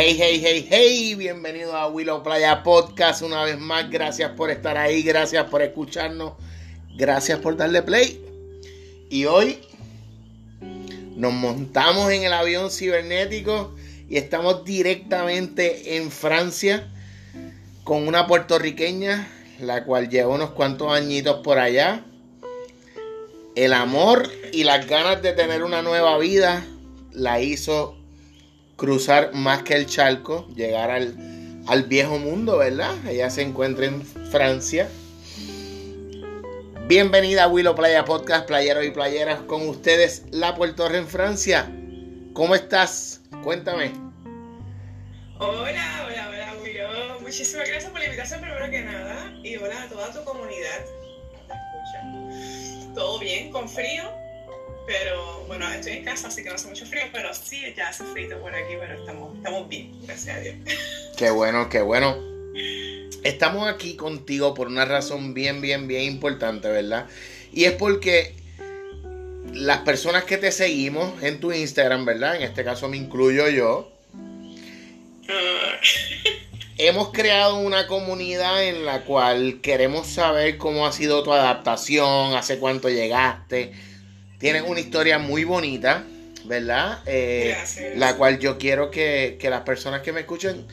Hey, 0.00 0.16
hey, 0.16 0.40
hey, 0.40 0.68
hey, 0.70 1.14
bienvenido 1.16 1.76
a 1.76 1.88
Willow 1.88 2.22
Playa 2.22 2.62
Podcast 2.62 3.20
una 3.22 3.42
vez 3.42 3.58
más. 3.58 3.90
Gracias 3.90 4.30
por 4.30 4.48
estar 4.48 4.76
ahí, 4.76 5.02
gracias 5.02 5.46
por 5.46 5.60
escucharnos, 5.60 6.34
gracias 6.96 7.40
por 7.40 7.56
darle 7.56 7.82
play. 7.82 8.24
Y 9.10 9.24
hoy 9.24 9.58
nos 11.16 11.32
montamos 11.32 12.12
en 12.12 12.22
el 12.22 12.32
avión 12.32 12.70
cibernético 12.70 13.74
y 14.08 14.18
estamos 14.18 14.64
directamente 14.64 15.96
en 15.96 16.12
Francia 16.12 16.88
con 17.82 18.06
una 18.06 18.28
puertorriqueña, 18.28 19.28
la 19.58 19.82
cual 19.82 20.08
lleva 20.08 20.32
unos 20.32 20.50
cuantos 20.50 20.92
añitos 20.92 21.40
por 21.42 21.58
allá. 21.58 22.04
El 23.56 23.72
amor 23.72 24.30
y 24.52 24.62
las 24.62 24.86
ganas 24.86 25.22
de 25.22 25.32
tener 25.32 25.64
una 25.64 25.82
nueva 25.82 26.16
vida 26.18 26.64
la 27.10 27.40
hizo 27.40 27.97
cruzar 28.78 29.34
más 29.34 29.64
que 29.64 29.74
el 29.74 29.86
charco, 29.86 30.46
llegar 30.54 30.90
al, 30.90 31.16
al 31.66 31.82
viejo 31.82 32.18
mundo, 32.18 32.58
¿verdad? 32.58 32.94
Ella 33.08 33.28
se 33.28 33.42
encuentra 33.42 33.86
en 33.86 34.02
Francia. 34.02 34.88
Bienvenida 36.86 37.44
a 37.44 37.48
Willow 37.48 37.74
Playa 37.74 38.04
Podcast, 38.04 38.46
playeros 38.46 38.86
y 38.86 38.90
playeras, 38.90 39.40
con 39.42 39.68
ustedes, 39.68 40.22
La 40.30 40.54
Puerto 40.54 40.88
en 40.94 41.08
Francia. 41.08 41.68
¿Cómo 42.32 42.54
estás? 42.54 43.20
Cuéntame. 43.42 43.90
Hola, 45.40 46.06
hola, 46.06 46.28
hola, 46.30 46.54
Willow. 46.62 47.20
Muchísimas 47.20 47.68
gracias 47.68 47.90
por 47.90 47.98
la 47.98 48.06
invitación, 48.06 48.40
primero 48.40 48.70
que 48.70 48.82
nada. 48.84 49.32
Y 49.42 49.56
hola 49.56 49.82
a 49.82 49.88
toda 49.88 50.12
tu 50.12 50.24
comunidad. 50.24 50.84
¿Todo 52.94 53.18
bien? 53.18 53.50
¿Con 53.50 53.68
frío? 53.68 54.04
Pero 54.88 55.44
bueno, 55.46 55.70
estoy 55.70 55.98
en 55.98 56.04
casa, 56.04 56.28
así 56.28 56.42
que 56.42 56.48
no 56.48 56.54
hace 56.54 56.66
mucho 56.66 56.86
frío, 56.86 57.02
pero 57.12 57.34
sí, 57.34 57.60
ya 57.76 57.88
hace 57.88 58.04
frío 58.04 58.40
por 58.40 58.54
aquí, 58.54 58.72
pero 58.80 58.98
estamos, 58.98 59.36
estamos 59.36 59.68
bien, 59.68 59.92
gracias 60.02 60.34
a 60.34 60.40
Dios. 60.40 60.56
Qué 61.18 61.28
bueno, 61.28 61.68
qué 61.68 61.82
bueno. 61.82 62.16
Estamos 63.22 63.68
aquí 63.68 63.96
contigo 63.96 64.54
por 64.54 64.68
una 64.68 64.86
razón 64.86 65.34
bien, 65.34 65.60
bien, 65.60 65.88
bien 65.88 66.04
importante, 66.04 66.68
¿verdad? 66.68 67.06
Y 67.52 67.64
es 67.64 67.72
porque 67.72 68.34
las 69.52 69.80
personas 69.80 70.24
que 70.24 70.38
te 70.38 70.52
seguimos 70.52 71.22
en 71.22 71.38
tu 71.38 71.52
Instagram, 71.52 72.06
¿verdad? 72.06 72.36
En 72.36 72.42
este 72.42 72.64
caso 72.64 72.88
me 72.88 72.96
incluyo 72.96 73.46
yo. 73.50 73.92
Ah, 75.28 75.80
Hemos 76.78 77.10
creado 77.10 77.56
una 77.56 77.88
comunidad 77.88 78.64
en 78.64 78.86
la 78.86 79.04
cual 79.04 79.60
queremos 79.60 80.06
saber 80.06 80.56
cómo 80.56 80.86
ha 80.86 80.92
sido 80.92 81.24
tu 81.24 81.32
adaptación, 81.32 82.34
hace 82.34 82.58
cuánto 82.58 82.88
llegaste. 82.88 83.72
Tienes 84.38 84.62
una 84.66 84.80
historia 84.80 85.18
muy 85.18 85.44
bonita, 85.44 86.04
¿verdad? 86.44 87.00
Eh, 87.06 87.54
Gracias. 87.56 87.96
La 87.96 88.16
cual 88.16 88.38
yo 88.38 88.56
quiero 88.58 88.90
que, 88.90 89.36
que 89.40 89.50
las 89.50 89.62
personas 89.62 90.02
que 90.02 90.12
me 90.12 90.20
escuchen 90.20 90.66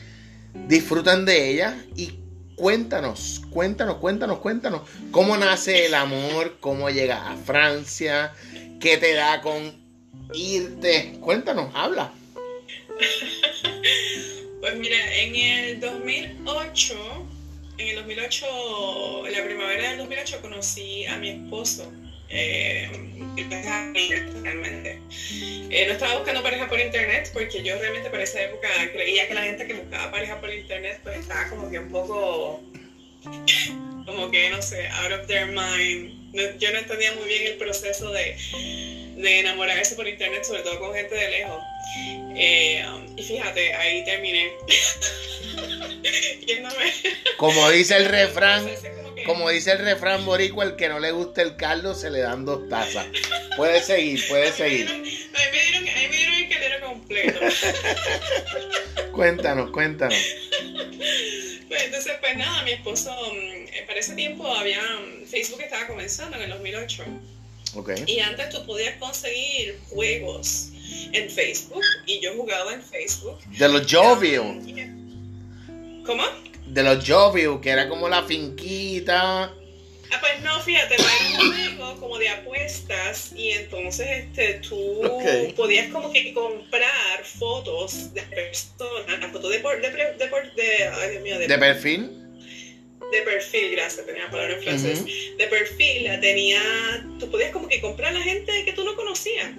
disfruten 0.68 1.24
de 1.24 1.50
ella 1.50 1.76
y 1.96 2.14
cuéntanos, 2.54 3.42
cuéntanos, 3.50 3.96
cuéntanos, 3.96 4.38
cuéntanos 4.38 4.82
cómo 5.10 5.36
nace 5.36 5.86
el 5.86 5.94
amor, 5.94 6.56
cómo 6.60 6.90
llegas 6.90 7.20
a 7.22 7.36
Francia, 7.36 8.32
qué 8.80 8.96
te 8.96 9.12
da 9.14 9.40
con 9.42 9.74
irte. 10.32 11.18
Cuéntanos, 11.20 11.70
habla. 11.74 12.12
Pues 14.58 14.78
mira, 14.78 14.96
en 15.14 15.36
el 15.36 15.80
2008, 15.80 16.94
en 17.78 17.88
el 17.88 17.94
2008, 17.94 19.26
en 19.28 19.32
la 19.32 19.44
primavera 19.44 19.90
del 19.90 19.98
2008 19.98 20.40
conocí 20.42 21.06
a 21.06 21.18
mi 21.18 21.28
esposo. 21.28 21.92
Eh, 22.28 22.90
realmente. 24.42 24.98
Eh, 25.70 25.84
no 25.86 25.92
estaba 25.92 26.16
buscando 26.16 26.42
pareja 26.42 26.68
por 26.68 26.80
internet 26.80 27.30
porque 27.32 27.62
yo 27.62 27.78
realmente 27.78 28.08
para 28.10 28.22
esa 28.22 28.42
época 28.42 28.68
creía 28.92 29.28
que 29.28 29.34
la 29.34 29.42
gente 29.42 29.66
que 29.66 29.74
buscaba 29.74 30.10
pareja 30.10 30.40
por 30.40 30.52
internet 30.52 31.00
pues 31.02 31.18
estaba 31.18 31.48
como 31.48 31.70
que 31.70 31.78
un 31.78 31.90
poco 31.90 32.62
como 34.06 34.30
que 34.30 34.50
no 34.50 34.62
sé, 34.62 34.86
out 34.88 35.12
of 35.12 35.26
their 35.26 35.46
mind. 35.46 36.32
No- 36.32 36.58
yo 36.58 36.70
no 36.72 36.78
entendía 36.78 37.12
muy 37.12 37.26
bien 37.26 37.46
el 37.46 37.56
proceso 37.56 38.10
de, 38.12 38.36
de 39.16 39.40
enamorarse 39.40 39.94
por 39.96 40.06
internet, 40.06 40.44
sobre 40.44 40.62
todo 40.62 40.78
con 40.78 40.94
gente 40.94 41.14
de 41.14 41.30
lejos. 41.30 41.62
Eh, 42.36 42.84
um, 42.88 43.18
y 43.18 43.22
fíjate, 43.22 43.72
ahí 43.74 44.04
terminé. 44.04 44.52
Yéndome. 46.46 46.92
Como 47.36 47.70
dice 47.70 47.96
el 47.96 48.04
refrán, 48.06 48.68
como 49.26 49.50
dice 49.50 49.72
el 49.72 49.78
refrán 49.78 50.24
boricua, 50.24 50.64
el 50.64 50.76
que 50.76 50.88
no 50.88 50.98
le 50.98 51.10
gusta 51.12 51.42
el 51.42 51.56
caldo 51.56 51.94
se 51.94 52.10
le 52.10 52.20
dan 52.20 52.44
dos 52.44 52.68
tazas. 52.68 53.06
Puedes 53.56 53.84
seguir, 53.84 54.22
puedes 54.28 54.54
seguir. 54.54 54.88
Ahí 54.88 55.00
me 55.52 55.62
dieron, 55.62 55.88
ahí 55.88 56.08
me 56.08 56.16
dieron 56.16 56.34
el 56.34 56.48
caldero 56.48 56.86
completo. 56.86 57.40
Cuéntanos, 59.12 59.70
cuéntanos. 59.70 60.18
Pues 61.68 61.82
entonces, 61.84 62.12
pues 62.20 62.36
nada, 62.36 62.62
mi 62.62 62.72
esposo, 62.72 63.10
mm, 63.10 63.86
para 63.86 63.98
ese 63.98 64.14
tiempo 64.14 64.46
había, 64.46 64.82
mm, 64.82 65.26
Facebook 65.26 65.60
estaba 65.62 65.86
comenzando 65.86 66.36
en 66.36 66.44
el 66.44 66.50
2008. 66.50 67.04
Ok. 67.74 67.90
Y 68.06 68.20
antes 68.20 68.50
tú 68.50 68.64
podías 68.64 68.96
conseguir 68.96 69.78
juegos 69.88 70.70
en 71.12 71.30
Facebook 71.30 71.82
y 72.06 72.20
yo 72.20 72.34
jugaba 72.34 72.72
en 72.72 72.82
Facebook. 72.82 73.38
De 73.46 73.68
los 73.68 73.92
Jovio, 73.92 74.44
¿Cómo? 76.04 76.22
De 76.66 76.82
los 76.82 77.08
Jovio, 77.08 77.60
que 77.60 77.70
era 77.70 77.88
como 77.88 78.08
la 78.08 78.22
finquita. 78.22 79.44
Ah, 80.12 80.18
pues 80.20 80.40
no, 80.42 80.60
fíjate, 80.60 80.94
era 80.94 81.04
un 81.40 81.76
juego 81.76 82.00
como 82.00 82.18
de 82.18 82.28
apuestas 82.28 83.32
y 83.36 83.50
entonces 83.50 84.06
este, 84.24 84.54
tú 84.68 84.76
Ok. 85.04 85.54
podías 85.56 85.92
como 85.92 86.12
que 86.12 86.32
comprar 86.32 87.24
fotos 87.24 88.14
de 88.14 88.22
personas, 88.22 89.32
fotos 89.32 89.50
de, 89.50 89.58
por- 89.58 89.80
de, 89.80 89.90
de, 89.90 90.26
por- 90.28 90.54
de, 90.54 90.84
ay 90.88 91.10
Dios 91.10 91.22
mío, 91.24 91.38
de, 91.40 91.48
De 91.48 91.58
perfil. 91.58 92.10
de 93.10 93.22
perfil, 93.22 93.72
gracias, 93.72 94.06
tenía 94.06 94.24
la 94.24 94.30
palabra 94.30 94.54
en 94.54 94.62
francés. 94.62 95.04
De 95.38 95.46
perfil, 95.48 96.04
la 96.04 96.20
tenía, 96.20 96.60
tú 97.18 97.28
podías 97.30 97.50
como 97.50 97.68
que 97.68 97.80
comprar 97.80 98.10
a 98.14 98.18
la 98.18 98.24
gente 98.24 98.64
que 98.64 98.72
tú 98.74 98.84
no 98.84 98.94
conocías. 98.94 99.50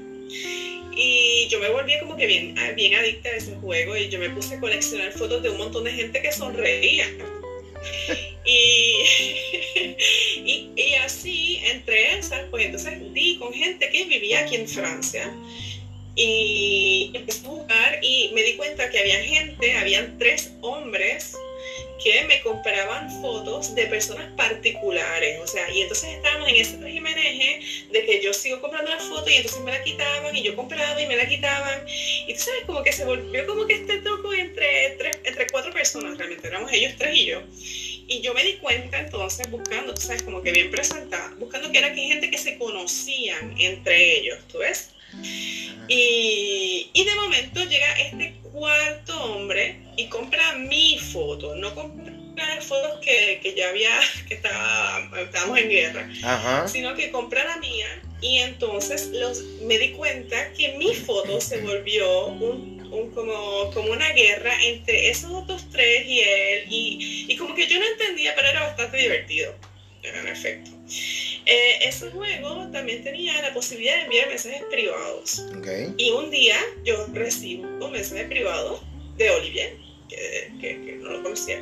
Y 1.00 1.48
yo 1.50 1.60
me 1.60 1.70
volví 1.70 1.94
como 2.00 2.18
que 2.18 2.26
bien, 2.26 2.56
bien 2.76 2.96
adicta 2.96 3.30
a 3.30 3.34
ese 3.34 3.56
juego 3.58 3.96
y 3.96 4.10
yo 4.10 4.18
me 4.18 4.32
puse 4.32 4.56
a 4.56 4.60
coleccionar 4.60 5.12
fotos 5.12 5.44
de 5.44 5.52
un 5.52 5.58
montón 5.58 5.84
de 5.84 5.92
gente 5.92 6.20
que 6.22 6.32
sonreía. 6.32 7.06
Y, 8.44 9.04
y, 10.76 10.96
así, 11.04 11.60
entre 11.66 12.18
esas, 12.18 12.46
pues 12.50 12.66
entonces 12.66 13.14
di 13.14 13.38
con 13.38 13.54
gente 13.54 13.90
que 13.90 14.06
vivía 14.06 14.40
aquí 14.40 14.56
en 14.56 14.68
Francia 14.68 15.32
y 16.16 17.12
empecé 17.14 17.46
a 17.46 17.50
jugar 17.50 18.00
y 18.02 18.32
me 18.34 18.42
di 18.42 18.54
cuenta 18.54 18.90
que 18.90 18.98
había 18.98 19.22
gente, 19.24 19.74
habían 19.74 20.18
tres 20.18 20.52
hombres 20.62 21.38
que 22.02 22.24
me 22.26 22.42
compraban 22.42 23.10
fotos 23.22 23.74
de 23.76 23.88
personas 23.88 24.32
particulares, 24.36 25.40
o 25.42 25.48
sea, 25.48 25.70
y 25.70 25.82
entonces 25.82 26.10
estábamos 26.16 26.48
en 26.50 26.56
ese 26.56 26.78
regimeneje 26.78 27.60
de 27.92 28.06
que 28.06 28.22
yo 28.22 28.34
sigo 28.34 28.62
comprando 28.62 28.92
las 28.92 29.04
fotos 29.04 29.32
y 29.32 29.36
entonces 29.36 29.62
me 29.62 29.72
la 29.72 29.84
quitaban 29.84 30.36
y 30.36 30.44
yo 30.44 30.56
compraba 30.56 31.02
y 31.02 31.08
me 31.08 31.16
la 31.16 31.28
quitaban 31.28 31.86
y 32.28 32.34
tú 32.34 32.40
sabes 32.40 32.64
como 32.66 32.84
que 32.84 32.92
se 32.92 33.06
volvió 33.06 33.46
como 33.48 33.66
que 33.66 33.76
este 33.76 33.98
truco 34.00 34.34
entre 34.34 34.96
tres, 34.98 35.18
entre 35.24 35.48
cuatro 35.48 35.72
personas, 35.72 36.18
realmente 36.18 36.48
éramos 36.48 36.72
ellos 36.72 36.94
tres 36.98 37.16
y 37.16 37.26
yo. 37.26 37.42
Y 38.10 38.22
yo 38.22 38.34
me 38.34 38.44
di 38.44 38.54
cuenta 38.54 39.00
entonces 39.00 39.50
buscando, 39.52 39.94
tú 39.94 40.02
sabes, 40.02 40.24
como 40.24 40.42
que 40.42 40.52
bien 40.54 40.72
presentada, 40.72 41.34
buscando 41.38 41.72
que 41.72 41.80
era 41.80 41.94
que 41.94 42.02
gente 42.02 42.32
que 42.32 42.38
se 42.38 42.58
conocían 42.58 43.60
entre 43.60 44.20
ellos, 44.20 44.40
¿tú 44.50 44.60
ves? 44.60 44.92
Y, 45.90 46.90
y 46.94 47.06
de 47.06 47.16
momento 47.16 47.64
llega 47.66 48.00
este 48.00 48.36
cuarto 48.52 49.24
hombre 49.24 49.87
y 49.98 50.06
compra 50.08 50.54
mi 50.54 50.98
foto, 51.00 51.56
no 51.56 51.74
compra 51.76 52.14
las 52.56 52.66
fotos 52.66 53.00
que, 53.02 53.40
que 53.42 53.56
ya 53.56 53.70
había, 53.70 54.00
que 54.28 54.36
estaba, 54.36 55.10
estábamos 55.20 55.58
en 55.60 55.70
guerra, 55.70 56.10
Ajá. 56.24 56.68
sino 56.68 56.96
que 56.96 57.12
compra 57.12 57.44
la 57.44 57.58
mía 57.58 57.88
y 58.22 58.38
entonces 58.40 59.08
los, 59.08 59.44
me 59.64 59.78
di 59.78 59.92
cuenta 59.92 60.52
que 60.54 60.78
mi 60.78 60.94
foto 60.94 61.40
se 61.42 61.60
volvió 61.62 62.28
un, 62.28 62.88
un 62.92 63.12
como, 63.12 63.72
como 63.74 63.92
una 63.92 64.10
guerra 64.14 64.54
entre 64.64 65.10
esos 65.10 65.32
otros 65.32 65.70
tres 65.72 66.06
y 66.08 66.20
él 66.20 66.64
y, 66.70 67.26
y 67.28 67.36
como 67.38 67.54
que 67.54 67.68
yo 67.68 67.80
no 67.80 67.86
entendía, 67.86 68.34
pero 68.36 68.48
era 68.50 68.64
bastante 68.64 68.98
divertido, 68.98 69.54
en 70.04 70.28
efecto. 70.28 70.72
Eh, 71.46 71.80
ese 71.88 72.12
juego 72.12 72.68
también 72.72 73.04
tenía 73.04 73.42
la 73.42 73.54
posibilidad 73.54 73.96
de 73.96 74.02
enviar 74.04 74.28
mensajes 74.30 74.64
privados. 74.70 75.46
Ok. 75.58 75.68
Y 75.98 76.12
un 76.12 76.30
día 76.30 76.58
yo 76.84 77.08
recibo 77.14 77.64
un 77.64 77.92
mensaje 77.92 78.26
privado 78.26 78.84
de 79.18 79.30
Olivier, 79.32 79.76
que, 80.08 80.52
que- 80.60 80.82
que 80.86 80.92
no 81.02 81.10
lo 81.10 81.24
conocía, 81.24 81.62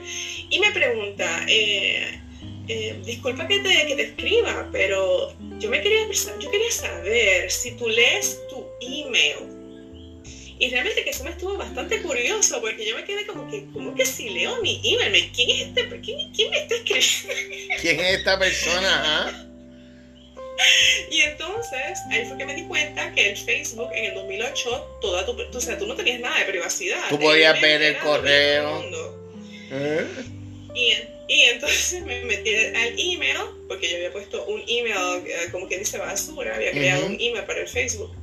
y 0.50 0.60
me 0.60 0.72
pregunta, 0.72 1.46
eh, 1.50 2.20
eh, 2.68 2.96
disculpa 3.06 3.48
que 3.48 3.60
te, 3.60 3.88
que 3.88 3.96
te 3.96 4.02
escriba, 4.04 4.70
pero 4.72 5.36
yo 5.60 5.70
me 5.70 5.82
quería 5.82 6.08
yo 6.40 6.52
quería 6.52 6.72
saber 6.72 7.52
si 7.52 7.72
tú 7.72 7.88
lees 7.88 8.40
tu 8.50 8.66
email. 8.82 9.54
Y 10.58 10.70
realmente 10.70 11.04
que 11.04 11.10
eso 11.10 11.26
me 11.26 11.32
estuvo 11.32 11.58
bastante 11.58 12.02
curioso, 12.02 12.62
porque 12.62 12.86
yo 12.88 12.96
me 12.96 13.04
quedé 13.04 13.28
como 13.28 13.50
que, 13.52 13.66
¿cómo 13.74 13.94
que 13.94 14.06
si 14.06 14.30
leo 14.30 14.62
mi 14.62 14.82
email? 14.86 15.30
¿Quién 15.36 15.50
es 15.50 15.62
este? 15.68 16.00
¿Quién, 16.02 16.32
quién 16.34 16.50
me 16.50 16.60
está 16.60 16.76
escribiendo? 16.76 17.34
¿Quién 17.82 18.00
es 18.00 18.18
esta 18.20 18.40
persona? 18.40 18.90
ah? 19.28 19.48
y 21.12 21.22
entonces, 21.22 22.00
ahí 22.12 22.26
fue 22.26 22.38
que 22.38 22.46
me 22.46 22.56
di 22.56 22.64
cuenta 22.64 23.12
que 23.14 23.32
el 23.32 23.38
Facebook 23.38 23.90
en 23.94 24.06
el 24.06 24.14
2008, 24.16 24.98
toda 25.02 25.26
tu, 25.26 25.32
o 25.32 25.62
sea, 25.62 25.78
tú 25.78 25.88
no 25.88 25.96
tenías 25.96 26.20
nada 26.20 26.40
de 26.40 26.46
privacidad. 26.46 27.10
Tú 27.10 27.20
podías 27.20 27.60
ver 27.62 27.82
el 27.82 27.98
correo. 27.98 28.84
¿Eh? 29.72 30.06
Y, 30.74 30.94
y, 31.34 31.42
entonces 31.44 32.02
me 32.06 32.22
metí 32.26 32.56
al 32.56 32.96
email, 32.98 33.38
porque 33.68 33.90
yo 33.90 33.98
había 33.98 34.12
puesto 34.12 34.46
un 34.46 34.62
email, 34.68 35.26
eh, 35.26 35.52
como 35.52 35.68
que 35.68 35.80
dice 35.80 35.98
basura, 35.98 36.56
había 36.56 36.72
creado 36.72 37.06
un 37.08 37.18
email 37.20 37.46
para 37.46 37.62
el 37.62 37.68
Facebook. 37.68 38.16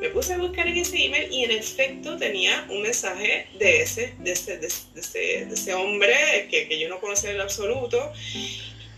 Me 0.00 0.10
puse 0.10 0.34
a 0.34 0.38
buscar 0.38 0.66
en 0.66 0.76
ese 0.76 1.02
email 1.04 1.32
y 1.32 1.44
en 1.44 1.52
efecto 1.52 2.16
tenía 2.18 2.66
un 2.68 2.82
mensaje 2.82 3.46
de 3.58 3.82
ese, 3.82 4.14
de 4.18 4.32
ese, 4.32 4.58
de 4.58 4.66
ese, 4.66 5.18
de 5.46 5.54
ese 5.54 5.74
hombre 5.74 6.48
que, 6.50 6.68
que, 6.68 6.78
yo 6.78 6.88
no 6.88 7.00
conocía 7.00 7.30
en 7.30 7.40
absoluto. 7.40 8.12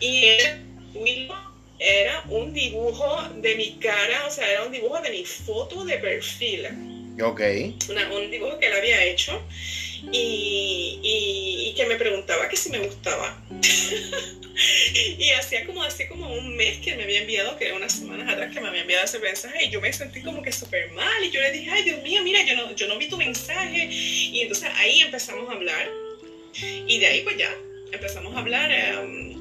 Y 0.00 0.24
él, 0.24 1.28
era 1.78 2.24
un 2.28 2.52
dibujo 2.52 3.22
de 3.36 3.54
mi 3.54 3.72
cara, 3.78 4.26
o 4.26 4.30
sea, 4.30 4.50
era 4.50 4.64
un 4.64 4.72
dibujo 4.72 5.00
de 5.00 5.10
mi 5.10 5.24
foto 5.24 5.84
de 5.84 5.98
perfil. 5.98 6.66
Ok. 7.22 7.40
un 8.12 8.30
dibujo 8.30 8.58
que 8.58 8.66
él 8.66 8.74
había 8.74 9.04
hecho 9.04 9.42
y, 10.12 11.00
y, 11.02 11.74
que 11.74 11.86
me 11.86 11.96
preguntaba 11.96 12.48
que 12.48 12.56
si 12.56 12.70
me 12.70 12.78
gustaba. 12.78 13.38
y 15.18 15.30
hacía 15.30 15.66
como, 15.66 15.82
hace 15.82 16.08
como 16.08 16.32
un 16.32 16.56
mes 16.56 16.78
que 16.78 16.94
me 16.94 17.04
había 17.04 17.20
enviado, 17.20 17.56
que 17.56 17.66
era 17.66 17.76
unas 17.76 17.92
semanas 17.92 18.32
atrás 18.32 18.52
que 18.52 18.60
me 18.60 18.68
había 18.68 18.82
enviado 18.82 19.04
ese 19.04 19.18
mensaje 19.18 19.64
y 19.64 19.70
yo 19.70 19.80
me 19.80 19.92
sentí 19.92 20.22
como 20.22 20.42
que 20.42 20.52
súper 20.52 20.90
mal 20.92 21.24
y 21.24 21.30
yo 21.30 21.40
le 21.40 21.52
dije, 21.52 21.70
ay 21.70 21.84
Dios 21.84 22.02
mío, 22.02 22.22
mira, 22.22 22.42
yo 22.44 22.56
no, 22.56 22.74
yo 22.74 22.86
no 22.86 22.98
vi 22.98 23.08
tu 23.08 23.16
mensaje. 23.16 23.88
Y 23.90 24.40
entonces 24.40 24.68
ahí 24.76 25.00
empezamos 25.00 25.48
a 25.50 25.52
hablar 25.52 25.88
y 26.86 26.98
de 26.98 27.06
ahí 27.06 27.22
pues 27.22 27.36
ya 27.36 27.52
empezamos 27.92 28.34
a 28.34 28.38
hablar. 28.38 28.70
Em, 28.70 29.35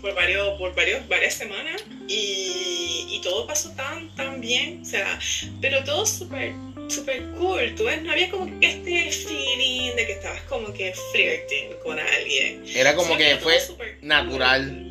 por, 0.00 0.14
varios, 0.14 0.58
por 0.58 0.74
varios, 0.74 1.06
varias 1.08 1.34
semanas 1.34 1.84
y, 2.08 3.06
y, 3.10 3.20
todo 3.22 3.46
pasó 3.46 3.70
tan, 3.72 4.14
tan 4.16 4.40
bien, 4.40 4.82
o 4.82 4.84
sea, 4.84 5.18
pero 5.60 5.82
todo 5.84 6.06
súper, 6.06 6.52
súper 6.88 7.22
cool, 7.38 7.74
tú 7.76 7.84
ves, 7.84 8.02
no 8.02 8.12
había 8.12 8.30
como 8.30 8.46
este 8.60 9.10
feeling 9.10 9.94
de 9.96 10.06
que 10.06 10.12
estabas 10.12 10.42
como 10.42 10.72
que 10.72 10.94
flirting 11.12 11.74
con 11.82 11.98
alguien. 11.98 12.64
Era 12.74 12.94
como 12.94 13.16
que 13.16 13.36
fue 13.36 13.58
natural. 14.02 14.86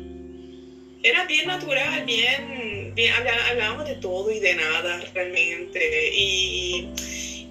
Era 1.02 1.24
bien 1.24 1.46
natural, 1.46 2.04
bien, 2.04 2.92
bien 2.94 3.14
hablábamos 3.50 3.88
de 3.88 3.94
todo 3.96 4.30
y 4.30 4.38
de 4.40 4.54
nada 4.54 5.02
realmente 5.14 6.10
y... 6.14 6.88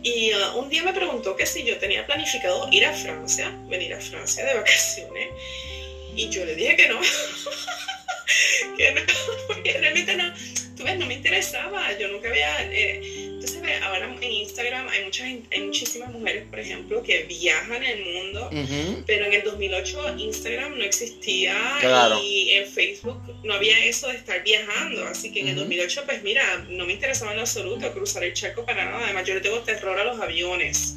Y 0.01 0.31
uh, 0.33 0.59
un 0.59 0.69
día 0.69 0.83
me 0.83 0.93
preguntó 0.93 1.35
que 1.35 1.45
si 1.45 1.63
yo 1.63 1.77
tenía 1.77 2.05
planificado 2.05 2.69
ir 2.71 2.85
a 2.85 2.93
Francia, 2.93 3.53
venir 3.67 3.93
a 3.93 3.99
Francia 3.99 4.45
de 4.45 4.53
vacaciones. 4.53 5.29
Y 6.15 6.29
yo 6.29 6.45
le 6.45 6.55
dije 6.55 6.75
que 6.75 6.87
no, 6.87 6.99
que 8.77 8.91
no, 8.91 9.01
porque 9.47 9.77
realmente 9.77 10.15
no, 10.15 10.33
tú 10.75 10.83
ves, 10.83 10.97
no 10.97 11.05
me 11.05 11.15
interesaba, 11.15 11.97
yo 11.97 12.07
nunca 12.07 12.29
había, 12.29 12.71
eh, 12.71 13.01
entonces 13.25 13.61
ahora 13.83 14.15
en 14.21 14.31
Instagram 14.31 14.87
hay, 14.87 15.03
muchas, 15.03 15.27
hay 15.51 15.61
muchísimas 15.61 16.11
mujeres, 16.11 16.45
por 16.49 16.59
ejemplo, 16.59 17.03
que 17.03 17.23
viajan 17.23 17.83
el 17.83 18.05
mundo, 18.05 18.49
pero 19.05 19.25
en 19.25 19.33
el 19.33 19.43
2008 19.43 20.15
Instagram 20.17 20.77
no 20.77 20.83
existía 20.83 21.57
y 22.23 22.51
en 22.51 22.67
Facebook 22.67 23.21
no 23.43 23.53
había 23.53 23.77
eso 23.85 24.07
de 24.07 24.15
estar 24.15 24.43
viajando, 24.43 25.05
así 25.05 25.31
que 25.31 25.41
en 25.41 25.49
el 25.49 25.55
2008, 25.55 26.03
pues 26.05 26.23
mira, 26.23 26.65
no 26.69 26.85
me 26.85 26.93
interesaba 26.93 27.33
en 27.33 27.39
absoluto 27.39 27.91
cruzar 27.93 28.23
el 28.23 28.33
charco 28.33 28.65
para 28.65 28.85
nada, 28.85 29.05
además 29.05 29.27
yo 29.27 29.35
le 29.35 29.41
tengo 29.41 29.59
terror 29.59 29.99
a 29.99 30.05
los 30.05 30.19
aviones. 30.19 30.95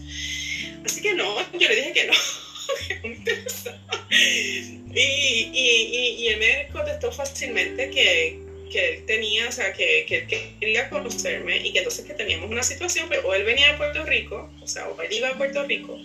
Así 0.84 1.00
que 1.00 1.14
no, 1.14 1.36
yo 1.58 1.68
le 1.68 1.76
dije 1.76 1.92
que 1.92 2.06
no. 2.06 2.12
y, 4.94 5.50
y, 5.52 6.16
y, 6.18 6.28
él 6.28 6.38
me 6.38 6.68
contestó 6.72 7.10
fácilmente 7.12 7.90
que, 7.90 8.38
que 8.70 8.94
él 8.94 9.06
tenía, 9.06 9.48
o 9.48 9.52
sea, 9.52 9.72
que, 9.72 10.04
que, 10.06 10.26
quería 10.60 10.90
conocerme 10.90 11.56
y 11.58 11.72
que 11.72 11.78
entonces 11.78 12.04
que 12.04 12.14
teníamos 12.14 12.50
una 12.50 12.62
situación, 12.62 13.06
pero 13.08 13.26
o 13.26 13.34
él 13.34 13.44
venía 13.44 13.70
a 13.70 13.78
Puerto 13.78 14.04
Rico, 14.04 14.50
o 14.60 14.66
sea, 14.66 14.88
o 14.88 15.00
él 15.00 15.12
iba 15.12 15.28
a 15.28 15.38
Puerto 15.38 15.64
Rico, 15.64 15.98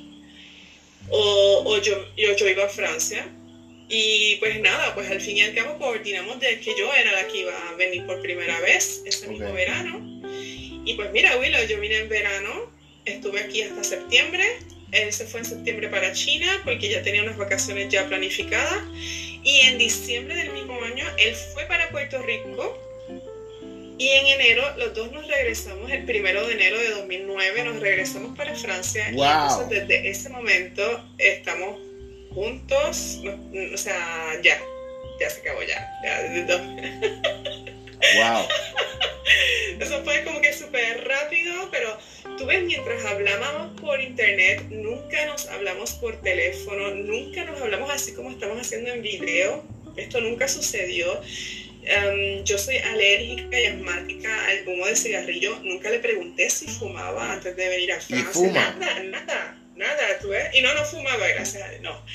o, 1.10 1.64
o 1.66 1.82
yo, 1.82 2.06
yo, 2.16 2.36
yo, 2.36 2.48
iba 2.48 2.66
a 2.66 2.70
Francia. 2.70 3.28
Y 3.90 4.36
pues 4.42 4.60
nada, 4.60 4.94
pues 4.96 5.10
al 5.10 5.22
fin 5.22 5.38
y 5.38 5.42
al 5.44 5.56
cabo 5.56 5.78
coordinamos 5.78 6.42
de 6.42 6.60
que 6.60 6.76
yo 6.78 6.94
era 6.94 7.10
la 7.14 7.26
que 7.28 7.38
iba 7.38 7.54
a 7.70 7.76
venir 7.76 8.06
por 8.06 8.22
primera 8.22 8.60
vez 8.60 9.02
ese 9.06 9.30
mismo 9.30 9.54
verano. 9.54 10.22
Y 10.86 10.94
pues 10.96 11.12
mira, 11.14 11.38
Willow, 11.38 11.66
yo 11.68 11.80
vine 11.80 12.00
en 12.00 12.10
verano, 12.10 12.70
estuve 13.06 13.40
aquí 13.40 13.62
hasta 13.62 13.84
septiembre, 13.86 14.46
él 14.92 15.12
se 15.12 15.26
fue 15.26 15.42
en 15.42 15.46
septiembre 15.46 15.90
para 15.90 16.14
China 16.14 16.48
porque 16.64 16.90
ya 16.90 17.02
tenía 17.02 17.24
unas 17.24 17.38
vacaciones 17.38 17.90
ya 17.90 18.08
planificadas. 18.08 18.84
Y 19.44 19.62
en 19.62 19.78
diciembre 19.78 20.36
del 20.36 20.52
mismo 20.54 20.82
año, 20.82 21.06
él 21.18 21.36
fue 21.54 21.66
para 21.66 21.90
Puerto 21.90 22.22
Rico. 22.22 22.78
Y 24.00 24.10
en 24.10 24.28
enero, 24.28 24.64
los 24.78 24.94
dos 24.94 25.12
nos 25.12 25.28
regresamos, 25.28 25.90
el 25.90 26.06
primero 26.06 26.46
de 26.46 26.54
enero 26.54 26.78
de 26.78 26.90
2009, 26.92 27.64
nos 27.64 27.80
regresamos 27.80 28.38
para 28.38 28.56
Francia. 28.56 29.10
Y 29.12 29.20
entonces 29.20 29.70
desde 29.70 30.10
ese 30.10 30.30
momento 30.30 31.04
estamos 31.18 31.80
juntos. 32.34 33.20
o 33.74 33.78
sea, 33.78 34.40
ya, 34.44 34.60
ya 35.20 35.30
se 35.30 35.42
acabó 35.42 35.64
ya. 35.64 35.90
ya 36.04 36.58
wow. 38.18 38.48
Eso 39.80 40.04
fue 40.04 40.24
como 40.24 40.42
que 40.42 40.54
súper 40.54 41.08
rápido, 41.08 41.70
pero 41.72 41.98
tú 42.38 42.46
ves, 42.46 42.64
mientras 42.64 43.04
hablábamos 43.06 43.80
por 43.82 44.00
internet, 44.00 44.64
nunca 44.70 45.26
nos 45.26 45.48
hablamos 45.48 45.94
por 45.94 46.22
teléfono, 46.22 46.94
nunca 46.96 47.44
nos 47.46 47.60
hablamos 47.62 47.90
así 47.92 48.14
como 48.14 48.32
estamos 48.32 48.60
haciendo 48.60 48.92
en 48.92 49.02
video. 49.02 49.64
Esto 49.96 50.22
nunca 50.22 50.48
sucedió. 50.48 51.20
Em, 51.84 52.44
yo 52.44 52.58
soy 52.58 52.78
alérgica 52.78 53.60
y 53.60 53.66
asmática 53.66 54.48
al 54.48 54.68
humo 54.68 54.86
de 54.86 54.96
cigarrillo. 54.96 55.58
Nunca 55.64 55.90
le 55.90 56.00
pregunté 56.00 56.50
si 56.50 56.68
fumaba 56.68 57.34
antes 57.34 57.56
de 57.56 57.70
venir 57.70 57.92
a 57.94 58.00
Francia. 58.00 58.52
Nada, 58.52 59.04
nada, 59.04 59.58
nada. 59.76 60.20
¿tú 60.22 60.30
ves? 60.30 60.50
Y 60.54 60.62
no, 60.62 60.74
no 60.76 60.84
fumaba, 60.86 61.28
gracias 61.28 61.64
a 61.64 61.70
Dios, 61.70 61.82
no. 61.82 62.06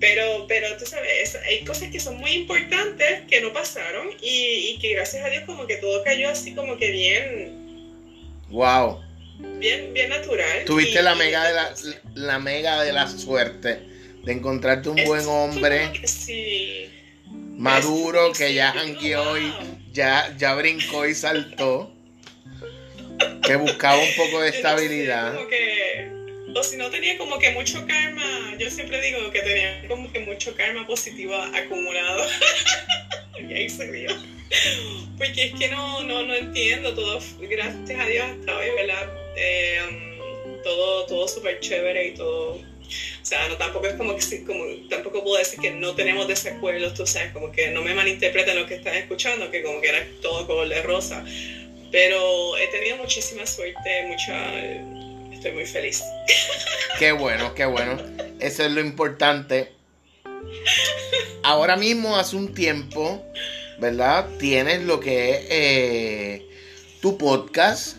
Pero, 0.00 0.46
pero 0.48 0.76
tú 0.76 0.84
sabes, 0.84 1.36
hay 1.36 1.64
cosas 1.64 1.90
que 1.90 2.00
son 2.00 2.16
muy 2.16 2.32
importantes 2.32 3.22
que 3.28 3.40
no 3.40 3.52
pasaron 3.52 4.10
y, 4.20 4.74
y 4.74 4.78
que 4.80 4.94
gracias 4.94 5.24
a 5.24 5.30
Dios 5.30 5.44
como 5.46 5.66
que 5.66 5.76
todo 5.76 6.02
cayó 6.02 6.28
así 6.28 6.54
como 6.54 6.76
que 6.76 6.90
bien. 6.90 7.62
Wow. 8.50 9.11
Bien, 9.38 9.92
bien 9.92 10.08
natural. 10.08 10.64
Tuviste 10.66 11.02
la 11.02 11.14
mega 11.14 11.46
de 11.46 11.54
la, 11.54 11.74
la 12.14 12.38
mega 12.38 12.82
de 12.82 12.92
la 12.92 13.08
suerte 13.08 13.92
de 14.24 14.32
encontrarte 14.32 14.88
un 14.88 15.04
buen 15.04 15.26
hombre. 15.26 15.90
Sí. 16.06 16.88
Maduro 17.56 18.32
que 18.32 18.54
ya 18.54 18.72
jangueó 18.72 19.38
y 19.38 19.52
ya, 19.92 20.34
ya 20.36 20.54
brincó 20.54 21.06
y 21.06 21.14
saltó. 21.14 21.94
Que 23.42 23.56
buscaba 23.56 23.98
un 23.98 24.14
poco 24.16 24.40
de 24.40 24.50
estabilidad. 24.50 25.36
o 26.54 26.62
si 26.62 26.76
no 26.76 26.90
tenía 26.90 27.16
como 27.18 27.38
que 27.38 27.50
mucho 27.50 27.84
karma, 27.86 28.56
yo 28.58 28.70
siempre 28.70 29.00
digo 29.00 29.30
que 29.30 29.40
tenía 29.40 29.86
como 29.88 30.12
que 30.12 30.20
mucho 30.20 30.54
karma 30.56 30.86
positivo 30.86 31.34
acumulado. 31.34 32.26
y 33.48 33.52
ahí 33.52 33.68
se 33.68 33.90
vio. 33.90 34.10
Porque 35.16 35.44
es 35.44 35.54
que 35.54 35.68
no, 35.68 36.02
no, 36.02 36.24
no 36.24 36.34
entiendo 36.34 36.94
todo, 36.94 37.20
gracias 37.40 38.00
a 38.00 38.06
Dios 38.06 38.26
hasta 38.26 38.56
hoy, 38.56 38.70
¿verdad? 38.76 39.21
Um, 39.32 40.62
todo 40.62 41.06
todo 41.06 41.28
súper 41.28 41.60
chévere 41.60 42.08
y 42.08 42.14
todo. 42.14 42.54
O 42.54 43.24
sea, 43.24 43.48
no 43.48 43.56
tampoco 43.56 43.86
es 43.86 43.94
como 43.94 44.14
que 44.16 44.44
como, 44.44 44.64
tampoco 44.88 45.22
puedo 45.22 45.38
decir 45.38 45.58
que 45.60 45.70
no 45.70 45.94
tenemos 45.94 46.28
desacuerdos, 46.28 46.94
tú 46.94 47.06
sabes, 47.06 47.32
como 47.32 47.50
que 47.50 47.70
no 47.70 47.82
me 47.82 47.94
malinterpreten 47.94 48.58
lo 48.58 48.66
que 48.66 48.74
están 48.74 48.94
escuchando, 48.94 49.50
que 49.50 49.62
como 49.62 49.80
que 49.80 49.88
era 49.88 50.06
todo 50.20 50.46
color 50.46 50.68
de 50.68 50.82
rosa. 50.82 51.24
Pero 51.90 52.56
he 52.56 52.66
tenido 52.68 52.96
muchísima 52.96 53.46
suerte, 53.46 54.06
mucha. 54.08 54.60
Estoy 55.32 55.52
muy 55.52 55.66
feliz. 55.66 56.02
Qué 56.98 57.12
bueno, 57.12 57.54
qué 57.54 57.64
bueno. 57.64 57.96
Eso 58.38 58.64
es 58.64 58.70
lo 58.70 58.80
importante. 58.80 59.72
Ahora 61.42 61.76
mismo, 61.76 62.16
hace 62.16 62.36
un 62.36 62.54
tiempo, 62.54 63.20
¿verdad? 63.78 64.28
Tienes 64.38 64.82
lo 64.82 65.00
que 65.00 65.30
es 65.30 65.46
eh, 65.48 66.46
tu 67.00 67.18
podcast 67.18 67.96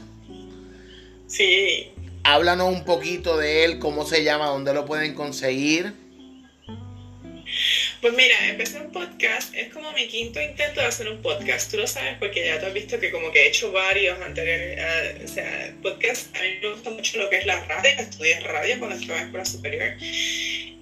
Sí. 1.33 1.91
Háblanos 2.23 2.71
un 2.71 2.85
poquito 2.85 3.37
de 3.37 3.65
él, 3.65 3.79
cómo 3.79 4.05
se 4.05 4.23
llama, 4.23 4.45
dónde 4.45 4.71
lo 4.71 4.85
pueden 4.85 5.15
conseguir. 5.15 5.91
Pues 8.01 8.13
mira, 8.13 8.49
empecé 8.49 8.79
un 8.79 8.91
podcast, 8.91 9.51
es 9.55 9.73
como 9.73 9.91
mi 9.93 10.07
quinto 10.07 10.39
intento 10.39 10.81
de 10.81 10.85
hacer 10.85 11.09
un 11.09 11.23
podcast. 11.23 11.71
Tú 11.71 11.77
lo 11.77 11.87
sabes 11.87 12.17
porque 12.19 12.45
ya 12.45 12.59
te 12.59 12.67
has 12.67 12.73
visto 12.73 12.99
que 12.99 13.09
como 13.09 13.31
que 13.31 13.45
he 13.45 13.47
hecho 13.47 13.71
varios 13.71 14.19
anteriores, 14.21 14.79
uh, 14.79 15.23
o 15.23 15.27
sea, 15.27 15.73
podcast, 15.81 16.35
a 16.37 16.41
mí 16.41 16.59
me 16.61 16.69
gusta 16.69 16.91
mucho 16.91 17.17
lo 17.17 17.27
que 17.31 17.37
es 17.37 17.47
la 17.47 17.65
radio, 17.65 17.89
estudié 17.97 18.39
radio 18.41 18.77
cuando 18.77 18.95
estaba 18.95 19.19
en 19.19 19.25
escuela 19.25 19.45
superior. 19.45 19.93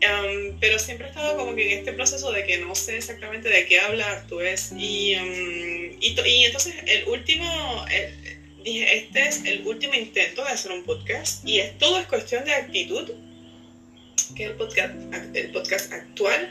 Um, 0.03 0.59
pero 0.59 0.79
siempre 0.79 1.05
he 1.05 1.09
estado 1.11 1.37
como 1.37 1.55
que 1.55 1.71
en 1.71 1.79
este 1.79 1.93
proceso 1.93 2.31
de 2.31 2.43
que 2.43 2.57
no 2.57 2.73
sé 2.73 2.97
exactamente 2.97 3.47
de 3.47 3.65
qué 3.67 3.79
hablar, 3.79 4.25
tú 4.27 4.37
ves. 4.37 4.73
Y, 4.75 5.15
um, 5.15 5.97
y, 6.01 6.19
y, 6.25 6.43
entonces 6.43 6.75
el 6.87 7.07
último, 7.07 7.85
dije, 8.63 8.97
este 8.97 9.27
es 9.27 9.45
el 9.45 9.65
último 9.65 9.93
intento 9.93 10.43
de 10.43 10.49
hacer 10.49 10.71
un 10.71 10.83
podcast 10.83 11.47
y 11.47 11.59
es, 11.59 11.77
todo 11.77 11.99
es 11.99 12.07
cuestión 12.07 12.45
de 12.45 12.53
actitud, 12.53 13.09
que 14.35 14.43
es 14.43 14.49
el 14.51 14.55
podcast, 14.55 14.93
el 15.33 15.51
podcast 15.51 15.91
actual, 15.91 16.49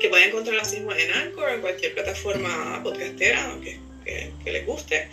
que 0.00 0.08
pueden 0.08 0.28
encontrar 0.28 0.58
así 0.58 0.76
mismo 0.76 0.92
en 0.92 1.10
Anchor 1.12 1.50
en 1.50 1.60
cualquier 1.60 1.94
plataforma 1.94 2.80
podcastera, 2.82 3.58
que 4.04 4.52
les 4.52 4.66
guste. 4.66 5.08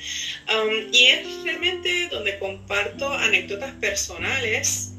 Um, 0.54 0.94
y 0.94 1.06
es 1.08 1.44
realmente 1.44 2.08
donde 2.10 2.38
comparto 2.40 3.08
anécdotas 3.08 3.72
personales 3.76 4.92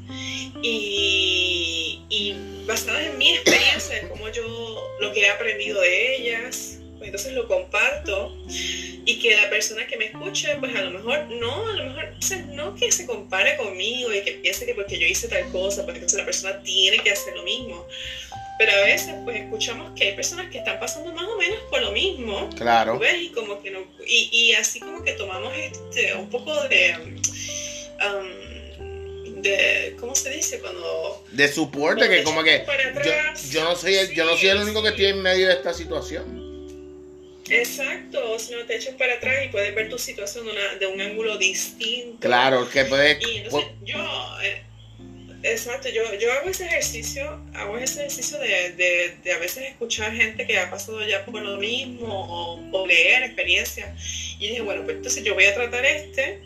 y, 0.61 2.01
y 2.09 2.35
basadas 2.65 3.07
en 3.07 3.17
mi 3.17 3.33
experiencia, 3.33 3.99
en 3.99 4.09
cómo 4.09 4.29
yo, 4.29 4.97
lo 4.99 5.13
que 5.13 5.21
he 5.21 5.29
aprendido 5.29 5.81
de 5.81 6.15
ellas, 6.15 6.72
pues 7.03 7.25
entonces 7.25 7.33
lo 7.33 7.47
comparto 7.49 8.33
y 8.47 9.19
que 9.19 9.35
la 9.35 9.49
persona 9.49 9.85
que 9.87 9.97
me 9.97 10.05
escuche, 10.05 10.55
pues 10.61 10.73
a 10.73 10.83
lo 10.83 10.91
mejor 10.91 11.25
no, 11.31 11.67
a 11.67 11.73
lo 11.73 11.83
mejor 11.83 12.13
no 12.53 12.75
que 12.75 12.93
se 12.93 13.05
compare 13.05 13.57
conmigo 13.57 14.13
y 14.13 14.21
que 14.21 14.31
piense 14.33 14.65
que 14.65 14.73
porque 14.73 14.97
yo 14.97 15.05
hice 15.05 15.27
tal 15.27 15.51
cosa, 15.51 15.83
pues 15.83 15.95
entonces 15.95 16.17
la 16.17 16.23
persona 16.23 16.63
tiene 16.63 16.99
que 16.99 17.11
hacer 17.11 17.35
lo 17.35 17.43
mismo. 17.43 17.85
Pero 18.57 18.71
a 18.71 18.85
veces 18.85 19.15
pues 19.25 19.35
escuchamos 19.35 19.91
que 19.97 20.07
hay 20.07 20.15
personas 20.15 20.49
que 20.49 20.59
están 20.59 20.79
pasando 20.79 21.11
más 21.11 21.25
o 21.25 21.37
menos 21.37 21.59
por 21.69 21.81
lo 21.81 21.91
mismo. 21.91 22.49
Claro. 22.55 22.97
¿ves? 22.97 23.21
Y 23.21 23.29
como 23.29 23.61
que 23.61 23.71
no, 23.71 23.79
y, 24.07 24.29
y 24.31 24.53
así 24.53 24.79
como 24.79 25.03
que 25.03 25.11
tomamos 25.13 25.53
este, 25.57 26.15
un 26.15 26.29
poco 26.29 26.55
de, 26.69 26.95
um, 27.99 29.41
de, 29.41 29.97
¿cómo 29.99 30.15
se 30.15 30.29
dice? 30.29 30.61
Cuando... 30.61 31.25
De 31.33 31.51
soporte, 31.51 32.07
que 32.07 32.23
como 32.23 32.43
que 32.43 32.65
yo, 33.03 33.11
yo 33.49 33.63
no 33.65 33.75
soy 33.75 33.95
el, 33.95 34.13
yo 34.13 34.23
no 34.23 34.37
soy 34.37 34.47
el 34.47 34.59
único 34.59 34.81
que 34.81 34.89
estoy 34.89 35.07
en 35.07 35.21
medio 35.21 35.47
de 35.47 35.55
esta 35.55 35.73
situación. 35.73 36.42
Exacto, 37.49 38.39
si 38.39 38.53
no 38.53 38.63
te 38.65 38.75
echas 38.75 38.95
para 38.95 39.15
atrás 39.15 39.45
y 39.45 39.49
puedes 39.49 39.73
ver 39.75 39.89
tu 39.89 39.97
situación 39.97 40.45
de, 40.45 40.51
una- 40.51 40.75
de 40.79 40.87
un 40.87 41.01
ángulo 41.01 41.37
distinto. 41.37 42.17
Claro, 42.19 42.69
que 42.69 42.85
puede... 42.85 43.19
Y 43.27 43.37
entonces 43.37 43.69
yo, 43.83 43.97
eh, 44.41 44.61
exacto, 45.43 45.89
yo, 45.89 46.03
yo 46.19 46.31
hago 46.31 46.49
ese 46.49 46.65
ejercicio, 46.65 47.43
hago 47.53 47.77
ese 47.77 47.99
ejercicio 48.01 48.39
de, 48.39 48.71
de, 48.71 49.17
de 49.23 49.31
a 49.33 49.39
veces 49.39 49.69
escuchar 49.69 50.13
gente 50.15 50.47
que 50.47 50.57
ha 50.57 50.69
pasado 50.69 51.05
ya 51.07 51.25
por 51.25 51.41
lo 51.41 51.57
mismo 51.57 52.07
o, 52.07 52.59
o 52.71 52.87
leer 52.87 53.23
experiencias. 53.23 53.89
Y 54.39 54.47
dije, 54.47 54.61
bueno, 54.61 54.83
pues 54.83 54.97
entonces 54.97 55.23
yo 55.23 55.33
voy 55.33 55.45
a 55.45 55.53
tratar 55.53 55.85
este 55.85 56.41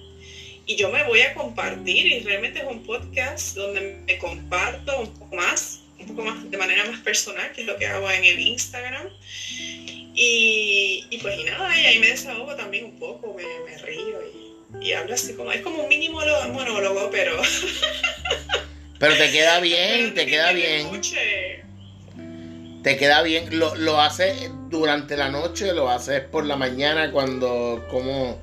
y 0.66 0.76
yo 0.76 0.90
me 0.90 1.04
voy 1.04 1.22
a 1.22 1.34
compartir 1.34 2.06
y 2.08 2.20
realmente 2.22 2.60
es 2.60 2.66
un 2.66 2.84
podcast 2.84 3.56
donde 3.56 3.82
me 4.06 4.18
comparto 4.18 5.00
un 5.00 5.14
poco 5.18 5.36
más, 5.36 5.80
un 6.00 6.08
poco 6.08 6.24
más 6.24 6.50
de 6.52 6.58
manera 6.58 6.84
más 6.86 7.00
personal, 7.02 7.52
que 7.54 7.62
es 7.62 7.68
lo 7.68 7.78
que 7.78 7.86
hago 7.86 8.10
en 8.12 8.26
el 8.26 8.40
Instagram. 8.40 9.08
Y, 10.20 11.06
y 11.12 11.18
pues 11.20 11.40
y 11.40 11.44
nada, 11.44 11.80
y 11.80 11.86
ahí 11.86 12.00
me 12.00 12.08
desahogo 12.08 12.56
también 12.56 12.86
un 12.86 12.98
poco, 12.98 13.36
me, 13.36 13.44
me 13.70 13.78
río 13.78 14.18
y, 14.82 14.88
y 14.88 14.94
hablo 14.94 15.14
así 15.14 15.36
como, 15.36 15.52
es 15.52 15.62
como 15.62 15.84
un 15.84 15.88
mini 15.88 16.10
monólogo, 16.10 17.10
pero... 17.12 17.40
Pero 19.00 19.16
te 19.16 19.32
queda 19.32 19.60
bien, 19.60 20.16
te 20.16 20.26
que 20.26 20.32
queda 20.32 20.54
bien. 20.54 20.88
escuche. 20.88 21.64
Te 22.82 22.98
queda 22.98 23.22
bien. 23.22 23.60
Lo, 23.60 23.76
lo 23.76 24.02
haces 24.02 24.50
durante 24.70 25.16
la 25.16 25.30
noche, 25.30 25.72
lo 25.74 25.88
haces 25.88 26.22
por 26.22 26.48
la 26.48 26.56
mañana, 26.56 27.12
cuando... 27.12 27.86
¿Cómo, 27.92 28.42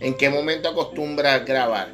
¿En 0.00 0.14
qué 0.18 0.28
momento 0.28 0.68
acostumbras 0.68 1.46
grabar? 1.46 1.88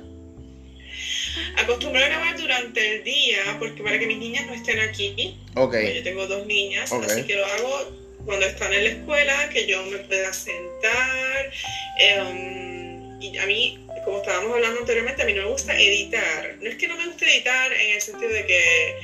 Acostumbro 1.57 2.03
a 2.03 2.09
grabar 2.09 2.37
durante 2.37 2.97
el 2.97 3.05
día, 3.05 3.57
porque 3.61 3.81
para 3.81 3.97
que 4.01 4.09
mis 4.09 4.19
niñas 4.19 4.45
no 4.47 4.55
estén 4.55 4.81
aquí, 4.81 5.39
Ok, 5.55 5.71
porque 5.71 5.95
yo 5.95 6.03
tengo 6.03 6.27
dos 6.27 6.45
niñas, 6.47 6.91
así 6.93 7.23
que 7.23 7.37
lo 7.37 7.47
hago 7.47 8.10
cuando 8.25 8.47
están 8.47 8.73
en 8.73 8.85
la 8.85 8.91
escuela, 8.91 9.49
que 9.50 9.67
yo 9.67 9.85
me 9.87 9.99
pueda 9.99 10.33
sentar. 10.33 11.50
em, 11.99 13.21
y 13.21 13.37
a 13.37 13.47
mí, 13.47 13.79
como 14.05 14.19
estábamos 14.19 14.55
hablando 14.55 14.81
anteriormente, 14.81 15.23
a 15.23 15.27
mí 15.27 15.35
no 15.35 15.43
me 15.43 15.50
gusta 15.50 15.79
editar. 15.79 16.57
No 16.61 16.71
es 16.71 16.77
que 16.77 16.89
no 16.89 16.97
me 16.97 17.07
guste 17.07 17.27
editar 17.27 17.73
en 17.73 17.95
el 17.95 18.00
sentido 18.00 18.33
de 18.33 18.47
que, 18.47 18.95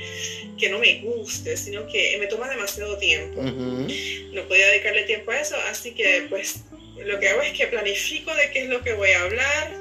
que 0.57 0.69
no 0.69 0.79
me 0.79 1.01
guste, 1.01 1.55
sino 1.55 1.87
que 1.87 2.17
me 2.19 2.25
toma 2.25 2.49
demasiado 2.49 2.97
tiempo. 2.97 3.41
No 3.43 4.47
podía 4.47 4.67
dedicarle 4.67 5.03
tiempo 5.03 5.31
a 5.31 5.39
eso, 5.39 5.55
así 5.69 5.91
que 5.91 6.25
pues 6.29 6.61
lo 7.05 7.19
que 7.19 7.29
hago 7.29 7.41
es 7.41 7.53
que 7.53 7.67
planifico 7.67 8.33
de 8.33 8.49
qué 8.51 8.63
es 8.63 8.69
lo 8.69 8.81
que 8.81 8.93
voy 8.93 9.11
a 9.11 9.21
hablar, 9.21 9.71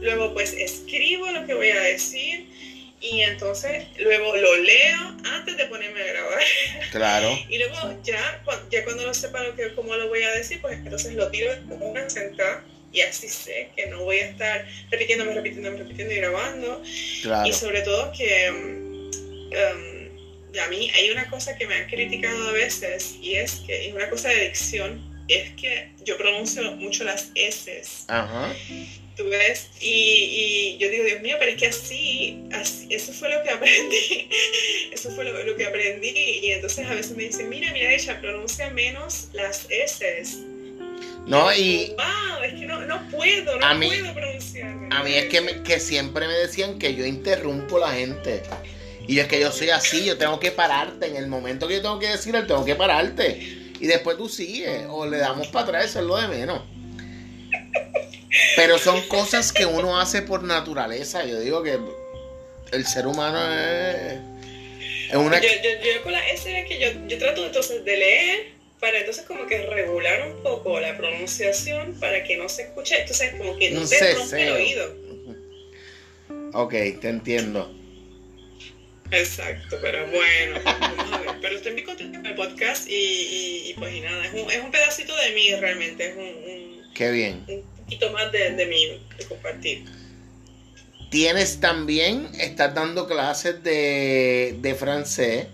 luego 0.00 0.32
pues 0.32 0.52
escribo 0.54 1.30
lo 1.30 1.46
que 1.46 1.54
voy 1.54 1.70
a 1.70 1.80
decir 1.80 2.46
y 3.00 3.20
entonces 3.20 3.84
luego 3.98 4.36
lo 4.36 4.56
leo 4.56 5.16
antes 5.32 5.56
de 5.56 5.66
ponerme 5.66 6.00
a 6.00 6.06
grabar 6.06 6.42
claro. 6.90 7.38
y 7.48 7.58
luego 7.58 7.98
ya, 8.02 8.42
ya 8.70 8.84
cuando 8.84 9.04
lo 9.04 9.14
sepa 9.14 9.42
lo 9.42 9.54
que, 9.54 9.74
cómo 9.74 9.94
lo 9.96 10.08
voy 10.08 10.22
a 10.22 10.32
decir, 10.32 10.60
pues 10.60 10.78
entonces 10.78 11.14
lo 11.14 11.30
tiro 11.30 11.50
como 11.68 11.90
una 11.90 12.08
sentada 12.08 12.64
y 12.92 13.00
así 13.02 13.28
sé 13.28 13.70
que 13.76 13.86
no 13.88 14.04
voy 14.04 14.18
a 14.18 14.30
estar 14.30 14.66
repitiéndome, 14.90 15.34
repitiéndome, 15.34 15.78
repitiendo 15.78 16.14
y 16.14 16.16
grabando. 16.16 16.82
Claro. 17.22 17.46
Y 17.46 17.52
sobre 17.52 17.82
todo 17.82 18.10
que 18.12 18.50
um, 18.50 20.58
a 20.58 20.68
mí 20.68 20.90
hay 20.94 21.10
una 21.10 21.28
cosa 21.28 21.58
que 21.58 21.66
me 21.66 21.74
han 21.74 21.88
criticado 21.88 22.48
a 22.48 22.52
veces 22.52 23.16
y 23.20 23.34
es 23.34 23.56
que 23.66 23.88
es 23.88 23.94
una 23.94 24.08
cosa 24.08 24.30
de 24.30 24.46
dicción, 24.46 25.14
es 25.28 25.50
que 25.52 25.90
yo 26.04 26.16
pronuncio 26.16 26.72
mucho 26.72 27.04
las 27.04 27.30
S, 27.34 27.82
Ajá. 28.08 28.54
¿Tú 29.16 29.24
ves? 29.28 29.68
Y, 29.80 29.88
y 29.88 30.78
yo 30.78 30.88
digo, 30.90 31.04
Dios 31.04 31.22
mío, 31.22 31.36
pero 31.38 31.50
es 31.52 31.56
que 31.58 31.66
así, 31.68 32.42
así- 32.52 32.86
eso 32.90 33.12
fue 33.12 33.28
lo 33.30 33.42
que 33.42 33.50
aprendí, 33.50 34.28
eso 34.92 35.10
fue 35.10 35.24
lo, 35.24 35.42
lo 35.44 35.56
que 35.56 35.64
aprendí 35.66 36.08
y 36.42 36.50
entonces 36.52 36.86
a 36.86 36.94
veces 36.94 37.16
me 37.16 37.24
dicen, 37.24 37.48
mira, 37.48 37.72
mira, 37.72 37.92
ella 37.92 38.20
pronuncia 38.20 38.70
menos 38.70 39.28
las 39.32 39.66
S. 39.70 40.38
No, 41.26 41.52
y 41.52 41.94
Wow, 41.96 42.44
es 42.44 42.54
que 42.54 42.66
no, 42.66 42.80
no 42.82 43.08
puedo, 43.10 43.58
no 43.58 43.74
mí- 43.74 43.86
puedo 43.88 44.14
pronunciar. 44.14 44.68
a 44.90 45.02
mí 45.02 45.14
es 45.14 45.24
que, 45.26 45.40
me- 45.40 45.62
que 45.62 45.80
siempre 45.80 46.26
me 46.28 46.34
decían 46.34 46.78
que 46.78 46.94
yo 46.94 47.04
interrumpo 47.04 47.78
a 47.78 47.88
la 47.88 47.92
gente. 47.94 48.42
Y 49.08 49.18
es 49.20 49.26
que 49.28 49.38
yo 49.40 49.50
soy 49.52 49.70
así, 49.70 50.04
yo 50.04 50.18
tengo 50.18 50.38
que 50.40 50.50
pararte. 50.50 51.06
En 51.06 51.16
el 51.16 51.26
momento 51.28 51.68
que 51.68 51.74
yo 51.74 51.82
tengo 51.82 51.98
que 52.00 52.08
decir, 52.08 52.32
tengo 52.46 52.64
que 52.64 52.74
pararte. 52.74 53.38
Y 53.78 53.86
después 53.86 54.16
tú 54.16 54.28
sigues, 54.28 54.82
o 54.88 55.06
le 55.06 55.18
damos 55.18 55.46
para 55.48 55.64
atrás, 55.66 55.84
eso 55.86 56.00
es 56.00 56.06
lo 56.06 56.16
de 56.16 56.26
menos. 56.28 56.62
Pero 58.56 58.78
son 58.78 59.06
cosas 59.08 59.52
que 59.52 59.66
uno 59.66 60.00
hace 60.00 60.22
por 60.22 60.42
naturaleza. 60.42 61.24
Yo 61.24 61.40
digo 61.40 61.62
que 61.62 61.78
el 62.72 62.86
ser 62.86 63.06
humano 63.06 63.38
es, 63.52 64.18
es 65.10 65.16
una... 65.16 65.40
Yo, 65.40 65.48
yo, 65.48 65.70
yo 65.84 66.02
con 66.02 66.12
la 66.12 66.28
S 66.28 66.58
es 66.58 66.66
que 66.66 66.78
yo, 66.78 66.88
yo 67.06 67.18
trato 67.18 67.46
entonces 67.46 67.84
de 67.84 67.96
leer 67.96 68.56
para 68.80 68.98
entonces 68.98 69.24
como 69.24 69.46
que 69.46 69.58
regular 69.66 70.28
un 70.28 70.42
poco 70.42 70.78
la 70.80 70.96
pronunciación 70.96 71.94
para 71.98 72.22
que 72.24 72.36
no 72.36 72.48
se 72.48 72.62
escuche, 72.62 73.00
entonces 73.00 73.34
como 73.38 73.56
que 73.56 73.70
no 73.70 73.80
Un 73.80 73.88
te 73.88 74.14
rompe 74.14 74.42
el 74.42 74.52
oído. 74.52 74.94
Ok, 76.52 76.72
te 77.00 77.08
entiendo. 77.08 77.72
Exacto, 79.10 79.78
pero 79.80 80.06
bueno, 80.06 80.60
vamos 80.64 81.12
a 81.12 81.18
ver. 81.18 81.30
Pero 81.40 81.56
estoy 81.56 81.72
muy 81.72 81.84
contenta 81.84 82.18
con 82.18 82.26
el 82.26 82.34
podcast 82.34 82.88
y, 82.88 82.94
y, 82.94 83.70
y 83.70 83.74
pues 83.74 83.94
y 83.94 84.00
nada, 84.00 84.26
es 84.26 84.32
un, 84.32 84.50
es 84.50 84.62
un 84.62 84.70
pedacito 84.70 85.14
de 85.16 85.30
mí 85.32 85.54
realmente, 85.54 86.08
es 86.08 86.16
un, 86.16 86.24
un, 86.24 86.92
Qué 86.94 87.10
bien. 87.10 87.44
un 87.48 87.75
poquito 87.86 88.10
más 88.10 88.30
de, 88.32 88.52
de 88.52 88.66
mí, 88.66 89.00
de 89.16 89.24
compartir. 89.24 89.84
Tienes 91.10 91.60
también, 91.60 92.28
estás 92.38 92.74
dando 92.74 93.06
clases 93.06 93.62
de, 93.62 94.56
de 94.60 94.74
francés, 94.74 95.46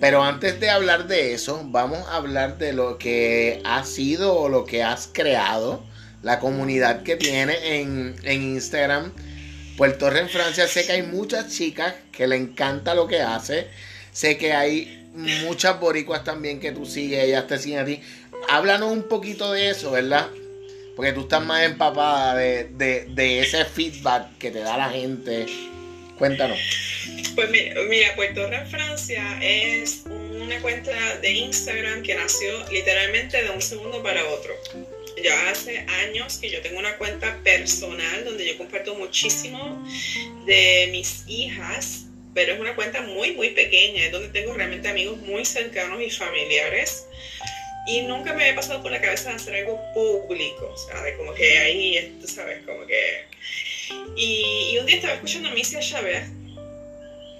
pero 0.00 0.22
antes 0.22 0.58
de 0.58 0.70
hablar 0.70 1.06
de 1.06 1.34
eso, 1.34 1.60
vamos 1.66 1.98
a 2.08 2.16
hablar 2.16 2.56
de 2.56 2.72
lo 2.72 2.96
que 2.96 3.60
ha 3.64 3.84
sido 3.84 4.34
o 4.34 4.48
lo 4.48 4.64
que 4.64 4.82
has 4.82 5.08
creado, 5.12 5.84
la 6.22 6.40
comunidad 6.40 7.02
que 7.02 7.16
tiene 7.16 7.80
en, 7.80 8.16
en 8.22 8.42
Instagram. 8.42 9.12
Puerto 9.76 10.08
Rico 10.08 10.22
en 10.22 10.28
Francia, 10.30 10.66
sé 10.66 10.86
que 10.86 10.92
hay 10.92 11.02
muchas 11.02 11.52
chicas 11.54 11.94
que 12.10 12.26
le 12.26 12.36
encanta 12.36 12.94
lo 12.94 13.06
que 13.06 13.20
hace, 13.20 13.68
sé 14.10 14.38
que 14.38 14.54
hay 14.54 15.06
muchas 15.14 15.78
boricuas 15.78 16.24
también 16.24 16.58
que 16.58 16.72
tú 16.72 16.86
sigues, 16.86 17.22
ellas 17.22 17.46
te 17.46 17.58
siguen 17.58 17.80
a 17.80 17.84
ti. 17.84 18.00
Háblanos 18.48 18.90
un 18.90 19.02
poquito 19.02 19.52
de 19.52 19.68
eso, 19.68 19.90
¿verdad? 19.90 20.28
Porque 20.96 21.12
tú 21.12 21.20
estás 21.20 21.44
más 21.44 21.62
empapada 21.62 22.34
de, 22.34 22.64
de, 22.70 23.40
ese 23.40 23.66
feedback 23.66 24.38
que 24.38 24.50
te 24.50 24.60
da 24.60 24.78
la 24.78 24.88
gente. 24.88 25.46
Cuéntanos. 26.18 26.58
Pues 27.34 27.50
mira, 27.50 28.16
Puerto 28.16 28.48
Rico 28.48 28.64
Francia 28.70 29.38
es 29.42 30.04
una 30.06 30.58
cuenta 30.62 31.18
de 31.18 31.30
Instagram 31.32 32.02
que 32.02 32.14
nació 32.14 32.50
literalmente 32.70 33.42
de 33.42 33.50
un 33.50 33.60
segundo 33.60 34.02
para 34.02 34.24
otro. 34.24 34.54
Ya 35.22 35.50
hace 35.50 35.78
años 36.06 36.38
que 36.38 36.48
yo 36.48 36.62
tengo 36.62 36.78
una 36.78 36.96
cuenta 36.96 37.38
personal 37.44 38.24
donde 38.24 38.46
yo 38.46 38.56
comparto 38.56 38.94
muchísimo 38.94 39.86
de 40.46 40.88
mis 40.92 41.24
hijas, 41.26 42.06
pero 42.32 42.54
es 42.54 42.60
una 42.60 42.74
cuenta 42.74 43.02
muy, 43.02 43.32
muy 43.32 43.50
pequeña, 43.50 44.06
es 44.06 44.12
donde 44.12 44.28
tengo 44.28 44.54
realmente 44.54 44.88
amigos 44.88 45.18
muy 45.18 45.44
cercanos 45.44 46.00
y 46.00 46.10
familiares. 46.10 47.06
Y 47.86 48.02
nunca 48.02 48.32
me 48.34 48.42
había 48.44 48.56
pasado 48.56 48.82
por 48.82 48.90
la 48.90 49.00
cabeza 49.00 49.30
de 49.30 49.36
hacer 49.36 49.54
algo 49.54 49.80
público, 49.94 50.72
o 50.74 50.76
sea, 50.76 51.00
de 51.02 51.16
como 51.16 51.32
que 51.34 51.58
ahí, 51.58 52.16
tú 52.20 52.26
sabes, 52.26 52.64
como 52.66 52.84
que... 52.86 53.24
Y, 54.16 54.70
y 54.72 54.78
un 54.78 54.86
día 54.86 54.96
estaba 54.96 55.14
escuchando 55.14 55.48
a 55.48 55.52
Misia 55.52 55.78
Chávez, 55.80 56.28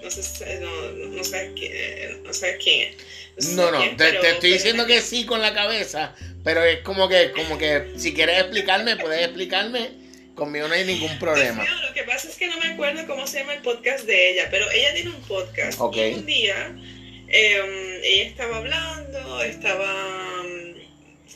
no 0.03 0.11
sé, 0.11 0.61
no, 0.61 0.71
no 0.93 1.25
sabes 1.25 1.51
quién, 1.57 2.23
no 2.23 2.33
sabes 2.33 2.59
quién 2.63 2.95
es. 3.37 3.49
No, 3.55 3.71
no, 3.73 3.79
quién, 3.79 3.97
te, 3.97 4.05
pero- 4.05 4.21
te 4.21 4.27
estoy 4.29 4.41
pero- 4.51 4.55
diciendo 4.55 4.87
que 4.87 5.01
sí 5.01 5.27
con 5.27 5.43
la 5.43 5.53
cabeza, 5.53 6.15
pero 6.45 6.63
es 6.63 6.79
como 6.83 7.09
que, 7.09 7.33
como 7.33 7.59
que 7.59 7.93
si 7.97 8.15
quieres 8.15 8.39
explicarme, 8.41 8.97
puedes 8.97 9.23
explicarme. 9.25 9.91
Conmigo 10.37 10.69
no 10.69 10.75
hay 10.75 10.85
ningún 10.85 11.19
problema. 11.19 11.65
Pues, 11.65 11.71
no, 11.71 11.89
lo 11.89 11.95
que 11.95 12.03
pasa 12.05 12.29
es 12.29 12.37
que 12.37 12.47
no 12.47 12.59
me 12.59 12.69
acuerdo 12.69 13.05
cómo 13.07 13.27
se 13.27 13.41
llama 13.41 13.55
el 13.55 13.63
podcast 13.63 14.05
de 14.05 14.31
ella, 14.33 14.49
pero 14.51 14.71
ella 14.71 14.95
tiene 14.95 15.11
un 15.11 15.23
podcast. 15.23 15.81
Ok. 15.81 15.97
Y 15.97 16.15
un 16.15 16.27
día 16.27 16.77
eh, 17.29 18.01
ella 18.05 18.25
estaba 18.25 18.57
hablando, 18.59 19.43
estaba. 19.43 20.43
mm, 20.43 20.77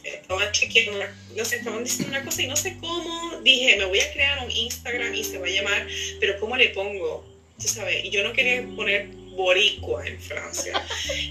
estaban 0.05 0.53
chequeando, 0.53 1.05
no 1.37 1.45
sé, 1.45 1.57
estaban 1.57 1.85
diciendo 1.85 2.17
una 2.17 2.25
cosa 2.25 2.43
y 2.43 2.47
no 2.47 2.57
sé 2.57 2.77
cómo, 2.81 3.41
dije, 3.43 3.77
me 3.77 3.85
voy 3.85 4.01
a 4.01 4.13
crear 4.13 4.45
un 4.45 4.51
Instagram 4.51 5.15
y 5.15 5.25
se 5.25 5.39
va 5.39 5.47
a 5.47 5.51
llamar, 5.51 5.87
pero 6.21 6.39
¿cómo 6.41 6.57
le 6.57 6.71
pongo? 6.71 7.25
¿Tú 7.61 7.69
sabes? 7.69 8.05
Y 8.05 8.11
yo 8.11 8.23
no 8.23 8.33
quería 8.33 8.67
poner 8.75 9.09
boricua 9.41 10.07
en 10.07 10.21
Francia. 10.21 10.83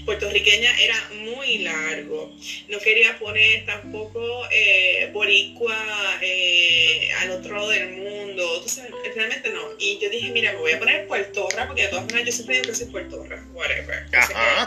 Puertorriqueña 0.04 0.70
era 0.80 0.96
muy 1.22 1.58
largo. 1.58 2.32
No 2.68 2.78
quería 2.78 3.18
poner 3.18 3.64
tampoco 3.66 4.20
eh, 4.50 5.08
boricua 5.12 5.76
eh, 6.20 7.10
al 7.20 7.30
otro 7.30 7.54
lado 7.54 7.68
del 7.70 7.90
mundo. 7.90 8.42
Entonces, 8.56 8.84
realmente 9.14 9.50
no. 9.50 9.60
Y 9.78 9.98
yo 10.00 10.10
dije, 10.10 10.30
mira, 10.32 10.52
me 10.52 10.58
voy 10.58 10.72
a 10.72 10.78
poner 10.78 11.06
puertorra, 11.06 11.66
porque 11.66 11.82
de 11.82 11.88
todas 11.88 12.04
maneras 12.06 12.26
yo 12.26 12.32
siempre 12.32 12.56
digo 12.56 12.68
que 12.68 12.74
soy 12.74 12.86
puertorra, 12.86 13.46
whatever. 13.52 14.06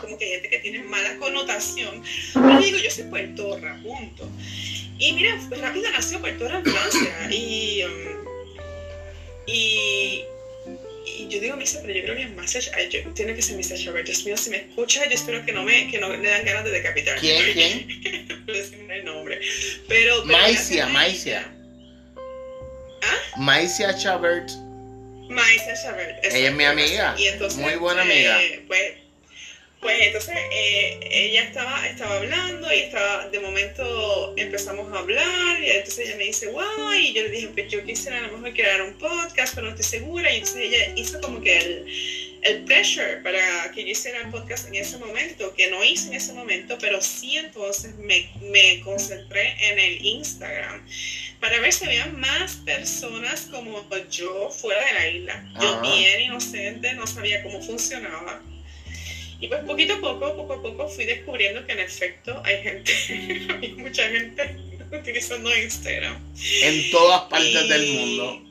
como 0.02 0.18
que 0.18 0.26
hay 0.26 0.32
gente 0.32 0.50
que 0.50 0.60
tiene 0.60 0.84
mala 0.84 1.18
connotación. 1.18 2.04
Pero 2.34 2.60
digo, 2.60 2.78
yo 2.78 2.90
soy 2.90 3.06
puertorra, 3.06 3.80
punto. 3.84 4.30
Y 5.00 5.12
mira, 5.14 5.38
pues 5.50 5.60
rápido 5.60 5.90
nació 5.92 6.20
puertorra 6.22 6.60
en 6.60 6.66
Francia. 6.66 7.30
Y, 7.30 7.84
um, 7.84 8.26
y 9.48 10.24
y 11.06 11.28
yo 11.28 11.40
digo 11.40 11.56
Misa, 11.58 11.80
pero 11.82 11.94
yo 11.94 12.04
creo 12.04 12.16
que 12.16 12.24
es 12.24 12.32
Message, 12.32 12.72
tiene 13.14 13.36
que 13.36 13.42
ser 13.42 13.58
Misa 13.58 13.76
Robert. 13.86 14.06
Dios 14.06 14.26
mío, 14.26 14.38
si 14.38 14.50
me 14.50 14.58
escucha, 14.58 15.06
yo 15.06 15.16
espero 15.16 15.46
que 15.46 15.52
no 15.52 15.64
me, 15.64 15.90
que 15.90 16.00
no 16.00 16.10
le 16.10 16.30
dan 16.30 16.46
ganas 16.46 16.64
de 16.64 16.72
decapitar. 16.72 17.20
¿Quién? 17.20 17.54
¿Quién? 17.54 18.88
no 18.88 18.94
el 18.94 19.06
nombre. 19.06 19.42
Pero. 19.88 20.26
Maicia, 20.26 20.88
Maicia. 20.88 21.52
¿Ah? 23.02 23.38
Maicia 23.38 23.98
Chabert. 23.98 24.50
Maicia 25.30 25.74
Chabert. 25.82 26.24
Ella 26.26 26.50
es 26.50 26.56
mi 26.56 26.64
amiga. 26.64 27.16
Y 27.18 27.28
entonces, 27.28 27.60
muy 27.60 27.76
buena 27.76 28.04
amiga. 28.04 28.42
Eh, 28.42 28.64
pues, 28.68 28.94
pues 29.84 29.98
entonces 30.00 30.36
eh, 30.52 31.00
ella 31.12 31.44
estaba, 31.44 31.88
estaba 31.88 32.16
hablando 32.16 32.74
y 32.74 32.80
estaba, 32.80 33.28
de 33.28 33.40
momento 33.40 34.34
empezamos 34.38 34.92
a 34.92 35.00
hablar 35.00 35.62
y 35.62 35.70
entonces 35.70 36.08
ella 36.08 36.18
me 36.18 36.24
dice, 36.24 36.48
wow, 36.48 36.94
y 36.98 37.14
yo 37.14 37.24
le 37.24 37.30
dije, 37.30 37.50
pues 37.54 37.72
yo 37.72 37.84
quisiera 37.84 38.18
a 38.18 38.22
lo 38.22 38.38
mejor 38.38 38.54
crear 38.54 38.82
un 38.82 38.94
podcast, 38.94 39.54
pero 39.54 39.68
no 39.68 39.76
estoy 39.76 40.00
segura. 40.00 40.34
Y 40.34 40.38
entonces 40.38 40.62
ella 40.62 40.94
hizo 40.96 41.22
como 41.22 41.42
que 41.42 41.58
el, 41.58 42.40
el 42.42 42.64
pressure 42.64 43.18
para 43.18 43.72
que 43.76 43.84
yo 43.84 43.90
hiciera 43.90 44.22
el 44.22 44.32
podcast 44.32 44.68
en 44.68 44.76
ese 44.76 44.98
momento, 44.98 45.54
que 45.54 45.70
no 45.70 45.84
hice 45.84 46.08
en 46.08 46.14
ese 46.14 46.34
momento, 46.34 46.78
pero 46.80 47.02
sí 47.02 47.38
entonces 47.38 47.96
me, 47.98 48.32
me 48.42 48.80
concentré 48.82 49.56
en 49.70 49.80
el 49.80 50.06
Instagram 50.06 50.88
para 51.40 51.60
ver 51.60 51.74
si 51.74 51.86
había 51.86 52.06
más 52.08 52.56
personas 52.66 53.50
como 53.52 53.86
yo 54.10 54.50
fuera 54.50 54.84
de 54.86 54.94
la 54.94 55.08
isla. 55.10 55.52
Yo 55.62 55.82
bien 55.82 56.22
inocente, 56.22 56.94
no 56.94 57.06
sabía 57.06 57.44
cómo 57.44 57.62
funcionaba 57.62 58.42
y 59.44 59.48
pues 59.50 59.62
poquito 59.66 59.96
a 59.96 60.00
poco, 60.00 60.38
poco 60.38 60.54
a 60.54 60.62
poco 60.62 60.88
fui 60.88 61.04
descubriendo 61.04 61.66
que 61.66 61.74
en 61.74 61.82
efecto 61.82 62.42
hay 62.46 62.64
gente, 62.64 62.94
hay 63.62 63.74
mucha 63.74 64.08
gente 64.08 64.56
utilizando 64.90 65.54
Instagram. 65.54 66.18
En 66.62 66.90
todas 66.92 67.24
partes 67.24 67.68
del 67.68 67.88
mundo. 67.92 68.42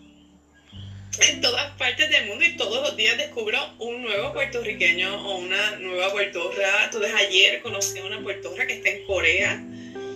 En 1.18 1.40
todas 1.40 1.70
partes 1.78 2.10
del 2.10 2.26
mundo 2.26 2.44
y 2.44 2.58
todos 2.58 2.82
los 2.82 2.94
días 2.94 3.16
descubro 3.16 3.58
un 3.78 4.02
nuevo 4.02 4.34
puertorriqueño 4.34 5.26
o 5.26 5.38
una 5.38 5.76
nueva 5.76 6.12
puertorra. 6.12 6.84
Entonces 6.84 7.14
ayer 7.14 7.62
conocí 7.62 7.98
a 7.98 8.04
una 8.04 8.22
puertorra 8.22 8.66
que 8.66 8.74
está 8.74 8.90
en 8.90 9.06
Corea 9.06 9.64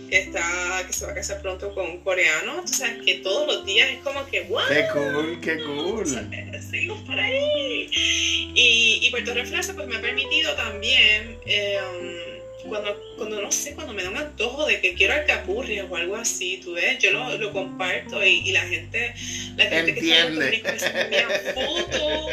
que 0.08 0.18
está 0.18 0.84
que 0.86 0.92
se 0.92 1.04
va 1.04 1.12
a 1.12 1.14
casar 1.14 1.42
pronto 1.42 1.75
con 1.75 1.86
un 1.86 2.00
coreano, 2.00 2.62
o 2.62 2.66
sea, 2.66 2.96
que 3.04 3.16
todos 3.16 3.46
los 3.46 3.66
días 3.66 3.90
es 3.90 3.98
como 3.98 4.25
que 4.26 4.42
wow. 4.42 4.60
Qué 4.68 4.86
cool, 4.92 5.40
qué 5.40 5.62
cool. 5.64 6.06
seguimos 6.06 7.00
por 7.02 7.18
ahí. 7.18 7.88
Y, 7.92 9.00
y 9.02 9.10
Puerto 9.10 9.34
Rico 9.34 9.50
pues 9.50 9.88
me 9.88 9.96
ha 9.96 10.00
permitido 10.00 10.54
también 10.54 11.38
eh, 11.46 12.36
cuando, 12.68 13.00
cuando 13.16 13.40
no 13.40 13.52
sé, 13.52 13.75
cuando 13.75 13.92
me 13.92 14.02
da 14.02 14.11
un 14.11 14.16
antojo 14.16 14.66
de 14.66 14.80
que 14.80 14.94
quiero 14.94 15.14
alcapurria 15.14 15.85
o 15.85 15.96
algo 15.96 16.16
así, 16.16 16.61
tú 16.62 16.73
ves, 16.73 16.99
yo 16.99 17.12
lo, 17.12 17.37
lo 17.38 17.52
comparto 17.52 18.25
y, 18.25 18.52
la 18.52 18.62
gente, 18.62 19.14
la 19.56 19.64
gente 19.66 19.94
que 19.94 20.00
está 20.00 20.28
me 20.28 21.02
envía 21.02 21.28
fotos, 21.54 22.26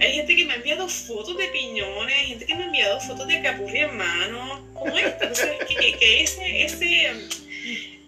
hay 0.00 0.12
gente 0.14 0.36
que 0.36 0.44
me 0.44 0.52
ha 0.52 0.56
enviado 0.56 0.88
fotos 0.88 1.36
de 1.36 1.48
piñones, 1.48 2.14
hay 2.16 2.26
gente 2.26 2.46
que 2.46 2.54
me 2.54 2.62
ha 2.62 2.66
enviado 2.66 3.00
fotos 3.00 3.26
de 3.26 3.36
alcapurria 3.36 3.86
en 3.86 3.96
mano, 3.96 4.66
como 4.74 4.96
esto, 4.98 5.24
entonces 5.24 5.50
que, 5.68 5.92
que, 5.96 6.22
ese, 6.22 6.64
ese, 6.64 7.10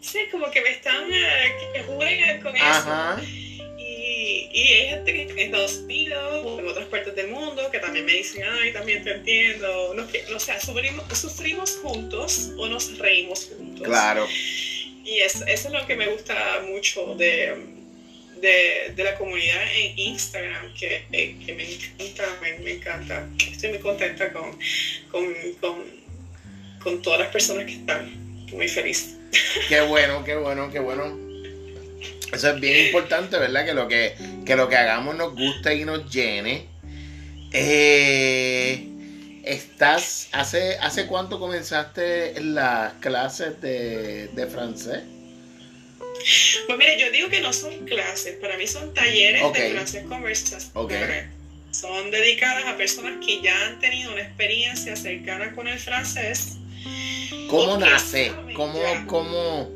ese, 0.00 0.30
como 0.30 0.50
que 0.50 0.60
me 0.60 0.70
están, 0.70 1.12
eh, 1.12 1.52
que 1.74 1.82
juegan 1.82 2.40
con 2.40 2.56
eso. 2.56 3.47
Y, 4.28 4.72
hay 4.72 4.88
gente 4.90 5.12
que 5.12 5.22
está 5.22 5.32
en 5.32 5.38
Estados 5.38 5.76
Unidos 5.78 6.44
o 6.44 6.58
en 6.58 6.68
otras 6.68 6.86
partes 6.86 7.14
del 7.14 7.28
mundo 7.28 7.70
que 7.70 7.78
también 7.78 8.04
me 8.04 8.12
dicen, 8.12 8.44
ay, 8.44 8.72
también 8.72 9.02
te 9.02 9.12
entiendo. 9.12 9.94
No, 9.94 10.06
que, 10.06 10.22
o 10.34 10.38
sea, 10.38 10.60
sufrimos, 10.60 11.04
sufrimos 11.18 11.78
juntos 11.82 12.50
o 12.58 12.68
nos 12.68 12.98
reímos 12.98 13.46
juntos. 13.46 13.86
Claro. 13.86 14.26
Y 15.04 15.18
eso, 15.20 15.46
eso 15.46 15.68
es 15.68 15.74
lo 15.74 15.86
que 15.86 15.96
me 15.96 16.08
gusta 16.08 16.62
mucho 16.68 17.14
de, 17.14 17.54
de, 18.40 18.92
de 18.94 19.04
la 19.04 19.14
comunidad 19.16 19.62
en 19.74 19.98
Instagram, 19.98 20.74
que, 20.74 21.06
que 21.10 21.54
me 21.54 21.64
encanta, 22.04 22.38
me, 22.40 22.70
encanta. 22.72 23.28
Estoy 23.50 23.70
muy 23.70 23.78
contenta 23.78 24.30
con, 24.32 24.58
con, 25.10 25.34
con, 25.60 25.84
con 26.82 27.02
todas 27.02 27.20
las 27.20 27.28
personas 27.28 27.64
que 27.64 27.72
están. 27.72 28.28
Muy 28.52 28.68
feliz. 28.68 29.16
Qué 29.68 29.80
bueno, 29.82 30.24
qué 30.24 30.36
bueno, 30.36 30.70
qué 30.70 30.78
bueno 30.80 31.27
eso 32.32 32.50
es 32.50 32.60
bien 32.60 32.86
importante, 32.86 33.38
¿verdad? 33.38 33.64
Que 33.64 33.74
lo 33.74 33.88
que, 33.88 34.14
lo 34.46 34.68
que 34.68 34.76
hagamos 34.76 35.16
nos 35.16 35.34
guste 35.34 35.74
y 35.76 35.84
nos 35.84 36.12
llene. 36.12 36.66
Eh, 37.52 38.86
¿Estás, 39.44 40.28
hace, 40.32 40.76
hace 40.78 41.06
cuánto 41.06 41.40
comenzaste 41.40 42.38
las 42.42 42.92
clases 42.94 43.60
de, 43.62 44.48
francés? 44.52 45.02
Pues 46.66 46.78
mire, 46.78 47.00
yo 47.00 47.10
digo 47.10 47.28
que 47.30 47.40
no 47.40 47.52
son 47.52 47.86
clases, 47.86 48.36
para 48.36 48.58
mí 48.58 48.66
son 48.66 48.92
talleres 48.92 49.42
de 49.54 49.70
francés 49.70 50.04
conversacional. 50.06 51.30
Son 51.70 52.10
dedicadas 52.10 52.64
a 52.66 52.76
personas 52.76 53.24
que 53.24 53.40
ya 53.40 53.66
han 53.66 53.78
tenido 53.78 54.12
una 54.12 54.22
experiencia 54.22 54.96
cercana 54.96 55.54
con 55.54 55.68
el 55.68 55.78
francés. 55.78 56.56
¿Cómo 57.48 57.78
nace? 57.78 58.32
¿Cómo, 58.54 58.80
cómo, 59.06 59.70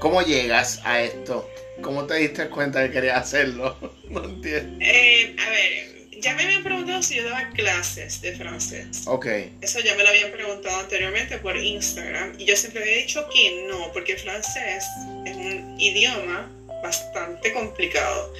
¿Cómo 0.00 0.22
llegas 0.22 0.80
a 0.84 1.00
esto? 1.00 1.48
¿Cómo 1.82 2.06
te 2.06 2.14
diste 2.14 2.48
cuenta 2.48 2.84
que 2.84 2.92
querías 2.92 3.18
hacerlo? 3.18 3.76
No 4.08 4.24
entiendo. 4.24 4.84
Eh, 4.84 5.34
a 5.38 5.50
ver, 5.50 6.20
ya 6.20 6.34
me 6.34 6.44
habían 6.44 6.62
preguntado 6.62 7.02
si 7.02 7.16
yo 7.16 7.24
daba 7.24 7.50
clases 7.50 8.20
de 8.20 8.34
francés. 8.34 9.02
Ok. 9.06 9.26
Eso 9.60 9.80
ya 9.80 9.94
me 9.96 10.02
lo 10.02 10.08
habían 10.08 10.30
preguntado 10.30 10.80
anteriormente 10.80 11.38
por 11.38 11.56
Instagram. 11.56 12.34
Y 12.38 12.44
yo 12.44 12.56
siempre 12.56 12.82
había 12.82 12.96
dicho 12.98 13.28
que 13.32 13.66
no, 13.68 13.92
porque 13.92 14.12
el 14.12 14.18
francés 14.18 14.84
es 15.26 15.36
un 15.36 15.76
idioma 15.80 16.50
bastante 16.82 17.52
complicado. 17.52 18.32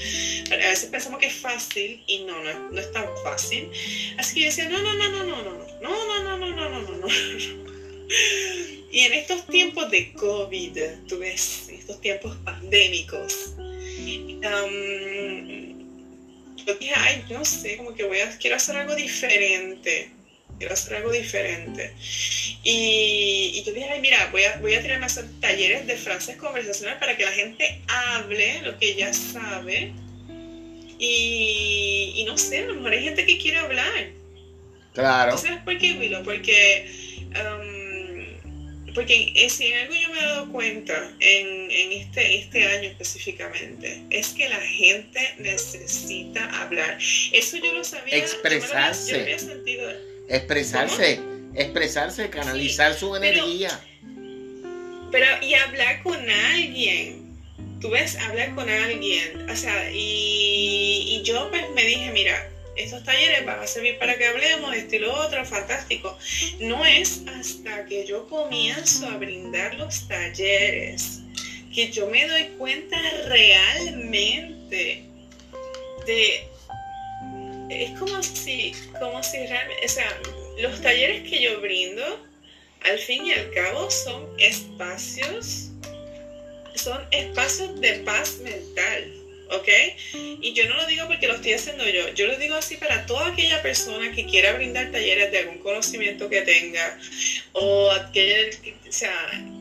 A 0.52 0.56
veces 0.56 0.90
pensamos 0.90 1.18
que 1.18 1.26
es 1.26 1.34
fácil 1.34 2.02
y 2.06 2.24
no, 2.24 2.42
no, 2.42 2.70
no 2.70 2.80
es 2.80 2.92
tan 2.92 3.06
fácil. 3.22 3.70
Así 4.18 4.34
que 4.34 4.40
yo 4.42 4.46
decía, 4.46 4.68
no, 4.68 4.80
no, 4.80 4.94
no, 4.94 5.08
no, 5.08 5.24
no, 5.24 5.42
no, 5.42 5.52
no, 5.80 6.22
no, 6.22 6.38
no, 6.38 6.38
no, 6.38 6.50
no, 6.52 6.68
no, 6.68 6.80
no, 6.80 6.96
no. 6.98 7.08
Y 8.90 9.00
en 9.00 9.12
estos 9.14 9.44
tiempos 9.46 9.90
de 9.90 10.12
COVID, 10.12 10.78
tú 11.08 11.18
ves, 11.18 11.68
estos 11.84 12.00
tiempos 12.00 12.34
pandémicos, 12.44 13.54
yo 16.66 16.74
dije, 16.76 16.94
ay, 16.96 17.24
no 17.28 17.44
sé, 17.44 17.76
como 17.76 17.94
que 17.94 18.04
voy 18.04 18.20
a, 18.20 18.38
quiero 18.38 18.56
hacer 18.56 18.76
algo 18.76 18.94
diferente. 18.94 20.10
Quiero 20.58 20.72
hacer 20.72 20.94
algo 20.94 21.12
diferente. 21.12 21.92
Y, 22.62 23.62
yo 23.66 23.72
dije, 23.72 23.90
ay, 23.90 24.00
mira, 24.00 24.28
voy 24.32 24.44
a, 24.44 24.56
voy 24.58 24.74
a 24.74 24.80
tirarme 24.80 25.04
a 25.04 25.06
hacer 25.06 25.26
talleres 25.40 25.86
de 25.86 25.96
francés 25.96 26.36
conversacional 26.36 26.98
para 26.98 27.16
que 27.18 27.24
la 27.24 27.32
gente 27.32 27.82
hable 27.86 28.62
lo 28.62 28.78
que 28.78 28.94
ya 28.94 29.12
sabe. 29.12 29.92
Y, 30.98 32.24
no 32.26 32.38
sé, 32.38 32.60
a 32.60 32.66
lo 32.66 32.76
mejor 32.76 32.92
hay 32.92 33.02
gente 33.02 33.26
que 33.26 33.36
quiere 33.36 33.58
hablar. 33.58 34.10
Claro. 34.94 35.36
¿Sabes 35.36 35.60
por 35.64 35.76
qué, 35.76 35.98
Willow? 35.98 36.22
Porque 36.22 36.88
porque 38.94 39.46
si 39.48 39.66
en 39.66 39.80
algo 39.80 39.94
yo 39.94 40.08
me 40.10 40.18
he 40.20 40.22
dado 40.22 40.52
cuenta 40.52 41.12
en, 41.18 41.92
este, 41.92 42.38
este 42.38 42.64
año 42.64 42.90
específicamente, 42.90 44.02
es 44.10 44.28
que 44.28 44.48
la 44.48 44.60
gente 44.60 45.34
necesita 45.38 46.44
hablar. 46.62 46.98
Eso 47.32 47.56
yo 47.56 47.72
lo 47.72 47.82
sabía. 47.82 48.16
Expresarse. 48.16 49.36
expresarse. 50.28 51.20
Expresarse, 51.56 52.30
canalizar 52.30 52.94
su 52.94 53.14
energía. 53.16 53.80
Pero, 55.10 55.26
y 55.42 55.54
hablar 55.54 56.02
con 56.02 56.18
alguien. 56.30 57.24
Tú 57.80 57.90
ves, 57.90 58.16
hablar 58.16 58.54
con 58.54 58.68
alguien. 58.68 59.50
O 59.50 59.56
sea, 59.56 59.90
y, 59.90 61.16
y 61.16 61.22
yo 61.24 61.50
pues 61.50 61.64
me 61.74 61.84
dije, 61.84 62.10
mira, 62.12 62.48
estos 62.76 63.04
talleres 63.04 63.44
van 63.44 63.60
a 63.60 63.66
servir 63.66 63.98
para 63.98 64.16
que 64.16 64.26
hablemos, 64.26 64.74
estilo 64.74 65.12
otro, 65.14 65.44
fantástico. 65.44 66.16
No 66.60 66.84
es 66.84 67.22
hasta 67.38 67.84
que 67.86 68.06
yo 68.06 68.28
comienzo 68.28 69.06
a 69.08 69.16
brindar 69.16 69.74
los 69.74 70.06
talleres 70.08 71.20
que 71.74 71.90
yo 71.90 72.06
me 72.06 72.26
doy 72.26 72.44
cuenta 72.58 72.96
realmente 73.26 75.04
de... 76.06 76.48
Es 77.68 77.98
como 77.98 78.22
si, 78.22 78.72
como 79.00 79.22
si 79.22 79.38
realmente, 79.46 79.84
o 79.84 79.88
sea, 79.88 80.20
los 80.58 80.80
talleres 80.80 81.28
que 81.28 81.42
yo 81.42 81.60
brindo, 81.60 82.04
al 82.84 82.98
fin 82.98 83.26
y 83.26 83.32
al 83.32 83.50
cabo 83.52 83.90
son 83.90 84.28
espacios, 84.38 85.70
son 86.74 87.04
espacios 87.10 87.80
de 87.80 87.94
paz 88.00 88.36
mental. 88.42 89.23
¿Ok? 89.50 89.68
Y 90.40 90.52
yo 90.52 90.68
no 90.68 90.76
lo 90.76 90.86
digo 90.86 91.06
porque 91.06 91.26
lo 91.26 91.34
estoy 91.34 91.52
haciendo 91.52 91.88
yo, 91.88 92.08
yo 92.14 92.26
lo 92.26 92.36
digo 92.36 92.54
así 92.54 92.76
para 92.76 93.06
toda 93.06 93.28
aquella 93.28 93.62
persona 93.62 94.12
que 94.12 94.26
quiera 94.26 94.52
brindar 94.52 94.90
talleres 94.90 95.30
de 95.30 95.38
algún 95.38 95.58
conocimiento 95.58 96.28
que 96.28 96.42
tenga 96.42 96.98
o 97.52 97.90
aquel, 97.90 98.50
o 98.88 98.92
sea, 98.92 99.12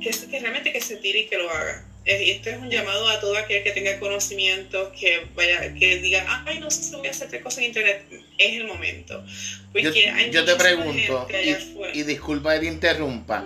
que, 0.01 0.09
que 0.09 0.39
realmente 0.39 0.71
que 0.71 0.81
se 0.81 0.97
tire 0.97 1.19
y 1.19 1.25
que 1.27 1.37
lo 1.37 1.49
haga. 1.49 1.85
Y 2.05 2.31
esto 2.31 2.49
es 2.49 2.57
un 2.57 2.69
llamado 2.69 3.07
a 3.07 3.21
todo 3.21 3.37
aquel 3.37 3.63
que 3.63 3.71
tenga 3.71 3.97
conocimiento, 3.97 4.91
que 4.91 5.25
vaya, 5.35 5.73
que 5.73 5.99
diga, 5.99 6.43
ay, 6.45 6.59
no 6.59 6.69
sé 6.69 6.83
si 6.83 6.95
voy 6.95 7.07
a 7.07 7.11
hacer 7.11 7.27
otra 7.27 7.41
cosa 7.41 7.61
en 7.61 7.67
internet, 7.67 8.03
es 8.37 8.57
el 8.57 8.67
momento. 8.67 9.23
Porque 9.71 10.29
yo, 10.29 10.43
te 10.43 10.55
pregunto, 10.55 11.27
y, 11.31 11.99
y 11.99 12.03
disculpa 12.03 12.55
que 12.55 12.59
te 12.59 12.65
interrumpa, 12.65 13.45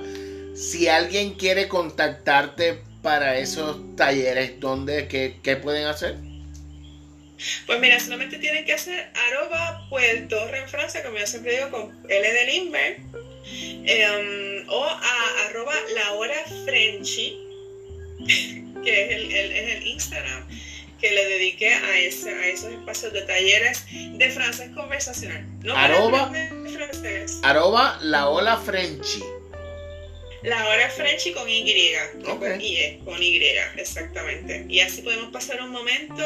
si 0.55 0.87
alguien 0.87 1.35
quiere 1.35 1.67
contactarte 1.67 2.79
para 3.07 3.39
esos 3.39 3.95
talleres, 3.95 4.59
¿dónde, 4.59 5.07
qué, 5.07 5.37
qué 5.41 5.55
pueden 5.55 5.87
hacer? 5.87 6.17
Pues 7.65 7.79
mira, 7.79 8.01
solamente 8.01 8.37
tienen 8.37 8.65
que 8.65 8.73
hacer 8.73 9.09
arroba 9.29 9.87
Puerto 9.89 10.53
en 10.53 10.67
Francia, 10.67 11.01
como 11.05 11.17
yo 11.17 11.25
siempre 11.25 11.53
digo, 11.53 11.69
con 11.71 12.05
L 12.09 12.33
de 12.33 12.45
Limber, 12.47 12.97
em, 13.45 14.67
o 14.67 14.83
a 14.83 15.45
arroba 15.45 15.73
la 15.95 16.11
hora 16.15 16.35
Frenchy, 16.65 17.39
que 18.83 19.05
es 19.05 19.11
el, 19.11 19.31
el, 19.31 19.87
Instagram 19.87 20.45
que 20.99 21.09
le 21.09 21.29
dediqué 21.29 21.73
a, 21.75 21.99
ese, 21.99 22.31
a 22.31 22.47
esos 22.49 22.73
espacios 22.73 23.13
de 23.13 23.21
talleres 23.21 23.85
de 23.89 24.29
francés 24.31 24.71
conversacional. 24.75 25.45
No 25.63 25.77
arroba, 25.77 26.29
francés. 26.73 27.39
arroba 27.41 27.99
la 28.01 28.27
ola 28.27 28.57
Frenchy. 28.57 29.23
La 30.47 30.65
hora 30.69 30.89
Frenchy 30.89 31.33
con 31.33 31.49
Y, 31.49 31.93
con 32.23 32.61
Y, 32.61 32.99
con 33.03 33.21
Y, 33.21 33.41
exactamente. 33.75 34.65
Y 34.69 34.79
así 34.79 35.01
podemos 35.01 35.29
pasar 35.33 35.61
un 35.61 35.71
momento 35.71 36.23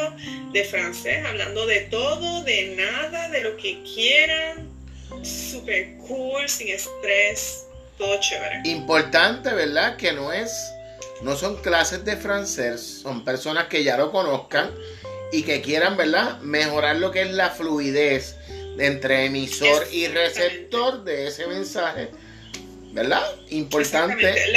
de 0.51 0.63
francés 0.63 1.25
hablando 1.25 1.65
de 1.65 1.81
todo, 1.89 2.43
de 2.43 2.75
nada, 2.75 3.29
de 3.29 3.41
lo 3.41 3.57
que 3.57 3.81
quieran. 3.81 4.69
Super 5.23 5.97
cool, 6.07 6.47
sin 6.47 6.67
estrés, 6.67 7.65
todo 7.97 8.19
chévere. 8.19 8.61
Importante, 8.65 9.51
¿verdad? 9.53 9.97
Que 9.97 10.13
no 10.13 10.31
es, 10.31 10.71
no 11.23 11.35
son 11.35 11.59
clases 11.63 12.05
de 12.05 12.15
francés, 12.15 12.99
son 13.01 13.25
personas 13.25 13.69
que 13.69 13.83
ya 13.83 13.97
lo 13.97 14.11
conozcan 14.11 14.69
y 15.31 15.41
que 15.41 15.61
quieran, 15.61 15.97
¿verdad? 15.97 16.37
Mejorar 16.41 16.97
lo 16.97 17.09
que 17.09 17.23
es 17.23 17.31
la 17.31 17.49
fluidez 17.49 18.35
entre 18.77 19.25
emisor 19.25 19.87
y 19.91 20.07
receptor 20.09 21.03
de 21.03 21.25
ese 21.27 21.47
mensaje 21.47 22.11
¿verdad? 22.91 23.23
Importante. 23.49 24.51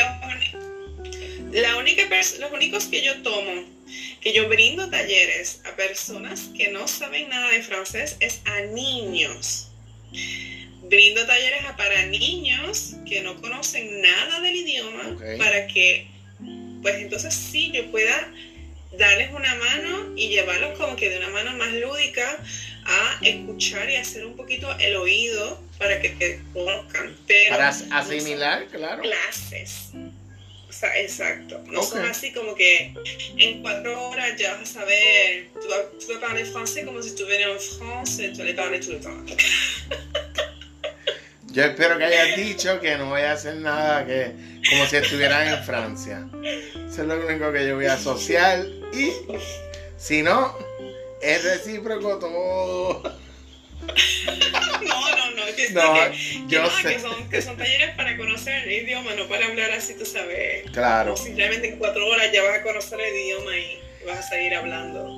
La, 1.52 1.76
única 1.76 2.02
los 2.40 2.52
únicos 2.52 2.86
que 2.86 3.02
yo 3.02 3.22
tomo, 3.22 3.64
que 4.20 4.32
yo 4.32 4.48
brindo 4.48 4.90
talleres 4.90 5.60
a 5.64 5.76
personas 5.76 6.50
que 6.56 6.68
no 6.68 6.88
saben 6.88 7.28
nada 7.28 7.48
de 7.50 7.62
francés, 7.62 8.16
es 8.20 8.40
a 8.44 8.60
niños. 8.62 9.68
Brindo 10.82 11.24
talleres 11.26 11.64
a 11.64 11.76
para 11.76 12.06
niños 12.06 12.94
que 13.08 13.22
no 13.22 13.40
conocen 13.40 14.00
nada 14.00 14.40
del 14.40 14.56
idioma 14.56 15.16
para 15.38 15.66
que, 15.68 16.08
pues 16.82 16.96
entonces 16.96 17.34
sí, 17.34 17.70
yo 17.72 17.90
pueda 17.90 18.32
darles 18.98 19.30
una 19.32 19.54
mano 19.54 20.12
y 20.16 20.28
llevarlos 20.28 20.78
como 20.78 20.96
que 20.96 21.08
de 21.08 21.18
una 21.18 21.28
mano 21.28 21.56
más 21.56 21.72
lúdica 21.72 22.38
a 22.84 23.18
escuchar 23.22 23.90
y 23.90 23.96
hacer 23.96 24.26
un 24.26 24.36
poquito 24.36 24.70
el 24.78 24.96
oído 24.96 25.63
para 25.84 26.00
que 26.00 26.08
te 26.10 26.40
conozcan. 26.52 27.14
para 27.50 27.68
asimilar, 27.68 28.66
claro. 28.68 29.02
Clases. 29.02 29.90
O 30.68 30.72
sea, 30.72 30.98
exacto. 30.98 31.62
No 31.66 31.82
son 31.82 32.04
así 32.06 32.32
como 32.32 32.54
que 32.54 32.94
en 33.36 33.60
cuatro 33.60 34.08
horas 34.08 34.32
ya 34.38 34.54
vas 34.54 34.62
a 34.62 34.80
saber, 34.80 35.48
tú 35.52 35.68
vas, 35.68 35.82
tú 36.00 36.14
vas 36.14 36.30
hablar 36.30 36.46
francés 36.46 36.86
como 36.86 37.02
si 37.02 37.10
estuvieras 37.10 37.50
en 37.50 37.78
Francia, 37.78 38.32
tú 38.32 38.42
le 38.42 38.54
parles 38.54 38.86
todo 38.86 38.96
el 38.96 39.00
tiempo. 39.00 39.44
Yo 41.52 41.64
espero 41.64 41.98
que 41.98 42.04
hayas 42.04 42.36
dicho 42.36 42.80
que 42.80 42.96
no 42.96 43.10
voy 43.10 43.20
a 43.20 43.32
hacer 43.32 43.56
nada 43.56 44.04
que 44.06 44.32
como 44.70 44.86
si 44.86 44.96
estuvieran 44.96 45.46
en 45.46 45.62
Francia. 45.64 46.26
Eso 46.42 47.02
es 47.02 47.08
lo 47.08 47.24
único 47.26 47.52
que 47.52 47.68
yo 47.68 47.76
voy 47.76 47.86
a 47.86 47.92
asociar 47.92 48.66
y 48.92 49.12
si 49.96 50.22
no, 50.22 50.58
es 51.22 51.44
recíproco 51.44 52.18
todo. 52.18 53.23
No, 54.84 55.10
no, 55.16 55.30
no, 55.30 55.56
que, 55.56 55.70
no, 55.70 55.94
que, 55.94 56.44
yo 56.48 56.70
sé. 56.70 56.94
que, 56.94 57.00
son, 57.00 57.30
que 57.30 57.42
son 57.42 57.56
talleres 57.56 57.94
para 57.96 58.16
conocer 58.16 58.68
el 58.68 58.84
idioma, 58.84 59.14
no 59.14 59.26
para 59.28 59.46
hablar 59.46 59.70
así, 59.72 59.94
tú 59.94 60.04
sabes. 60.04 60.70
Claro. 60.72 61.16
simplemente 61.16 61.68
en 61.68 61.78
cuatro 61.78 62.06
horas 62.06 62.30
ya 62.32 62.42
vas 62.42 62.58
a 62.58 62.62
conocer 62.62 63.00
el 63.00 63.16
idioma 63.16 63.56
y 63.56 63.78
vas 64.06 64.18
a 64.18 64.22
seguir 64.22 64.54
hablando. 64.54 65.08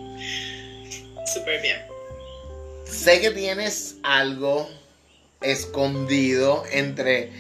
Súper 1.33 1.61
bien. 1.63 1.79
Sé 2.85 3.21
que 3.21 3.31
tienes 3.33 3.97
algo 4.03 4.71
escondido 5.41 6.65
entre 6.71 7.31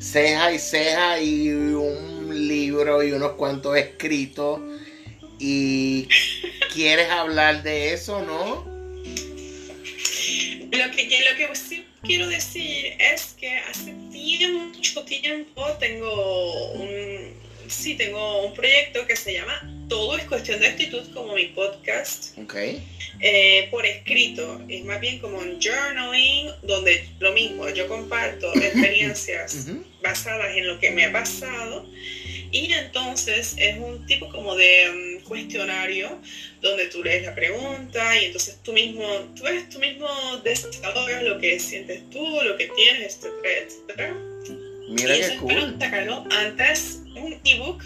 ceja 0.00 0.52
y 0.52 0.58
ceja 0.58 1.20
y 1.20 1.50
un 1.50 2.48
libro 2.48 3.02
y 3.02 3.12
unos 3.12 3.32
cuantos 3.32 3.76
escritos 3.76 4.60
y 5.38 6.08
quieres 6.72 7.10
hablar 7.10 7.62
de 7.62 7.92
eso, 7.92 8.22
¿no? 8.22 8.75
Lo 10.70 10.90
que, 10.90 11.04
lo 11.04 11.36
que 11.36 11.54
sí 11.54 11.84
quiero 12.02 12.28
decir 12.28 12.94
es 12.98 13.34
que 13.38 13.56
hace 13.58 13.92
mucho 13.92 15.04
tiempo 15.04 15.64
tengo 15.78 16.72
un, 16.72 17.34
sí, 17.68 17.94
tengo 17.94 18.46
un 18.46 18.54
proyecto 18.54 19.06
que 19.06 19.16
se 19.16 19.34
llama 19.34 19.62
Todo 19.88 20.16
es 20.16 20.24
cuestión 20.24 20.60
de 20.60 20.68
actitud, 20.68 21.02
como 21.12 21.34
mi 21.34 21.46
podcast. 21.46 22.36
Ok. 22.38 22.54
Eh, 23.20 23.68
por 23.70 23.86
escrito, 23.86 24.60
es 24.68 24.84
más 24.84 25.00
bien 25.00 25.18
como 25.20 25.38
un 25.38 25.58
journaling, 25.60 26.50
donde 26.62 27.08
lo 27.18 27.32
mismo, 27.32 27.68
yo 27.70 27.88
comparto 27.88 28.54
experiencias 28.54 29.68
basadas 30.02 30.56
en 30.56 30.66
lo 30.66 30.78
que 30.78 30.90
me 30.90 31.06
ha 31.06 31.12
pasado 31.12 31.86
y 32.52 32.72
entonces 32.72 33.54
es 33.58 33.78
un 33.78 34.06
tipo 34.06 34.28
como 34.28 34.54
de 34.54 34.90
um, 34.90 35.15
cuestionario 35.28 36.20
donde 36.60 36.86
tú 36.86 37.02
lees 37.02 37.24
la 37.24 37.34
pregunta 37.34 38.20
y 38.20 38.26
entonces 38.26 38.58
tú 38.62 38.72
mismo, 38.72 39.04
tú 39.36 39.44
ves 39.44 39.68
tú 39.68 39.78
mismo 39.78 40.08
desarrollas 40.44 41.22
lo 41.22 41.38
que 41.38 41.58
sientes 41.58 42.08
tú, 42.10 42.24
lo 42.42 42.56
que 42.56 42.70
tienes, 42.76 43.16
etcétera, 43.16 43.58
etcétera. 43.66 44.16
Mira 44.88 45.16
y 45.16 45.20
qué 45.20 45.36
cool. 45.38 45.76
sacarlo 45.80 46.24
antes 46.30 47.02
un 47.16 47.38
ebook, 47.44 47.82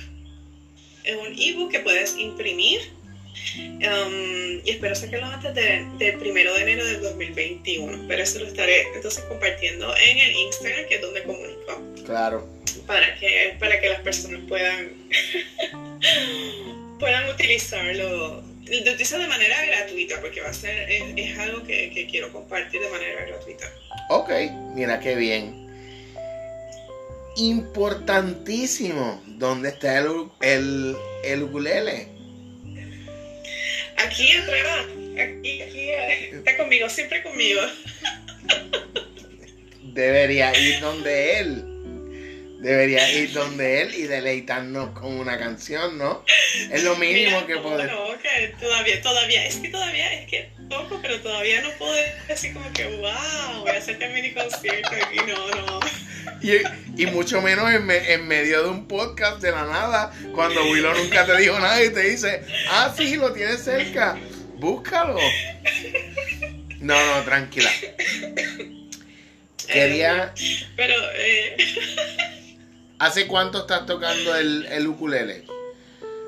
es 1.05 1.17
un 1.17 1.39
ebook 1.39 1.71
que 1.71 1.81
puedes 1.81 2.17
imprimir 2.19 2.81
um, 3.57 4.61
y 4.65 4.71
espero 4.71 4.95
sacarlo 4.95 5.27
antes 5.27 5.55
del 5.55 6.19
primero 6.19 6.55
de 6.55 6.63
enero 6.63 6.85
del 6.85 7.01
2021. 7.01 8.07
Pero 8.07 8.23
eso 8.23 8.39
lo 8.39 8.47
estaré 8.47 8.87
entonces 8.95 9.25
compartiendo 9.25 9.95
en 9.97 10.19
el 10.19 10.33
Instagram, 10.37 10.87
que 10.89 10.97
es 10.97 11.01
donde 11.01 11.23
comunico. 11.23 11.83
Claro 12.05 12.61
para 12.87 13.15
que, 13.17 13.57
para 13.59 13.81
que 13.81 13.89
las 13.89 14.01
personas 14.01 14.41
puedan, 14.49 14.93
puedan 17.01 17.29
utilizarlo, 17.31 18.43
lo 18.43 18.93
utilizar 18.93 19.21
de 19.21 19.27
manera 19.27 19.65
gratuita, 19.65 20.21
porque 20.21 20.43
va 20.43 20.51
a 20.51 20.55
ser, 20.55 20.89
es, 20.91 21.39
algo 21.39 21.67
que, 21.67 22.07
quiero 22.11 22.31
compartir 22.31 22.81
de 22.81 22.91
manera 22.91 23.25
gratuita. 23.25 23.73
Ok, 24.11 24.31
mira 24.75 25.01
qué 25.01 25.17
bien. 25.17 25.69
Importantísimo, 27.37 29.23
¿dónde 29.27 29.71
está 29.71 29.99
el, 29.99 30.29
el, 30.43 30.97
el 31.25 31.43
ukulele? 31.43 32.09
Aquí 33.97 34.33
atrás, 34.33 34.87
aquí, 35.15 35.63
aquí, 35.63 35.91
está 36.33 36.57
conmigo, 36.57 36.89
siempre 36.89 37.23
conmigo. 37.23 37.61
Debería 39.83 40.57
ir 40.59 40.81
donde 40.81 41.41
él. 41.41 41.70
Debería 42.61 43.11
ir 43.11 43.33
donde 43.33 43.81
él 43.81 43.95
y 43.95 44.03
deleitarnos 44.03 44.91
con 44.91 45.19
una 45.19 45.39
canción, 45.39 45.97
¿no? 45.97 46.23
Es 46.71 46.85
lo 46.85 46.95
mínimo 46.97 47.47
que 47.47 47.57
podemos. 47.57 47.91
No, 47.91 48.19
que 48.19 48.55
todavía, 48.61 49.01
todavía, 49.01 49.47
es 49.47 49.57
que 49.57 49.71
todavía, 49.71 50.13
es 50.13 50.29
que 50.29 50.51
poco, 50.69 50.99
pero 51.01 51.19
todavía 51.23 51.63
no 51.63 51.71
puedo 51.79 51.95
decir 52.29 52.53
como 52.53 52.71
que, 52.75 52.85
wow, 52.85 53.61
voy 53.61 53.71
a 53.71 53.79
hacerte 53.79 54.07
mini 54.11 54.35
concierto 54.35 54.91
aquí, 54.91 55.17
no, 55.27 55.49
no. 55.49 55.81
Y, 56.43 57.03
y 57.03 57.07
mucho 57.07 57.41
menos 57.41 57.73
en, 57.73 57.91
en, 57.91 58.29
medio 58.29 58.63
de 58.63 58.69
un 58.69 58.87
podcast 58.87 59.41
de 59.41 59.53
la 59.53 59.65
nada, 59.65 60.13
cuando 60.35 60.63
Willow 60.65 60.95
nunca 60.95 61.25
te 61.25 61.39
dijo 61.39 61.59
nada 61.59 61.83
y 61.83 61.89
te 61.89 62.11
dice, 62.11 62.43
ah, 62.71 62.93
sí, 62.95 63.17
lo 63.17 63.33
tienes 63.33 63.65
cerca, 63.65 64.19
búscalo. 64.57 65.19
No, 66.79 66.95
no, 67.07 67.23
tranquila. 67.25 67.71
Quería. 69.67 70.35
Pero, 70.77 70.95
eh. 71.15 71.57
¿Hace 73.01 73.27
cuánto 73.27 73.61
estás 73.61 73.87
tocando 73.87 74.37
el, 74.37 74.67
el 74.67 74.87
ukulele? 74.87 75.45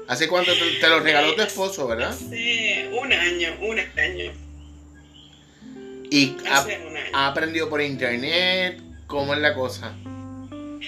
¿Hace 0.08 0.26
cuánto 0.26 0.52
te, 0.54 0.88
lo 0.88 1.00
regaló 1.00 1.34
tu 1.34 1.42
esposo, 1.42 1.86
verdad? 1.86 2.08
Hace 2.08 2.88
un 2.90 3.12
año, 3.12 3.54
un 3.60 3.78
año. 3.78 4.32
¿Y 6.10 6.34
ha, 7.12 7.28
aprendido 7.28 7.68
por 7.68 7.82
internet? 7.82 8.80
¿Cómo 9.06 9.34
es 9.34 9.40
la 9.40 9.52
cosa? 9.54 9.94
Um, 10.02 10.82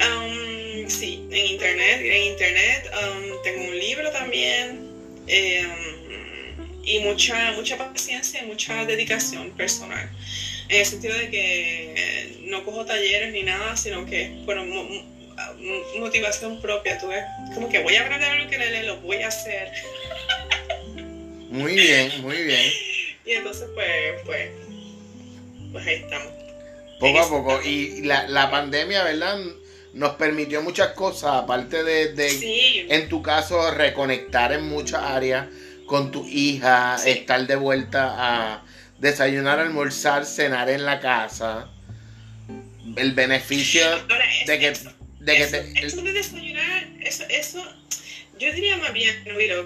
en 0.00 1.46
internet, 1.46 2.00
en 2.00 2.32
internet. 2.32 2.90
Um, 2.92 3.42
tengo 3.44 3.68
un 3.68 3.78
libro 3.78 4.10
también. 4.10 4.90
Eh, 5.28 5.64
y 6.82 6.98
mucha, 7.00 7.52
mucha 7.52 7.78
paciencia 7.78 8.42
y 8.42 8.46
mucha 8.46 8.84
dedicación 8.84 9.52
personal. 9.52 10.10
En 10.68 10.80
el 10.80 10.86
sentido 10.86 11.16
de 11.16 11.30
que 11.30 12.40
no 12.46 12.64
cojo 12.64 12.84
talleres 12.84 13.32
ni 13.32 13.44
nada, 13.44 13.76
sino 13.76 14.04
que, 14.06 14.42
bueno, 14.44 14.64
motivación 15.98 16.60
propia, 16.60 16.98
tú 16.98 17.08
ves, 17.08 17.24
como 17.54 17.68
que 17.68 17.82
voy 17.82 17.96
a 17.96 18.02
aprender 18.02 18.30
algo 18.30 18.50
que 18.50 18.58
le 18.58 18.82
lo 18.84 19.00
voy 19.00 19.22
a 19.22 19.28
hacer. 19.28 19.70
Muy 21.50 21.74
bien, 21.74 22.22
muy 22.22 22.42
bien. 22.42 22.70
Y 23.22 23.32
entonces, 23.32 23.68
pues, 23.74 24.22
pues, 24.24 24.50
pues 25.70 25.86
ahí 25.86 25.94
estamos. 25.96 26.32
Poco 26.98 27.18
a 27.20 27.28
poco. 27.28 27.62
Y 27.62 28.02
la, 28.02 28.26
la 28.26 28.50
pandemia, 28.50 29.04
¿verdad? 29.04 29.38
Nos 29.92 30.14
permitió 30.14 30.62
muchas 30.62 30.92
cosas, 30.94 31.34
aparte 31.34 31.84
de, 31.84 32.14
de 32.14 32.86
en 32.88 33.08
tu 33.08 33.22
caso, 33.22 33.70
reconectar 33.72 34.52
en 34.52 34.68
muchas 34.68 35.02
áreas 35.02 35.46
con 35.86 36.10
tu 36.10 36.26
hija, 36.26 36.96
estar 37.04 37.46
de 37.46 37.56
vuelta 37.56 38.14
a 38.16 38.64
desayunar, 38.98 39.58
almorzar, 39.58 40.24
cenar 40.24 40.70
en 40.70 40.84
la 40.84 41.00
casa. 41.00 41.68
El 42.96 43.12
beneficio 43.12 43.82
de 44.46 44.58
que... 44.58 44.99
de 45.20 45.36
que 45.36 45.86
eso, 45.86 46.02
de 46.02 46.12
desayunar, 46.12 46.88
eso, 47.00 47.24
eso, 47.28 47.62
yo 48.38 48.52
diría 48.52 48.76
más 48.78 48.92
bien, 48.92 49.14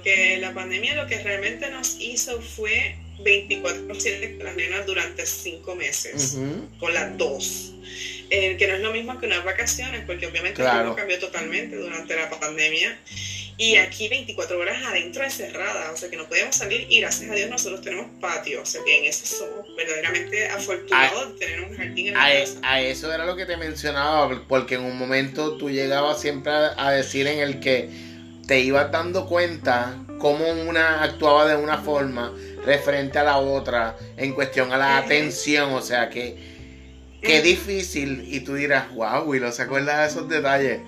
que 0.02 0.38
la 0.38 0.52
pandemia 0.52 0.94
lo 0.96 1.06
que 1.06 1.22
realmente 1.22 1.70
nos 1.70 1.96
hizo 2.00 2.42
fue 2.42 2.96
24-7 3.20 4.36
con 4.36 4.46
las 4.46 4.56
nenas 4.56 4.86
durante 4.86 5.24
5 5.24 5.74
meses, 5.76 6.36
con 6.78 6.92
las 6.92 7.16
dos. 7.16 7.72
Eh, 8.30 8.56
que 8.56 8.66
no 8.66 8.74
es 8.74 8.80
lo 8.80 8.92
mismo 8.92 9.18
que 9.20 9.26
unas 9.26 9.44
vacaciones, 9.44 10.02
porque 10.06 10.26
obviamente 10.26 10.62
todo 10.62 10.96
cambió 10.96 11.18
totalmente 11.18 11.76
durante 11.76 12.16
la 12.16 12.30
pandemia. 12.30 12.98
Y 13.56 13.76
aquí 13.76 14.08
24 14.08 14.58
horas 14.58 14.82
adentro 14.84 15.22
encerrada, 15.22 15.92
o 15.92 15.96
sea 15.96 16.10
que 16.10 16.16
no 16.16 16.26
podemos 16.26 16.56
salir 16.56 16.86
y 16.90 17.00
gracias 17.00 17.30
a 17.30 17.34
Dios 17.34 17.50
nosotros 17.50 17.82
tenemos 17.82 18.06
patio, 18.20 18.62
o 18.62 18.66
sea 18.66 18.80
que 18.84 18.98
en 18.98 19.04
eso 19.04 19.24
somos 19.26 19.76
verdaderamente 19.76 20.48
afortunados 20.48 21.34
de 21.34 21.46
tener 21.46 21.60
un 21.60 21.76
jardín 21.76 22.08
en 22.08 22.14
la 22.14 22.24
a, 22.24 22.34
e, 22.34 22.40
casa. 22.40 22.58
A 22.62 22.80
eso 22.80 23.14
era 23.14 23.24
lo 23.24 23.36
que 23.36 23.46
te 23.46 23.56
mencionaba, 23.56 24.42
porque 24.48 24.74
en 24.74 24.82
un 24.82 24.98
momento 24.98 25.56
tú 25.56 25.70
llegabas 25.70 26.20
siempre 26.20 26.52
a, 26.52 26.90
decir 26.90 27.28
en 27.28 27.38
el 27.38 27.60
que 27.60 27.88
te 28.48 28.58
ibas 28.58 28.90
dando 28.90 29.26
cuenta 29.26 29.98
cómo 30.18 30.50
una 30.50 31.04
actuaba 31.04 31.46
de 31.46 31.54
una 31.54 31.78
forma 31.78 32.34
referente 32.64 33.20
a 33.20 33.22
la 33.22 33.38
otra 33.38 33.96
en 34.16 34.32
cuestión 34.32 34.72
a 34.72 34.76
la 34.76 34.98
atención, 34.98 35.72
o 35.74 35.80
sea 35.80 36.10
que 36.10 36.36
qué 37.22 37.40
difícil 37.40 38.24
y 38.26 38.40
tú 38.40 38.54
dirás, 38.54 38.92
wow, 38.94 39.22
Willow, 39.22 39.52
¿se 39.52 39.62
acuerda 39.62 40.02
de 40.02 40.08
esos 40.08 40.28
detalles? 40.28 40.80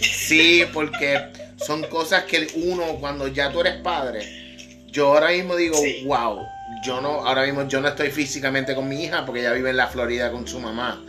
Sí, 0.00 0.64
porque 0.72 1.20
son 1.56 1.82
cosas 1.84 2.24
que 2.24 2.46
uno, 2.54 2.96
cuando 3.00 3.28
ya 3.28 3.50
tú 3.50 3.60
eres 3.60 3.76
padre, 3.76 4.46
yo 4.88 5.08
ahora 5.08 5.28
mismo 5.28 5.56
digo, 5.56 5.78
wow, 6.04 6.46
yo 6.82 7.00
no, 7.00 7.26
ahora 7.26 7.44
mismo 7.44 7.66
yo 7.68 7.80
no 7.80 7.88
estoy 7.88 8.10
físicamente 8.10 8.74
con 8.74 8.88
mi 8.88 9.04
hija 9.04 9.24
porque 9.24 9.40
ella 9.40 9.52
vive 9.52 9.70
en 9.70 9.76
la 9.76 9.88
Florida 9.88 10.30
con 10.30 10.46
su 10.46 10.60
mamá. 10.60 11.02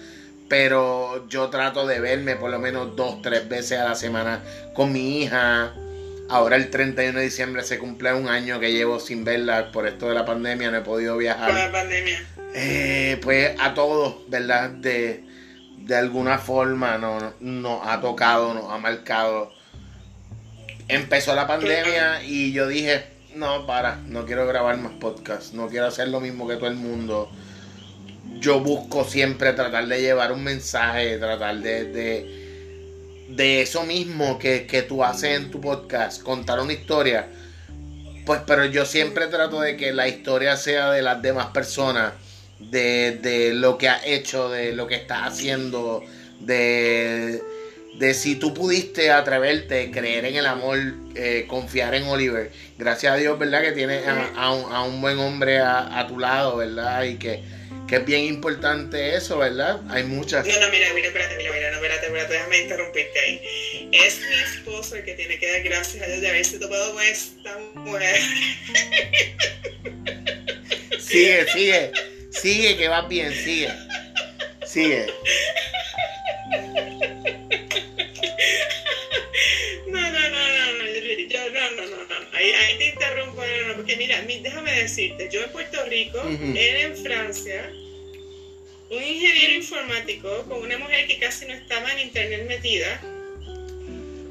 Pero 0.49 1.27
yo 1.27 1.49
trato 1.49 1.85
de 1.85 1.99
verme 1.99 2.37
por 2.37 2.49
lo 2.49 2.59
menos 2.59 2.95
dos, 2.95 3.21
tres 3.21 3.49
veces 3.49 3.79
a 3.79 3.83
la 3.83 3.95
semana 3.95 4.41
con 4.73 4.93
mi 4.93 5.21
hija. 5.21 5.73
Ahora 6.29 6.55
el 6.55 6.69
31 6.69 7.19
de 7.19 7.25
diciembre 7.25 7.63
se 7.63 7.79
cumple 7.79 8.13
un 8.13 8.27
año 8.27 8.59
que 8.59 8.71
llevo 8.71 8.99
sin 8.99 9.23
verla 9.23 9.71
por 9.71 9.87
esto 9.87 10.07
de 10.09 10.15
la 10.15 10.25
pandemia, 10.25 10.71
no 10.71 10.77
he 10.77 10.81
podido 10.81 11.17
viajar. 11.17 11.51
Por 11.51 11.59
la 11.59 11.71
pandemia. 11.71 12.25
Eh, 12.53 13.19
pues 13.21 13.55
a 13.59 13.73
todos, 13.73 14.29
¿verdad? 14.29 14.69
De, 14.69 15.23
de 15.77 15.95
alguna 15.95 16.37
forma 16.37 16.97
nos 16.97 17.23
no 17.39 17.81
ha 17.83 17.99
tocado, 18.01 18.53
nos 18.53 18.71
ha 18.71 18.77
marcado 18.77 19.56
empezó 20.87 21.35
la 21.35 21.47
pandemia 21.47 22.23
y 22.25 22.51
yo 22.51 22.67
dije, 22.67 23.05
no, 23.35 23.65
para, 23.65 23.97
no 24.07 24.25
quiero 24.25 24.47
grabar 24.47 24.77
más 24.77 24.93
podcasts, 24.93 25.53
no 25.53 25.67
quiero 25.67 25.87
hacer 25.87 26.09
lo 26.09 26.19
mismo 26.19 26.47
que 26.47 26.55
todo 26.55 26.67
el 26.67 26.75
mundo. 26.75 27.29
Yo 28.39 28.59
busco 28.59 29.03
siempre 29.05 29.53
tratar 29.53 29.87
de 29.87 30.01
llevar 30.01 30.31
un 30.31 30.43
mensaje, 30.43 31.17
tratar 31.17 31.59
de, 31.59 31.85
de, 31.85 33.27
de 33.29 33.61
eso 33.61 33.83
mismo 33.83 34.37
que, 34.37 34.67
que 34.67 34.81
tú 34.81 35.03
haces 35.03 35.37
en 35.37 35.51
tu 35.51 35.61
podcast, 35.61 36.21
contar 36.21 36.59
una 36.59 36.73
historia. 36.73 37.27
Pues, 38.25 38.41
pero 38.45 38.65
yo 38.65 38.85
siempre 38.85 39.27
trato 39.27 39.61
de 39.61 39.77
que 39.77 39.93
la 39.93 40.07
historia 40.07 40.57
sea 40.57 40.91
de 40.91 41.01
las 41.01 41.21
demás 41.21 41.47
personas, 41.47 42.13
de, 42.59 43.19
de 43.21 43.53
lo 43.53 43.77
que 43.77 43.87
ha 43.87 44.05
hecho, 44.05 44.49
de 44.49 44.73
lo 44.73 44.87
que 44.87 44.95
está 44.95 45.25
haciendo, 45.25 46.03
de 46.39 47.41
de 47.97 48.13
si 48.13 48.35
tú 48.35 48.53
pudiste 48.53 49.09
atreverte, 49.09 49.89
creer 49.91 50.25
en 50.25 50.35
el 50.35 50.45
amor, 50.45 50.77
eh, 51.15 51.45
confiar 51.47 51.95
en 51.95 52.03
Oliver. 52.03 52.51
Gracias 52.77 53.13
a 53.13 53.15
Dios, 53.15 53.39
¿verdad? 53.39 53.63
Que 53.63 53.71
tienes 53.71 54.03
a, 54.07 54.83
un, 54.83 55.01
buen 55.01 55.17
hombre 55.17 55.59
a, 55.59 56.05
tu 56.07 56.19
lado, 56.19 56.57
¿verdad? 56.57 57.03
Y 57.03 57.17
que, 57.17 57.41
es 57.89 58.05
bien 58.05 58.25
importante 58.25 59.15
eso, 59.15 59.39
¿verdad? 59.39 59.81
Hay 59.89 60.03
muchas. 60.03 60.45
No, 60.45 60.59
no, 60.59 60.69
mira, 60.69 60.93
mira, 60.93 61.07
espérate, 61.07 61.37
mira, 61.37 61.51
mira, 61.51 61.71
no, 61.71 61.77
espérate, 61.77 62.05
espérate, 62.05 62.33
déjame 62.33 62.59
interrumpirte 62.59 63.19
ahí. 63.19 63.89
Es 63.91 64.19
mi 64.19 64.35
esposo 64.35 64.95
el 64.95 65.03
que 65.03 65.13
tiene 65.15 65.39
que 65.39 65.51
dar 65.51 65.63
gracias 65.63 66.03
a 66.03 66.07
Dios 66.07 66.21
de 66.21 66.29
haberse 66.29 66.59
topado 66.59 66.93
con 66.93 67.03
esta 67.03 67.57
mujer. 67.75 68.19
Sigue, 70.99 71.45
sigue, 71.53 71.91
sigue, 72.31 72.77
que 72.77 72.87
va 72.89 73.07
bien, 73.07 73.33
sigue. 73.33 73.71
Sigue. 74.65 75.07
Ahí, 82.37 82.77
te 82.77 82.89
interrumpo, 82.89 83.41
porque 83.75 83.97
mira, 83.97 84.21
déjame 84.21 84.71
decirte, 84.73 85.29
yo 85.31 85.43
en 85.43 85.51
Puerto 85.51 85.83
Rico, 85.85 86.21
él 86.23 86.57
en 86.57 86.97
Francia, 86.97 87.69
un 88.89 89.03
ingeniero 89.03 89.53
informático 89.53 90.43
con 90.43 90.61
una 90.61 90.77
mujer 90.77 91.07
que 91.07 91.17
casi 91.17 91.45
no 91.45 91.53
estaba 91.53 91.91
en 91.93 91.99
internet 91.99 92.47
metida, 92.47 93.01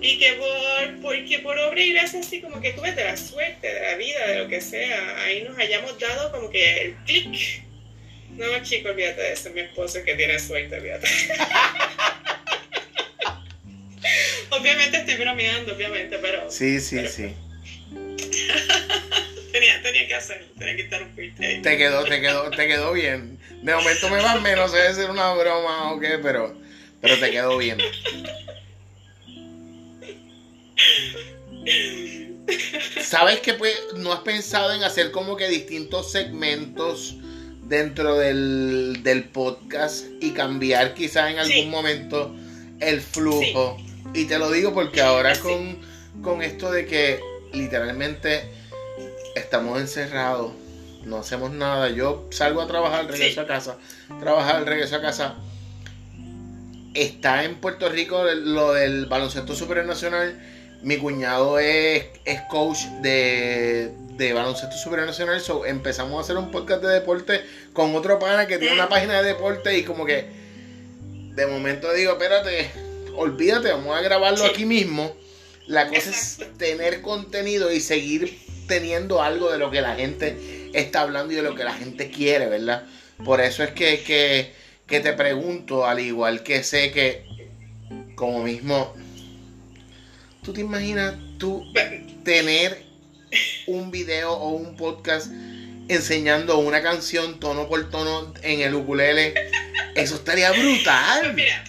y 0.01 0.19
que 0.19 0.33
por, 0.35 1.01
porque 1.03 1.39
por 1.41 1.59
obra 1.59 1.81
y 1.81 1.93
gracia 1.93 2.21
así 2.21 2.41
como 2.41 2.61
que 2.61 2.73
tuve 2.73 2.93
de 2.93 3.05
la 3.05 3.17
suerte, 3.17 3.73
de 3.73 3.81
la 3.81 3.97
vida, 3.97 4.27
de 4.29 4.39
lo 4.41 4.49
que 4.49 4.61
sea, 4.61 5.25
ahí 5.25 5.43
nos 5.43 5.59
hayamos 5.59 5.99
dado 5.99 6.31
como 6.33 6.51
que 6.51 6.83
el 6.83 6.95
clic. 7.07 7.63
No, 8.37 8.63
chico, 8.63 8.91
olvídate 8.91 9.23
de 9.23 9.33
eso, 9.33 9.51
mi 9.51 9.61
esposo 9.61 10.03
que 10.05 10.15
tiene 10.15 10.39
suerte, 10.39 10.77
olvídate. 10.77 11.09
obviamente 14.51 14.99
estoy 14.99 15.17
bromeando, 15.17 15.75
obviamente, 15.75 16.19
pero... 16.19 16.51
Sí, 16.51 16.79
sí, 16.81 17.09
sí. 17.09 17.33
Tenía, 19.87 20.09
que 20.09 20.15
hacer, 20.15 20.47
tenía 20.59 20.77
que 20.77 20.83
interrumpirte. 20.83 21.61
Te 21.63 21.77
quedó, 21.77 22.05
te 22.05 22.21
quedó, 22.21 22.51
te 22.51 22.67
quedó 22.67 22.93
bien. 22.93 23.39
De 23.63 23.75
momento 23.75 24.11
me 24.11 24.19
va 24.19 24.41
menos, 24.41 24.73
sé 24.73 24.95
si 24.95 25.03
una 25.03 25.33
broma 25.35 25.93
o 25.93 26.01
qué, 26.01 26.19
pero, 26.23 26.57
pero 27.01 27.19
te 27.19 27.31
quedó 27.31 27.57
bien. 27.57 27.79
¿Sabes 33.03 33.41
que 33.41 33.55
pues, 33.55 33.75
no 33.97 34.13
has 34.13 34.21
pensado 34.21 34.73
en 34.75 34.83
hacer 34.83 35.11
como 35.11 35.37
que 35.37 35.49
distintos 35.49 36.11
segmentos 36.11 37.17
dentro 37.63 38.19
del, 38.19 39.03
del 39.03 39.25
podcast 39.25 40.05
y 40.21 40.33
cambiar 40.33 40.95
quizás 40.95 41.31
en 41.31 41.39
algún 41.39 41.71
momento 41.71 42.35
el 42.81 43.01
flujo? 43.01 43.77
Y 44.15 44.25
te 44.27 44.39
lo 44.39 44.51
digo 44.51 44.75
porque 44.75 45.01
ahora 45.01 45.39
con, 45.39 45.79
con 46.23 46.43
esto 46.43 46.71
de 46.71 46.87
que 46.87 47.21
literalmente 47.53 48.56
estamos 49.37 49.81
encerrados, 49.81 50.53
no 51.05 51.19
hacemos 51.19 51.53
nada. 51.53 51.89
Yo 51.91 52.27
salgo 52.31 52.61
a 52.63 52.67
trabajar, 52.67 53.07
regreso 53.07 53.43
a 53.43 53.47
casa, 53.47 53.77
trabajar, 54.19 54.65
regreso 54.65 54.97
a 54.97 55.03
casa. 55.03 55.35
Está 56.95 57.45
en 57.45 57.57
Puerto 57.57 57.89
Rico 57.89 58.25
lo 58.25 58.73
del 58.73 59.07
baloncesto 59.07 59.55
supernacional. 59.55 60.41
Mi 60.83 60.97
cuñado 60.97 61.59
es, 61.59 62.07
es 62.25 62.41
coach 62.49 62.79
de, 63.03 63.93
de 64.17 64.33
baloncesto 64.33 64.77
supernacional. 64.77 65.41
So 65.41 65.67
empezamos 65.67 66.17
a 66.17 66.21
hacer 66.23 66.39
un 66.39 66.51
podcast 66.51 66.83
de 66.83 66.89
deporte 66.89 67.43
con 67.73 67.95
otro 67.95 68.19
pana 68.19 68.47
que 68.47 68.59
tiene 68.59 68.75
una 68.75 68.89
página 68.89 69.21
de 69.21 69.29
deporte 69.29 69.77
y 69.77 69.85
como 69.85 70.07
que 70.07 70.27
de 71.35 71.47
momento 71.47 71.93
digo, 71.93 72.13
espérate, 72.13 72.71
olvídate, 73.15 73.71
vamos 73.71 73.95
a 73.95 74.01
grabarlo 74.01 74.47
aquí 74.47 74.65
mismo 74.65 75.15
la 75.67 75.89
cosa 75.89 76.11
es 76.11 76.39
tener 76.59 77.03
contenido 77.03 77.73
y 77.73 77.81
seguir 77.81 78.39
teniendo 78.67 79.23
algo 79.23 79.51
de 79.51 79.59
lo 79.59 79.71
que 79.71 79.81
la 79.81 79.95
gente 79.95 80.71
está 80.73 81.03
hablando 81.03 81.33
y 81.33 81.37
de 81.37 81.43
lo 81.43 81.55
que 81.55 81.65
la 81.65 81.75
gente 81.75 82.11
quiere, 82.11 82.47
¿verdad? 82.47 82.85
Por 83.25 83.41
eso 83.41 83.63
es 83.63 83.71
que, 83.71 84.53
que, 84.87 85.01
te 85.01 85.13
pregunto, 85.13 85.87
al 85.87 86.01
igual 86.01 86.43
que 86.43 86.63
sé 86.63 86.91
que, 86.93 87.25
como 88.15 88.43
mismo, 88.43 88.95
¿tú 90.43 90.53
te 90.53 90.61
imaginas 90.61 91.15
tú 91.39 91.65
tener 92.25 92.85
un 93.67 93.91
video 93.91 94.33
o 94.33 94.51
un 94.51 94.77
podcast 94.77 95.31
enseñando 95.89 96.59
una 96.59 96.83
canción 96.83 97.41
tono 97.41 97.69
por 97.69 97.91
tono 97.91 98.35
en 98.43 98.61
el 98.61 98.75
ukulele? 98.75 99.35
Eso 99.95 100.17
estaría 100.17 100.53
brutal. 100.53 101.35
Mira, 101.35 101.65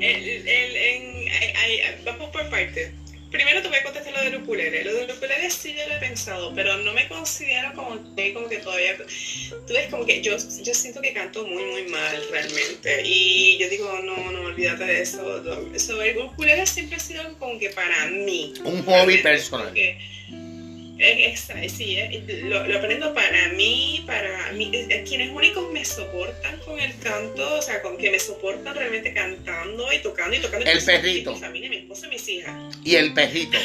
el, 0.00 0.48
el, 0.48 2.04
vamos 2.04 2.30
por 2.30 2.48
partes. 2.48 2.92
Primero 3.30 3.60
te 3.62 3.68
voy 3.68 3.78
a 3.78 3.82
contestar 3.82 4.12
lo 4.12 4.20
del 4.22 4.36
ukulele. 4.36 4.84
Lo 4.84 4.94
del 4.94 5.10
ukulele 5.10 5.50
sí 5.50 5.74
yo 5.76 5.86
lo 5.86 5.94
he 5.94 5.98
pensado, 5.98 6.54
pero 6.54 6.76
no 6.78 6.92
me 6.92 7.08
considero 7.08 7.72
como 7.74 8.14
que, 8.14 8.32
como 8.32 8.48
que 8.48 8.58
todavía... 8.58 8.96
Tú 8.96 9.74
ves 9.74 9.88
como 9.90 10.06
que 10.06 10.22
yo, 10.22 10.36
yo 10.62 10.74
siento 10.74 11.00
que 11.00 11.12
canto 11.12 11.46
muy, 11.46 11.64
muy 11.64 11.82
mal 11.88 12.22
realmente. 12.30 13.02
Y 13.04 13.58
yo 13.58 13.68
digo, 13.68 14.00
no, 14.02 14.30
no, 14.30 14.40
olvídate 14.42 14.84
de 14.84 15.02
eso. 15.02 15.72
eso 15.74 16.02
el 16.02 16.18
ukulele 16.18 16.66
siempre 16.66 16.96
ha 16.96 17.00
sido 17.00 17.38
como 17.38 17.58
que 17.58 17.70
para 17.70 18.06
mí. 18.06 18.54
Un 18.64 18.82
hobby 18.84 19.18
personal. 19.18 19.74
Es, 20.98 21.48
sí, 21.72 21.96
lo, 22.42 22.66
lo, 22.66 22.78
aprendo 22.78 23.14
para 23.14 23.50
mí, 23.50 24.02
para 24.04 24.50
mí, 24.52 24.72
quienes 25.06 25.30
únicos 25.30 25.70
me 25.70 25.84
soportan 25.84 26.58
con 26.60 26.80
el 26.80 26.98
canto, 26.98 27.54
o 27.54 27.62
sea, 27.62 27.80
con 27.82 27.96
que 27.96 28.10
me 28.10 28.18
soportan 28.18 28.74
realmente 28.74 29.14
cantando 29.14 29.92
y 29.92 29.98
tocando 29.98 30.36
y 30.36 30.40
tocando. 30.40 30.66
El 30.66 30.84
perrito. 30.84 31.34
Mi 31.34 31.40
familia, 31.40 31.70
mi 31.70 31.76
esposo 31.76 32.06
y 32.06 32.08
mis 32.08 32.28
hijas. 32.28 32.76
Y 32.84 32.96
el 32.96 33.14
perrito. 33.14 33.56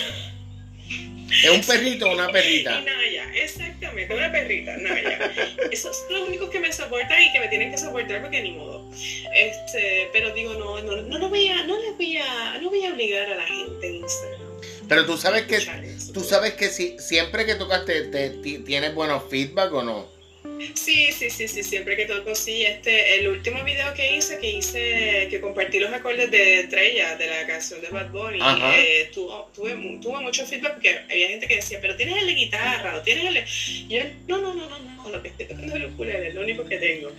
¿Es 1.44 1.50
un 1.50 1.62
perrito 1.62 2.08
o 2.08 2.14
una 2.14 2.32
perrita? 2.32 2.80
Y 2.80 2.86
Naya, 2.86 3.34
exactamente, 3.34 4.14
una 4.14 4.32
perrita, 4.32 4.78
Naya. 4.78 5.32
Esos 5.72 5.98
son 5.98 6.14
los 6.14 6.30
únicos 6.30 6.52
que 6.52 6.60
me 6.60 6.72
soportan 6.72 7.20
y 7.20 7.32
que 7.32 7.40
me 7.40 7.48
tienen 7.48 7.72
que 7.72 7.80
soportar 7.80 8.22
porque 8.22 8.44
ni 8.44 8.52
modo. 8.52 8.88
Este, 9.34 10.08
pero 10.14 10.32
digo, 10.36 10.54
no, 10.54 10.82
no, 10.84 10.98
no, 10.98 11.18
no 11.18 11.30
voy 11.30 11.48
a, 11.48 11.64
no 11.64 11.80
les 11.80 11.98
voy 11.98 12.18
a, 12.18 12.60
no 12.62 12.70
voy 12.70 12.86
a 12.86 12.94
obligar 12.94 13.32
a 13.32 13.36
la 13.36 13.48
gente 13.48 13.88
en 13.88 13.96
Instagram 13.96 14.43
pero 14.88 15.06
tú 15.06 15.18
sabes 15.18 15.44
que 15.44 15.60
tú 16.14 16.24
sabes 16.24 16.54
que 16.54 16.70
si, 16.70 16.98
siempre 17.00 17.46
que 17.46 17.56
tocas 17.56 17.86
te, 17.86 18.30
tienes 18.66 18.94
buenos 18.94 19.24
feedback 19.30 19.74
o 19.74 19.84
no. 19.84 20.14
Sí, 20.74 21.12
sí, 21.12 21.30
sí, 21.30 21.48
sí, 21.48 21.64
siempre 21.64 21.96
que 21.96 22.06
toco, 22.06 22.36
sí. 22.36 22.66
Este, 22.66 23.20
el 23.20 23.28
último 23.30 23.64
video 23.64 23.94
que 23.94 24.18
hice, 24.18 24.40
que 24.40 24.52
hice, 24.52 25.28
que 25.30 25.40
compartí 25.42 25.80
los 25.80 25.92
acordes 25.92 26.30
de 26.32 26.62
Estrella, 26.62 27.16
de 27.16 27.28
la 27.28 27.48
canción 27.48 27.82
de 27.82 27.90
Bad 27.90 28.12
Bunny, 28.12 28.40
eh, 28.42 29.10
tuvo, 29.14 29.50
tuve, 29.56 29.76
mucho 29.76 30.46
feedback 30.46 30.74
porque 30.74 31.00
había 31.10 31.30
gente 31.30 31.48
que 31.48 31.56
decía, 31.58 31.80
pero 31.82 31.96
tienes 31.96 32.18
el 32.18 32.28
de 32.28 32.34
guitarra, 32.34 32.98
o 32.98 33.02
tienes 33.02 33.26
el 33.26 33.46
Y 33.88 33.88
yo, 33.88 34.04
no, 34.28 34.38
no, 34.40 34.54
no, 34.54 34.68
no, 34.68 34.80
no, 34.80 35.10
lo 35.10 35.22
que 35.22 35.30
estoy 35.30 35.46
tocando 35.46 35.76
es 35.76 35.82
el 35.82 35.94
ukulele, 35.94 36.28
es 36.28 36.36
lo 36.36 36.42
único 36.42 36.66
que 36.66 36.78
tengo. 36.78 37.12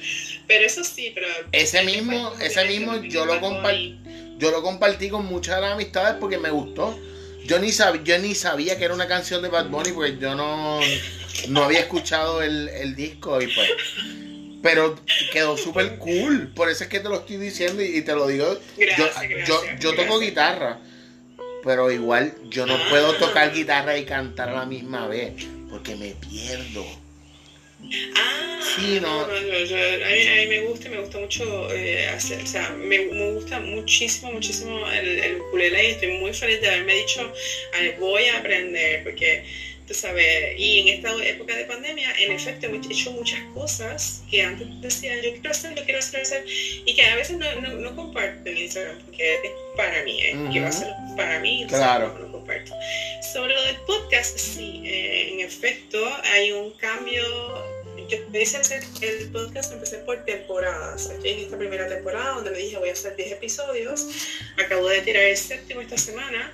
Pero 0.46 0.66
eso 0.66 0.84
sí, 0.84 1.12
pero... 1.14 1.26
Ese 1.52 1.82
mismo, 1.82 2.32
ese 2.40 2.64
mismo 2.66 3.02
yo 3.04 3.24
lo, 3.24 3.40
compartí, 3.40 3.98
yo 4.38 4.50
lo 4.50 4.62
compartí 4.62 5.08
con 5.08 5.26
muchas 5.26 5.56
de 5.56 5.62
las 5.62 5.72
amistades 5.72 6.16
porque 6.20 6.38
me 6.38 6.50
gustó 6.50 6.98
yo 7.44 7.58
ni, 7.58 7.70
yo 7.70 8.18
ni 8.18 8.34
sabía 8.34 8.78
que 8.78 8.84
era 8.84 8.94
una 8.94 9.06
canción 9.06 9.42
de 9.42 9.48
Bad 9.48 9.68
Bunny 9.68 9.92
porque 9.92 10.16
yo 10.18 10.34
no, 10.34 10.80
no 11.48 11.64
había 11.64 11.80
escuchado 11.80 12.42
el, 12.42 12.94
disco 12.96 13.40
y 13.40 13.46
pues. 13.46 13.70
Pero 14.62 14.98
quedó 15.32 15.58
súper 15.58 15.98
cool. 15.98 16.52
Por 16.54 16.70
eso 16.70 16.84
es 16.84 16.90
que 16.90 17.00
te 17.00 17.08
lo 17.10 17.16
estoy 17.16 17.36
diciendo 17.36 17.82
y, 17.82 18.00
te 18.00 18.14
lo 18.14 18.26
digo. 18.26 18.58
yo, 19.46 19.62
yo, 19.78 19.94
toco 19.94 20.18
guitarra, 20.18 20.80
pero 21.62 21.90
igual 21.90 22.34
yo 22.48 22.64
no 22.64 22.78
puedo 22.88 23.12
tocar 23.14 23.52
guitarra 23.52 23.98
y 23.98 24.04
cantar 24.04 24.48
a 24.48 24.52
la 24.52 24.66
misma 24.66 25.06
vez 25.06 25.34
porque 25.68 25.96
me 25.96 26.14
pierdo. 26.14 27.03
Ah, 28.16 28.60
sí, 28.76 28.98
no. 29.00 29.26
no, 29.26 29.34
a, 29.34 29.40
mí, 29.40 30.46
me 30.48 30.60
gusta, 30.60 30.88
me 30.88 31.00
gusta 31.00 31.18
mucho 31.18 31.72
eh, 31.72 32.06
hacer, 32.08 32.42
o 32.42 32.46
sea, 32.46 32.70
me, 32.70 32.98
me, 32.98 33.30
gusta 33.32 33.60
muchísimo, 33.60 34.32
muchísimo 34.32 34.86
el, 34.90 35.18
el 35.18 35.40
ukulele 35.40 35.88
y 35.88 35.90
estoy 35.92 36.18
muy 36.18 36.32
feliz 36.32 36.60
de 36.60 36.68
haberme 36.68 36.94
dicho, 36.94 37.32
voy 37.98 38.24
a 38.26 38.38
aprender, 38.38 39.04
porque 39.04 39.44
tú 39.86 39.94
sabes, 39.94 40.58
y 40.58 40.80
en 40.80 40.88
esta 40.88 41.14
época 41.24 41.54
de 41.54 41.64
pandemia, 41.64 42.10
en 42.18 42.32
efecto, 42.32 42.66
he 42.66 42.76
hecho 42.76 43.12
muchas 43.12 43.40
cosas 43.52 44.22
que 44.30 44.42
antes 44.42 44.66
decía, 44.80 45.14
yo 45.20 45.32
quiero 45.32 45.50
hacer, 45.50 45.74
yo 45.74 45.84
quiero 45.84 45.98
hacer, 45.98 46.22
hacer 46.22 46.44
y 46.46 46.94
que 46.94 47.04
a 47.04 47.16
veces 47.16 47.36
no, 47.36 47.60
no, 47.60 47.74
no 47.74 47.96
comparto 47.96 48.48
en 48.48 48.58
Instagram, 48.58 48.98
porque 49.04 49.34
es 49.34 49.50
para 49.76 50.02
mí, 50.04 50.22
¿eh? 50.22 50.36
quiero 50.50 50.68
hacerlo 50.68 50.94
para 51.16 51.40
mí, 51.40 51.66
claro. 51.68 52.16
no, 52.18 52.32
comparto. 52.32 52.72
Sobre 53.32 53.54
lo 53.54 53.62
del 53.62 53.76
podcast, 53.86 54.38
sí, 54.38 54.82
eh, 54.84 55.32
en 55.32 55.40
efecto, 55.40 56.02
hay 56.32 56.52
un 56.52 56.70
cambio 56.72 57.22
yo 58.08 58.18
a 58.18 58.60
hacer 58.60 58.82
el 59.00 59.30
podcast, 59.30 59.72
empecé 59.72 59.98
por 59.98 60.24
temporadas. 60.24 61.10
Aquí 61.10 61.28
en 61.28 61.38
esta 61.40 61.58
primera 61.58 61.88
temporada, 61.88 62.34
donde 62.34 62.50
me 62.50 62.58
dije 62.58 62.76
voy 62.78 62.88
a 62.88 62.92
hacer 62.92 63.16
10 63.16 63.32
episodios. 63.32 64.06
Acabo 64.64 64.88
de 64.88 65.00
tirar 65.00 65.24
el 65.24 65.36
séptimo 65.36 65.80
esta 65.80 65.98
semana 65.98 66.52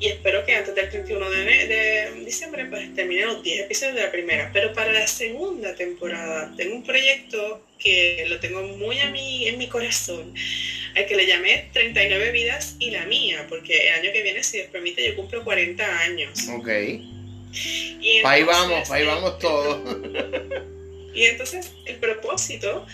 y 0.00 0.06
espero 0.06 0.44
que 0.44 0.54
antes 0.54 0.74
del 0.74 0.88
31 0.90 1.30
de, 1.30 1.44
de 1.66 2.24
diciembre 2.24 2.66
pues 2.66 2.94
termine 2.94 3.26
los 3.26 3.42
10 3.42 3.64
episodios 3.64 3.96
de 3.96 4.02
la 4.02 4.12
primera. 4.12 4.50
Pero 4.52 4.72
para 4.72 4.92
la 4.92 5.06
segunda 5.06 5.74
temporada 5.74 6.52
tengo 6.56 6.76
un 6.76 6.84
proyecto 6.84 7.64
que 7.78 8.26
lo 8.28 8.38
tengo 8.40 8.62
muy 8.62 8.98
a 9.00 9.10
mí, 9.10 9.46
en 9.48 9.58
mi 9.58 9.68
corazón, 9.68 10.34
al 10.96 11.06
que 11.06 11.16
le 11.16 11.26
llamé 11.26 11.68
39 11.72 12.32
vidas 12.32 12.76
y 12.78 12.90
la 12.90 13.06
mía, 13.06 13.46
porque 13.48 13.88
el 13.88 13.94
año 13.94 14.12
que 14.12 14.22
viene, 14.22 14.42
si 14.42 14.58
Dios 14.58 14.68
permite, 14.70 15.06
yo 15.06 15.16
cumplo 15.16 15.44
40 15.44 16.00
años. 16.00 16.48
Ok. 16.48 16.68
ahí 18.24 18.42
vamos, 18.44 18.90
ahí 18.90 19.04
vamos 19.04 19.38
todos. 19.38 19.96
Y 21.18 21.24
entonces 21.24 21.72
el 21.84 21.96
propósito, 21.96 22.86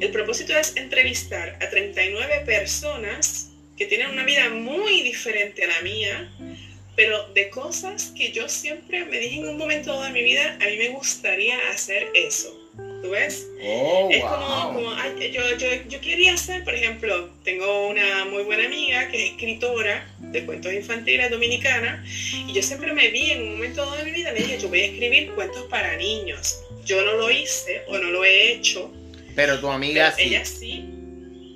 el 0.00 0.10
propósito 0.10 0.56
es 0.56 0.74
entrevistar 0.76 1.58
a 1.60 1.68
39 1.68 2.44
personas 2.46 3.50
que 3.76 3.84
tienen 3.84 4.08
una 4.08 4.24
vida 4.24 4.48
muy 4.48 5.02
diferente 5.02 5.64
a 5.64 5.66
la 5.66 5.82
mía, 5.82 6.32
pero 6.96 7.28
de 7.34 7.50
cosas 7.50 8.10
que 8.16 8.32
yo 8.32 8.48
siempre 8.48 9.04
me 9.04 9.20
dije 9.20 9.40
en 9.40 9.48
un 9.48 9.58
momento 9.58 10.02
de 10.02 10.08
mi 10.08 10.22
vida, 10.22 10.56
a 10.62 10.64
mí 10.64 10.78
me 10.78 10.88
gustaría 10.88 11.58
hacer 11.68 12.08
eso. 12.14 12.58
¿Tú 13.02 13.10
ves? 13.10 13.46
Oh, 13.62 14.08
es 14.10 14.24
como, 14.24 14.96
yo, 15.18 15.56
yo, 15.58 15.68
yo, 15.88 16.00
quería 16.00 16.32
hacer, 16.32 16.64
por 16.64 16.74
ejemplo, 16.74 17.28
tengo 17.44 17.88
una 17.88 18.24
muy 18.24 18.44
buena 18.44 18.64
amiga 18.64 19.08
que 19.08 19.26
es 19.26 19.30
escritora 19.32 20.10
de 20.20 20.46
cuentos 20.46 20.72
infantiles 20.72 21.30
dominicana, 21.30 22.02
y 22.46 22.52
yo 22.54 22.62
siempre 22.62 22.94
me 22.94 23.08
vi 23.08 23.32
en 23.32 23.42
un 23.42 23.52
momento 23.52 23.88
de 23.94 24.04
mi 24.04 24.12
vida, 24.12 24.32
me 24.32 24.38
dije, 24.38 24.58
yo 24.58 24.68
voy 24.68 24.80
a 24.80 24.86
escribir 24.86 25.32
cuentos 25.32 25.64
para 25.64 25.96
niños 25.96 26.64
yo 26.88 27.04
no 27.04 27.12
lo 27.12 27.30
hice 27.30 27.82
o 27.86 27.98
no 27.98 28.10
lo 28.10 28.24
he 28.24 28.52
hecho. 28.52 28.90
Pero 29.36 29.60
tu 29.60 29.68
amiga 29.68 30.10
sí. 30.10 30.22
Ella 30.22 30.44
sí. 30.44 30.84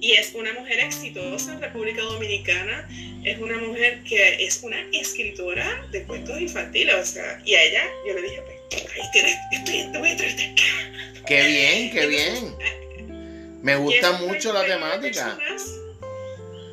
Y 0.01 0.13
es 0.13 0.35
una 0.35 0.53
mujer 0.53 0.81
exitosa 0.81 1.55
en 1.55 1.61
República 1.61 2.03
Dominicana. 2.03 2.89
Es 3.25 3.39
una 3.39 3.57
mujer 3.59 4.03
que 4.03 4.45
es 4.45 4.63
una 4.63 4.81
escritora 4.93 5.87
de 5.91 6.03
cuentos 6.05 6.41
infantiles. 6.41 6.95
O 6.95 7.05
sea, 7.05 7.41
y 7.45 7.55
a 7.55 7.63
ella 7.65 7.85
yo 8.07 8.15
le 8.15 8.23
dije, 8.23 8.43
pues, 8.43 8.85
ahí 8.93 9.01
tienes, 9.13 9.93
te 9.93 9.99
voy 9.99 10.11
a 10.11 10.17
traer 10.17 10.37
Qué 11.27 11.47
bien, 11.47 11.91
qué 11.93 12.07
bien. 12.09 12.55
Me 13.63 13.77
gusta 13.77 14.13
mucho 14.13 14.53
la 14.53 14.67
temática. 14.67 15.39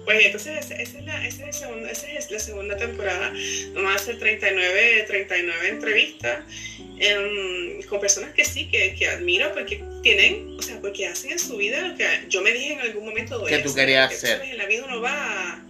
Pues 0.06 0.26
entonces 0.26 0.66
esa, 0.66 0.76
es 0.76 0.94
la, 1.06 1.28
esa, 1.28 1.48
es 1.48 1.58
segunda, 1.58 1.90
esa 1.90 2.08
es 2.08 2.32
la 2.32 2.40
segunda 2.40 2.78
temporada. 2.78 3.34
Vamos 3.74 3.92
a 3.92 3.96
hacer 3.96 4.18
39, 4.18 5.06
39 5.08 5.70
entrevistas 5.70 6.40
em, 7.00 7.82
con 7.84 8.00
personas 8.00 8.34
que 8.34 8.44
sí, 8.44 8.70
que, 8.70 8.96
que, 8.96 9.08
admiro 9.08 9.54
porque 9.54 9.84
tienen, 10.02 10.56
o 10.58 10.62
sea, 10.62 10.80
porque 10.82 11.08
hacen 11.08 11.32
en 11.32 11.40
su 11.40 11.58
vida 11.58 11.82
lo 11.82 11.96
que 11.96 12.06
yo 12.28 12.42
me 12.42 12.52
dije 12.52 12.74
en 12.74 12.82
algún 12.82 13.06
momento. 13.06 13.44
Que 13.46 13.60
tú 13.60 13.74
querías 13.74 14.12
hacer. 14.12 14.42
En 14.42 14.58
la 14.58 14.66
vida 14.66 14.86
uno 14.88 15.02
va, 15.02 15.64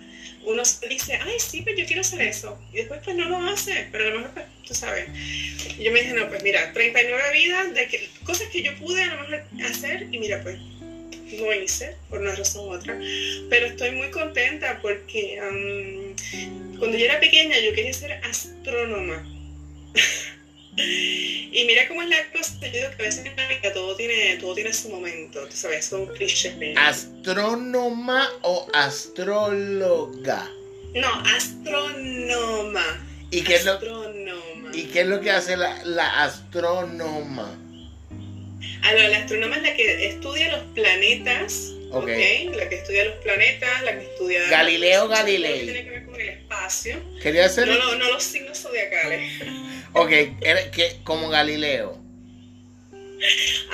uno 0.43 0.63
dice, 0.87 1.19
ay, 1.21 1.33
sí, 1.37 1.61
pues 1.61 1.77
yo 1.77 1.85
quiero 1.85 2.01
hacer 2.01 2.21
eso. 2.21 2.57
Y 2.71 2.77
después 2.77 3.01
pues 3.03 3.15
no 3.15 3.27
lo 3.27 3.37
hace, 3.49 3.87
pero 3.91 4.05
a 4.05 4.09
lo 4.09 4.15
mejor 4.19 4.33
pues, 4.33 4.45
tú 4.67 4.73
sabes. 4.73 5.05
Y 5.77 5.83
yo 5.83 5.91
me 5.91 6.01
dije, 6.01 6.13
no, 6.13 6.29
pues 6.29 6.43
mira, 6.43 6.71
39 6.73 7.23
vidas 7.33 7.73
de 7.73 7.87
que, 7.87 8.09
cosas 8.23 8.47
que 8.49 8.63
yo 8.63 8.75
pude 8.75 9.03
a 9.03 9.15
lo 9.15 9.21
mejor 9.21 9.43
hacer 9.65 10.07
y 10.11 10.17
mira, 10.17 10.41
pues 10.43 10.57
no 11.37 11.53
hice 11.53 11.95
por 12.09 12.19
una 12.21 12.35
razón 12.35 12.67
u 12.67 12.71
otra, 12.71 12.99
pero 13.49 13.67
estoy 13.67 13.91
muy 13.91 14.09
contenta 14.11 14.79
porque 14.81 15.39
cuando 16.77 16.97
yo 16.97 17.05
era 17.05 17.19
pequeña 17.19 17.59
yo 17.59 17.73
quería 17.73 17.93
ser 17.93 18.13
astrónoma. 18.23 19.25
y 20.77 21.63
mira 21.65 21.87
cómo 21.87 22.01
es 22.01 22.09
la 22.09 22.31
cosa, 22.31 22.57
yo 22.61 22.71
digo 22.71 22.89
que 22.95 23.03
a 23.03 23.05
veces 23.05 23.25
en 23.25 23.35
la 23.35 23.47
vida 23.47 23.73
todo 23.73 23.95
tiene, 23.95 24.37
todo 24.37 24.55
tiene 24.55 24.73
su 24.73 24.89
momento, 24.89 25.45
tú 25.47 25.55
sabes, 25.55 25.85
son 25.85 26.07
clichés. 26.07 26.53
¿Astrónoma 26.77 28.29
o 28.43 28.67
astróloga? 28.73 30.49
No, 30.95 31.07
astrónoma. 31.35 33.05
¿Y 33.31 33.41
qué, 33.41 33.55
Es 33.55 33.65
lo, 33.65 33.79
¿Y 34.73 34.83
qué 34.85 35.01
es 35.01 35.07
lo 35.07 35.21
que 35.21 35.31
hace 35.31 35.55
la, 35.55 35.83
la 35.83 36.23
astrónoma? 36.23 37.68
Ah, 38.83 38.93
la 38.93 39.17
astrónoma 39.17 39.57
es 39.57 39.63
la 39.63 39.73
que 39.73 40.07
estudia 40.07 40.51
los 40.51 40.63
planetas. 40.73 41.73
Okay. 41.91 42.49
La 42.49 42.69
que 42.69 42.75
estudia 42.75 43.05
los 43.05 43.15
planetas, 43.15 43.81
la 43.83 43.97
que 43.97 44.05
estudia. 44.05 44.47
Galileo 44.49 45.07
Galilei. 45.07 45.63
Tiene 45.63 45.83
que 45.83 45.89
ver 45.89 46.05
con 46.05 46.21
el 46.21 46.29
espacio. 46.29 47.01
Quería 47.21 47.45
hacer. 47.45 47.67
No, 47.67 47.77
no, 47.77 47.95
no 47.95 48.11
los 48.11 48.23
signos 48.23 48.59
zodiacales. 48.59 49.41
Ok, 49.93 50.09
que, 50.09 50.99
como 51.03 51.29
Galileo. 51.29 51.99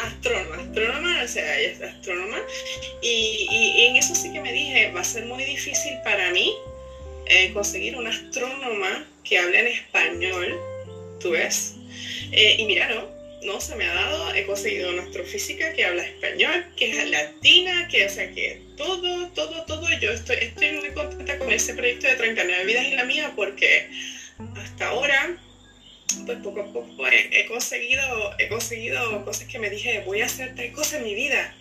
Astrónoma, 0.01 0.55
astrónoma, 0.55 1.23
o 1.23 1.27
sea, 1.27 1.59
ella 1.59 1.71
es 1.71 1.81
astrónoma. 1.81 2.37
Y, 3.01 3.47
y, 3.51 3.85
en 3.85 3.97
eso 3.97 4.15
sí 4.15 4.31
que 4.31 4.39
me 4.39 4.51
dije, 4.51 4.91
va 4.91 5.01
a 5.01 5.03
ser 5.03 5.25
muy 5.25 5.43
difícil 5.43 5.93
para 6.03 6.31
mí 6.31 6.55
eh, 7.27 7.51
conseguir 7.53 7.95
una 7.95 8.09
astrónoma 8.09 9.05
que 9.23 9.37
hable 9.37 9.59
en 9.59 9.67
español, 9.67 10.59
tú 11.19 11.31
ves. 11.31 11.75
Eh, 12.31 12.55
y 12.59 12.65
mira, 12.65 12.87
no, 12.89 13.14
no 13.45 13.61
se 13.61 13.75
me 13.75 13.85
ha 13.85 13.93
dado. 13.93 14.33
He 14.33 14.45
conseguido 14.45 14.91
una 14.91 15.03
astrofísica 15.03 15.73
que 15.73 15.85
habla 15.85 16.03
español, 16.03 16.65
que 16.75 16.91
es 16.91 17.09
latina, 17.09 17.87
que, 17.89 18.05
o 18.05 18.09
sea, 18.09 18.31
que 18.31 18.61
todo, 18.77 19.29
todo, 19.29 19.65
todo. 19.65 19.87
Yo 19.99 20.11
estoy, 20.11 20.37
estoy 20.41 20.71
muy 20.73 20.89
contenta 20.91 21.37
con 21.37 21.51
ese 21.51 21.73
proyecto 21.73 22.07
de 22.07 22.15
39 22.15 22.65
vidas 22.65 22.85
y 22.85 22.95
la 22.95 23.05
mía 23.05 23.33
porque 23.35 23.89
hasta 24.57 24.87
ahora, 24.87 25.37
pues 26.25 26.37
poco 26.39 26.61
a 26.61 26.73
poco 26.73 27.07
he, 27.07 27.45
conseguido, 27.45 28.03
he 28.39 28.47
conseguido 28.47 29.23
cosas 29.23 29.47
que 29.47 29.59
me 29.59 29.69
dije, 29.69 30.03
voy 30.05 30.21
a 30.21 30.25
hacer 30.25 30.55
tal 30.55 30.71
cosa 30.73 30.97
en 30.97 31.03
mi 31.03 31.15
vida. 31.15 31.55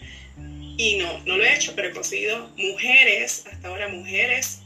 Y 0.77 0.97
no, 0.97 1.21
no 1.25 1.37
lo 1.37 1.45
he 1.45 1.55
hecho, 1.55 1.73
pero 1.77 1.89
he 1.89 1.93
conseguido 1.93 2.51
mujeres, 2.57 3.45
hasta 3.51 3.69
ahora 3.69 3.87
mujeres, 3.89 4.59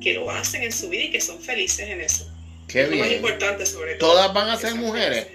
que 0.00 0.14
lo 0.14 0.30
hacen 0.30 0.62
en 0.62 0.72
su 0.72 0.88
vida 0.88 1.04
y 1.04 1.10
que 1.10 1.20
son 1.20 1.42
felices 1.42 1.88
en 1.88 2.00
eso. 2.00 2.32
Qué 2.68 2.84
bien. 2.84 2.98
Lo 2.98 3.04
más 3.04 3.12
importante 3.12 3.66
sobre 3.66 3.94
todo. 3.96 4.12
¿Todas 4.12 4.32
van 4.32 4.48
a 4.48 4.56
ser 4.56 4.76
mujeres? 4.76 5.26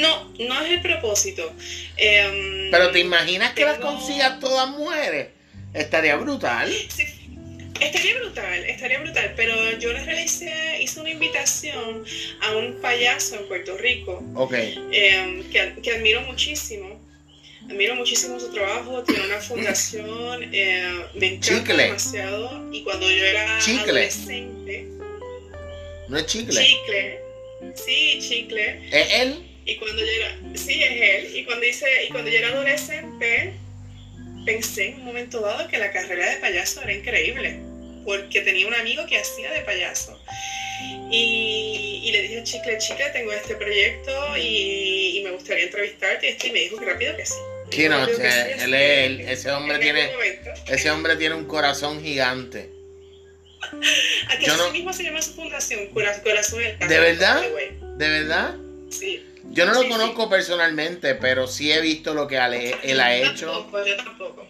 No, 0.00 0.32
no 0.38 0.62
es 0.62 0.70
el 0.70 0.80
propósito. 0.80 1.52
Em, 1.96 2.70
pero 2.70 2.90
¿te 2.90 3.00
imaginas 3.00 3.52
que 3.52 3.64
las 3.64 3.78
consigas 3.78 4.40
todas 4.40 4.68
mujeres? 4.70 5.28
Estaría 5.74 6.16
brutal. 6.16 6.72
Sí, 6.88 7.04
estaría 7.80 8.18
brutal, 8.18 8.64
estaría 8.64 9.00
brutal. 9.00 9.34
Pero 9.36 9.54
yo 9.78 9.92
les 9.92 10.06
realicé, 10.06 10.80
hice 10.82 11.00
una 11.00 11.10
invitación 11.10 12.04
a 12.42 12.56
un 12.56 12.80
payaso 12.80 13.36
en 13.36 13.48
Puerto 13.48 13.76
Rico. 13.76 14.22
Ok. 14.34 14.54
Em, 14.92 15.44
que, 15.50 15.74
que 15.82 15.92
admiro 15.92 16.22
muchísimo 16.22 17.00
admiro 17.70 17.94
muchísimo 17.94 18.38
su 18.40 18.52
trabajo, 18.52 19.02
tiene 19.04 19.26
una 19.26 19.40
fundación, 19.40 20.50
eh, 20.52 21.06
me 21.14 21.34
encanta 21.34 21.76
demasiado. 21.76 22.72
Y 22.72 22.82
cuando 22.82 23.08
yo 23.08 23.24
era 23.24 23.58
adolescente. 23.58 24.88
¿No 26.08 26.18
es 26.18 26.26
chicle? 26.26 26.60
Chicle. 26.60 27.29
Sí, 27.74 28.18
chicle. 28.20 28.80
¿Es 28.90 29.12
él? 29.14 29.46
Y 29.64 29.76
cuando 29.76 30.00
yo 30.00 30.10
era. 30.10 30.36
Sí, 30.54 30.82
es 30.82 30.90
él. 31.00 31.36
Y 31.36 31.44
cuando, 31.44 31.66
hice, 31.66 31.86
y 32.04 32.08
cuando 32.08 32.30
yo 32.30 32.38
era 32.38 32.48
adolescente, 32.48 33.52
pensé 34.44 34.88
en 34.88 34.94
un 34.96 35.04
momento 35.04 35.40
dado 35.40 35.68
que 35.68 35.78
la 35.78 35.92
carrera 35.92 36.30
de 36.30 36.36
payaso 36.36 36.82
era 36.82 36.92
increíble. 36.92 37.60
Porque 38.04 38.40
tenía 38.40 38.66
un 38.66 38.74
amigo 38.74 39.06
que 39.06 39.18
hacía 39.18 39.52
de 39.52 39.60
payaso. 39.60 40.18
Y, 41.10 42.10
le 42.12 42.22
dije, 42.22 42.42
chicle, 42.42 42.78
chicle, 42.78 43.10
tengo 43.10 43.32
este 43.32 43.54
proyecto 43.54 44.36
y, 44.38 45.20
me 45.22 45.30
gustaría 45.32 45.64
entrevistarte. 45.64 46.36
Y 46.42 46.50
me 46.50 46.60
dijo 46.60 46.78
que 46.78 46.86
rápido 46.86 47.16
que 47.16 47.26
sí. 47.26 47.34
Sí, 47.70 47.88
no, 47.88 48.04
él, 48.04 49.20
ese 49.28 49.50
hombre 49.52 49.78
tiene, 49.78 50.10
ese 50.66 50.90
hombre 50.90 51.14
tiene 51.16 51.36
un 51.36 51.44
corazón 51.44 52.02
gigante. 52.02 52.79
Aquí 54.28 54.46
mismo 54.72 54.92
se 54.92 55.04
llama 55.04 55.22
su 55.22 55.34
fundación, 55.34 55.86
Corazón 55.88 56.60
del 56.60 56.78
¿De 56.88 56.98
verdad? 56.98 57.42
¿De 57.96 58.08
verdad? 58.08 58.56
Sí. 58.90 59.26
Yo 59.52 59.66
no 59.66 59.74
lo 59.74 59.88
conozco 59.88 60.28
personalmente, 60.28 61.14
pero 61.16 61.48
sí 61.48 61.72
he 61.72 61.80
visto 61.80 62.14
lo 62.14 62.28
que 62.28 62.36
él 62.36 63.00
ha 63.00 63.16
hecho. 63.16 63.68
yo 63.84 63.96
tampoco. 63.96 64.46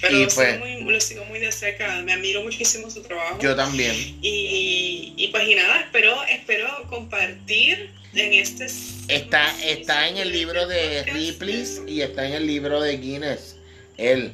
Pero 0.00 0.16
lo, 0.16 0.30
sigo 0.30 0.42
pues 0.42 0.58
muy, 0.58 0.92
lo, 0.92 1.00
sigo 1.00 1.24
muy, 1.26 1.40
de 1.40 1.52
cerca, 1.52 2.00
me 2.00 2.14
admiro 2.14 2.42
muchísimo 2.42 2.90
su 2.90 3.02
trabajo. 3.02 3.38
Yo 3.38 3.54
también. 3.54 3.94
Y, 4.22 5.12
y 5.14 5.28
pues 5.28 5.46
y 5.46 5.54
nada, 5.54 5.80
espero, 5.80 6.24
espero 6.24 6.68
compartir 6.88 7.90
en 8.14 8.32
este... 8.32 8.66
Está, 9.08 9.54
está 9.62 10.08
en 10.08 10.16
el 10.16 10.32
libro 10.32 10.66
de 10.66 11.02
Ripley 11.04 11.66
y 11.86 12.00
está 12.00 12.26
en 12.26 12.32
el 12.32 12.46
libro 12.46 12.80
de 12.80 12.96
Guinness. 12.96 13.56
Él. 13.98 14.32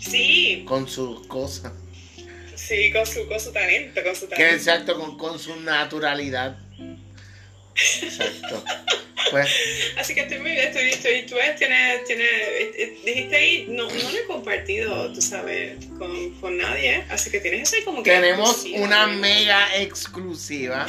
Sí. 0.00 0.64
Con 0.66 0.88
sus 0.88 1.26
cosas. 1.26 1.72
Sí, 2.66 2.92
con 2.92 3.04
su, 3.04 3.26
con 3.26 3.40
su 3.40 3.52
talento, 3.52 4.02
con 4.04 4.14
su 4.14 4.28
talento. 4.28 4.36
Que 4.36 4.54
exacto, 4.54 4.98
con, 4.98 5.18
con 5.18 5.38
su 5.38 5.58
naturalidad. 5.60 6.56
Exacto. 8.02 8.64
Pues. 9.30 9.48
Así 9.98 10.14
que 10.14 10.20
estoy 10.20 10.38
muy 10.38 10.50
bien, 10.50 10.68
estoy, 10.68 10.90
estoy, 10.90 11.26
tú 11.26 11.36
ves, 11.36 11.56
tienes, 11.56 12.04
tienes, 12.04 12.26
eh, 12.26 12.98
dijiste 13.04 13.34
ahí, 13.34 13.66
no, 13.68 13.84
no 13.84 14.10
lo 14.10 14.18
he 14.18 14.24
compartido, 14.26 15.12
tú 15.12 15.22
sabes, 15.22 15.86
con, 15.98 16.34
con 16.40 16.58
nadie, 16.58 17.04
así 17.08 17.30
que 17.30 17.40
tienes 17.40 17.62
eso 17.62 17.76
ahí 17.76 17.82
como 17.82 18.02
que... 18.02 18.10
Tenemos 18.10 18.64
una 18.76 19.06
mega 19.06 19.76
exclusiva. 19.80 20.86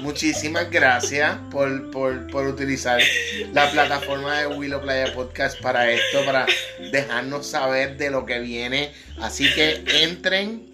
Muchísimas 0.00 0.70
gracias 0.70 1.36
por, 1.50 1.90
por, 1.90 2.26
por, 2.28 2.46
utilizar 2.46 3.00
la 3.52 3.70
plataforma 3.70 4.40
de 4.40 4.46
Willow 4.46 4.80
Playa 4.80 5.12
Podcast 5.12 5.60
para 5.60 5.90
esto, 5.90 6.24
para 6.24 6.46
dejarnos 6.92 7.46
saber 7.46 7.96
de 7.96 8.10
lo 8.10 8.24
que 8.24 8.38
viene. 8.38 8.92
Así 9.18 9.52
que 9.54 9.82
entren 10.02 10.71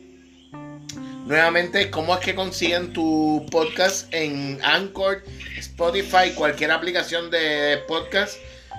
nuevamente 1.28 1.90
cómo 1.90 2.14
es 2.14 2.20
que 2.20 2.34
consiguen 2.34 2.92
tu 2.92 3.44
podcast 3.50 4.12
en 4.12 4.58
Anchor, 4.64 5.22
Spotify, 5.58 6.32
cualquier 6.34 6.70
aplicación 6.70 7.30
de 7.30 7.82
podcast. 7.86 8.38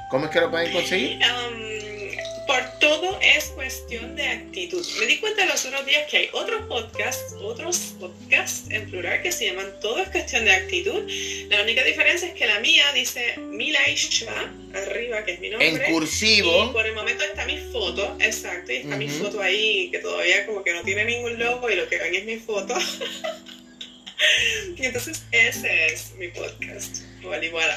¿Cómo 0.10 0.26
es 0.26 0.32
que 0.32 0.42
lo 0.42 0.50
pueden 0.50 0.74
conseguir? 0.74 1.20
Um, 1.20 2.09
por 2.50 2.80
todo 2.80 3.20
es 3.22 3.46
cuestión 3.50 4.16
de 4.16 4.28
actitud. 4.28 4.84
Me 5.00 5.06
di 5.06 5.20
cuenta 5.20 5.46
los 5.46 5.64
otros 5.66 5.86
días 5.86 6.08
que 6.10 6.18
hay 6.18 6.30
otros 6.34 6.66
podcasts, 6.66 7.36
otros 7.44 7.94
podcasts 8.00 8.72
en 8.72 8.90
plural 8.90 9.22
que 9.22 9.32
se 9.32 9.46
llaman 9.46 9.68
Todo 9.80 10.00
es 10.00 10.10
cuestión 10.10 10.46
de 10.46 10.54
actitud. 10.54 11.08
La 11.50 11.62
única 11.62 11.84
diferencia 11.84 12.28
es 12.28 12.34
que 12.34 12.48
la 12.48 12.60
mía 12.60 12.86
dice 12.96 13.38
Milaisha 13.38 14.52
arriba, 14.74 15.24
que 15.26 15.34
es 15.34 15.40
mi 15.42 15.52
nombre. 15.52 15.68
En 15.68 15.94
cursivo. 15.94 16.66
Y 16.66 16.70
por 16.70 16.88
el 16.88 16.96
momento 16.96 17.24
está 17.24 17.46
mi 17.46 17.60
foto, 17.72 18.18
exacto, 18.20 18.72
y 18.72 18.78
está 18.78 18.96
mi 18.96 19.10
foto 19.10 19.44
ahí 19.44 19.92
que 19.92 20.00
todavía 20.00 20.48
como 20.48 20.64
que 20.64 20.74
no 20.74 20.82
tiene 20.82 21.06
ningún 21.06 21.38
logo 21.38 21.70
y 21.70 21.76
lo 21.76 21.88
que 21.88 22.00
ven 22.00 22.16
es 22.16 22.26
mi 22.26 22.38
foto. 22.38 22.74
y 24.76 24.86
entonces 24.88 25.22
ese 25.32 25.94
es 25.94 26.16
mi 26.16 26.30
podcast. 26.30 27.04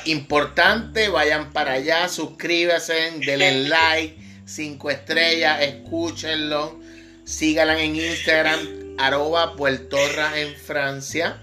Importante, 0.07 1.11
vayan 1.11 1.53
para 1.53 1.73
allá, 1.73 2.09
suscríbanse, 2.09 3.13
denle 3.19 3.53
like 3.69 4.22
cinco 4.45 4.91
estrellas, 4.91 5.63
escúchenlo, 5.63 6.79
síganla 7.25 7.83
en 7.83 7.97
Instagram, 7.97 8.61
arroba 8.99 9.57
puertorra 9.57 10.39
en 10.39 10.55
Francia, 10.55 11.39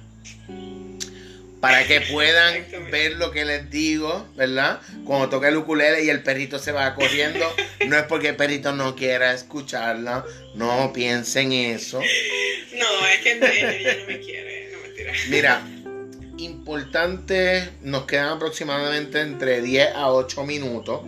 para 1.59 1.85
que 1.85 2.01
puedan 2.01 2.65
ver 2.89 3.13
lo 3.13 3.31
que 3.31 3.43
les 3.43 3.69
digo, 3.69 4.27
¿verdad? 4.35 4.79
Cuando 5.03 5.29
toque 5.29 5.49
el 5.49 5.57
ukulele 5.57 6.03
y 6.03 6.09
el 6.09 6.23
perrito 6.23 6.57
se 6.57 6.71
va 6.71 6.95
corriendo, 6.95 7.45
no 7.87 7.97
es 7.97 8.03
porque 8.03 8.29
el 8.29 8.35
perrito 8.35 8.71
no 8.71 8.95
quiera 8.95 9.33
escucharla, 9.33 10.23
no 10.55 10.93
piensen 10.93 11.51
eso. 11.51 11.99
No, 11.99 13.07
es 13.07 13.19
que 13.19 13.31
ella 13.33 13.97
no 13.99 14.05
me 14.07 14.19
quiere, 14.21 14.71
no 14.71 14.81
mentira. 14.81 15.13
Mira, 15.29 15.61
importante, 16.37 17.69
nos 17.81 18.05
quedan 18.05 18.29
aproximadamente 18.29 19.19
entre 19.19 19.61
10 19.61 19.95
a 19.95 20.11
8 20.11 20.45
minutos. 20.45 21.01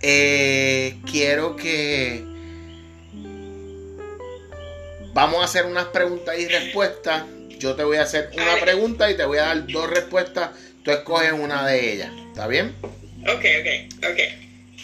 Eh, 0.00 0.96
quiero 1.10 1.56
que 1.56 2.24
vamos 5.12 5.40
a 5.40 5.44
hacer 5.44 5.66
unas 5.66 5.86
preguntas 5.86 6.38
y 6.38 6.46
respuestas. 6.46 7.24
Yo 7.58 7.74
te 7.74 7.82
voy 7.82 7.96
a 7.96 8.02
hacer 8.02 8.30
una 8.34 8.60
pregunta 8.60 9.10
y 9.10 9.16
te 9.16 9.24
voy 9.24 9.38
a 9.38 9.46
dar 9.46 9.66
dos 9.66 9.90
respuestas. 9.90 10.50
Tú 10.84 10.92
escoges 10.92 11.32
una 11.32 11.66
de 11.66 11.92
ellas. 11.92 12.12
¿Está 12.28 12.46
bien? 12.46 12.74
Ok, 13.22 13.44
ok, 13.60 14.08
ok. 14.10 14.20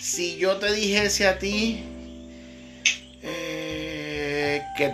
Si 0.00 0.36
yo 0.36 0.56
te 0.56 0.72
dijese 0.72 1.26
a 1.26 1.38
ti 1.38 1.84
eh, 3.22 4.60
que 4.76 4.92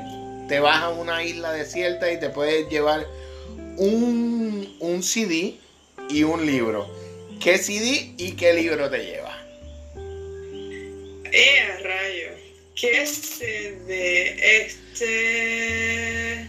te 0.49 0.61
vas 0.61 0.83
a 0.83 0.91
una 0.91 1.25
isla 1.25 1.53
desierta 1.53 2.12
y 2.12 2.21
te 2.21 2.29
puedes 2.29 2.68
llevar 2.68 3.07
un, 3.77 4.77
un 4.79 5.03
CD 5.03 5.55
y 6.11 6.23
un 6.23 6.45
libro. 6.45 6.89
¿Qué 7.41 7.57
CD 7.57 8.12
y 8.18 8.33
qué 8.33 8.53
libro 8.53 8.91
te 8.91 8.99
llevas? 8.99 9.30
¡Eh, 11.33 11.78
rayo! 11.83 12.28
¿Qué 12.74 13.07
se 13.07 13.72
de 13.87 14.62
este? 14.62 16.47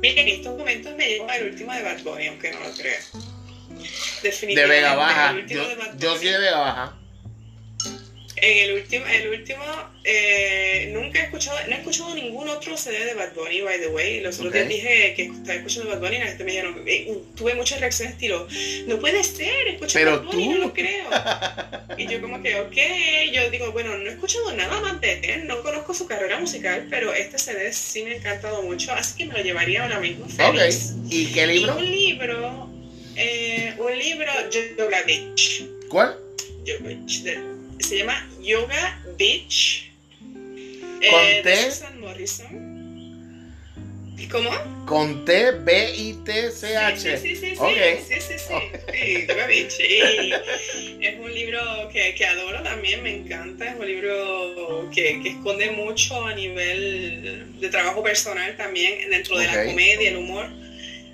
Miren, 0.00 0.28
en 0.28 0.34
estos 0.40 0.58
momentos 0.58 0.94
me 0.96 1.08
llevo 1.08 1.30
el 1.30 1.50
último 1.50 1.72
de 1.72 1.82
Bad 1.82 2.02
Bunny, 2.02 2.26
aunque 2.26 2.52
no 2.52 2.60
lo 2.60 2.72
crea. 2.74 3.00
Definitivamente. 4.22 4.60
De 4.60 4.66
Vega 4.66 4.94
Baja. 4.94 5.36
Yo, 5.46 5.62
yo 5.98 6.18
sí 6.18 6.28
de 6.28 6.38
Vega 6.38 6.58
Baja. 6.58 6.98
En 8.44 8.58
el 8.58 8.72
último, 8.74 9.06
el 9.06 9.28
último 9.28 9.64
eh, 10.04 10.90
nunca 10.92 11.18
he 11.18 11.22
escuchado, 11.22 11.56
no 11.66 11.76
he 11.76 11.78
escuchado 11.78 12.14
ningún 12.14 12.46
otro 12.46 12.76
CD 12.76 13.06
de 13.06 13.14
Bad 13.14 13.32
Bunny, 13.34 13.62
by 13.62 13.80
the 13.80 13.86
way. 13.86 14.20
Los 14.20 14.38
otros 14.38 14.52
días 14.52 14.68
dije 14.68 15.14
que 15.16 15.22
estaba 15.22 15.54
escuchando 15.54 15.88
Bad 15.88 16.00
Bunny 16.00 16.16
y 16.16 16.18
la 16.18 16.26
gente 16.26 16.44
me 16.44 16.50
dijeron, 16.50 16.84
eh, 16.86 17.18
tuve 17.36 17.54
muchas 17.54 17.80
reacciones 17.80 18.16
estilo, 18.16 18.46
no 18.86 18.98
puede 18.98 19.24
ser, 19.24 19.68
escuché 19.68 20.04
Bad 20.04 20.24
Bunny, 20.24 20.48
no 20.48 20.58
lo 20.58 20.74
creo. 20.74 21.06
y 21.96 22.06
yo 22.06 22.20
como 22.20 22.42
que, 22.42 22.60
ok, 22.60 22.76
yo 23.32 23.48
digo, 23.48 23.72
bueno, 23.72 23.96
no 23.96 24.10
he 24.10 24.12
escuchado 24.12 24.52
nada 24.52 24.78
más 24.82 25.00
de 25.00 25.20
él, 25.20 25.46
no 25.46 25.62
conozco 25.62 25.94
su 25.94 26.06
carrera 26.06 26.38
musical, 26.38 26.86
pero 26.90 27.14
este 27.14 27.38
CD 27.38 27.72
sí 27.72 28.02
me 28.02 28.10
ha 28.10 28.16
encantado 28.16 28.62
mucho, 28.62 28.92
así 28.92 29.16
que 29.16 29.24
me 29.24 29.32
lo 29.32 29.42
llevaría 29.42 29.84
ahora 29.84 30.00
mismo. 30.00 30.28
Feliz. 30.28 30.92
¿Y 31.08 31.32
qué 31.32 31.46
libro? 31.46 31.78
un 31.78 31.90
libro, 31.90 32.68
eh, 33.16 33.74
un 33.78 33.98
libro, 33.98 34.30
Beach. 35.06 35.64
¿Cuál? 35.88 36.18
Beach, 36.82 37.22
se 37.80 37.98
llama 37.98 38.28
Yoga 38.40 39.00
Beach. 39.18 39.90
Eh, 41.00 41.42
de 41.44 41.56
Susan 41.70 42.00
Morrison. 42.00 42.74
¿Cómo? 44.30 44.50
Con 44.86 45.24
T, 45.24 45.52
B, 45.52 45.94
I, 45.96 46.14
T, 46.24 46.50
C, 46.50 46.76
H. 46.76 47.18
Sí, 47.18 47.28
sí, 47.28 47.36
sí, 47.36 47.50
sí. 47.50 47.56
Ok. 47.56 47.70
Sí, 48.08 48.20
sí, 48.20 48.34
sí. 48.36 49.26
Tú 49.28 49.34
me 49.36 49.46
bichi. 49.46 50.32
Es 51.00 51.20
un 51.20 51.32
libro 51.32 51.60
que, 51.92 52.14
que 52.14 52.26
adoro 52.26 52.60
también, 52.62 53.02
me 53.02 53.14
encanta. 53.14 53.70
Es 53.70 53.76
un 53.78 53.86
libro 53.86 54.90
que, 54.92 55.20
que 55.22 55.28
esconde 55.28 55.70
mucho 55.70 56.24
a 56.24 56.34
nivel 56.34 57.60
de 57.60 57.68
trabajo 57.68 58.02
personal 58.02 58.56
también, 58.56 59.08
dentro 59.08 59.38
de 59.38 59.46
la 59.46 59.66
comedia, 59.66 60.08
el 60.10 60.16
humor. 60.16 60.50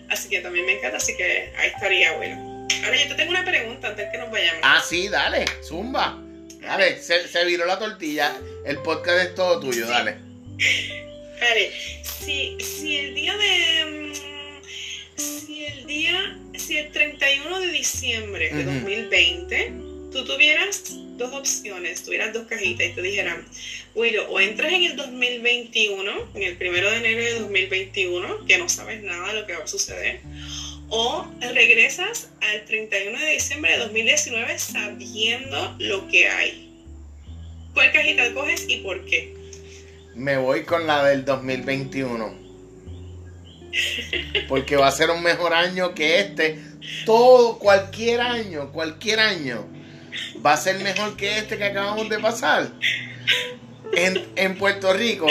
Así 0.08 0.28
que 0.28 0.40
también 0.40 0.64
me 0.64 0.78
encanta, 0.78 0.96
así 0.96 1.14
que 1.16 1.52
ahí 1.58 1.68
estaría, 1.74 2.12
bueno. 2.16 2.66
Ahora 2.84 2.96
yo 3.02 3.08
te 3.08 3.14
tengo 3.16 3.30
una 3.30 3.44
pregunta 3.44 3.88
antes 3.88 4.08
que 4.10 4.18
nos 4.18 4.30
vayamos. 4.30 4.60
Ah, 4.62 4.82
sí, 4.82 5.08
dale, 5.08 5.44
zumba. 5.62 6.18
Dale, 6.62 7.00
se, 7.02 7.26
se 7.28 7.44
viró 7.44 7.64
la 7.66 7.78
tortilla. 7.78 8.36
El 8.64 8.78
podcast 8.78 9.24
es 9.28 9.34
todo 9.34 9.60
tuyo, 9.60 9.86
dale. 9.86 10.16
Vale, 11.40 11.72
si, 12.02 12.56
si 12.60 12.96
el 12.96 13.14
día 13.14 13.36
de. 13.36 14.12
mm, 14.12 15.16
Si 15.16 15.64
el 15.64 15.86
día. 15.86 16.36
Si 16.54 16.76
el 16.76 16.92
31 16.92 17.60
de 17.60 17.72
diciembre 17.72 18.50
de 18.52 18.62
Ujú. 18.64 18.74
2020 18.74 19.72
tú 20.12 20.24
tuvieras 20.24 20.82
dos 21.16 21.32
opciones, 21.32 22.02
tuvieras 22.02 22.32
dos 22.34 22.46
cajitas 22.48 22.88
y 22.88 22.92
te 22.92 23.00
dijeran, 23.02 23.46
Willow, 23.94 24.26
o 24.30 24.40
entras 24.40 24.72
en 24.72 24.82
el 24.84 24.96
2021, 24.96 26.30
en 26.34 26.42
el 26.42 26.56
primero 26.56 26.90
de 26.90 26.96
enero 26.98 27.22
de 27.22 27.38
2021, 27.40 28.44
que 28.46 28.58
no 28.58 28.68
sabes 28.68 29.02
nada 29.02 29.32
de 29.32 29.40
lo 29.40 29.46
que 29.46 29.54
va 29.56 29.64
a 29.64 29.66
suceder, 29.68 30.20
o 30.90 31.26
regresas 31.40 32.30
al 32.40 32.64
31 32.64 33.18
de 33.18 33.26
diciembre 33.32 33.72
de 33.72 33.78
2019 33.78 34.58
sabiendo 34.58 35.76
lo 35.78 36.08
que 36.08 36.28
hay. 36.28 36.70
¿Cuál 37.72 37.92
cajita 37.92 38.34
coges 38.34 38.68
y 38.68 38.78
por 38.78 39.04
qué? 39.06 39.34
Me 40.14 40.36
voy 40.36 40.64
con 40.64 40.86
la 40.86 41.04
del 41.04 41.24
2021. 41.24 42.34
Porque 44.48 44.76
va 44.76 44.88
a 44.88 44.92
ser 44.92 45.10
un 45.10 45.22
mejor 45.22 45.54
año 45.54 45.94
que 45.94 46.18
este. 46.18 46.58
Todo, 47.06 47.58
cualquier 47.58 48.20
año, 48.20 48.72
cualquier 48.72 49.20
año. 49.20 49.66
Va 50.44 50.54
a 50.54 50.56
ser 50.56 50.80
mejor 50.80 51.16
que 51.16 51.38
este 51.38 51.56
que 51.56 51.64
acabamos 51.64 52.08
de 52.08 52.18
pasar. 52.18 52.72
En, 53.94 54.24
en 54.34 54.58
Puerto 54.58 54.92
Rico, 54.92 55.28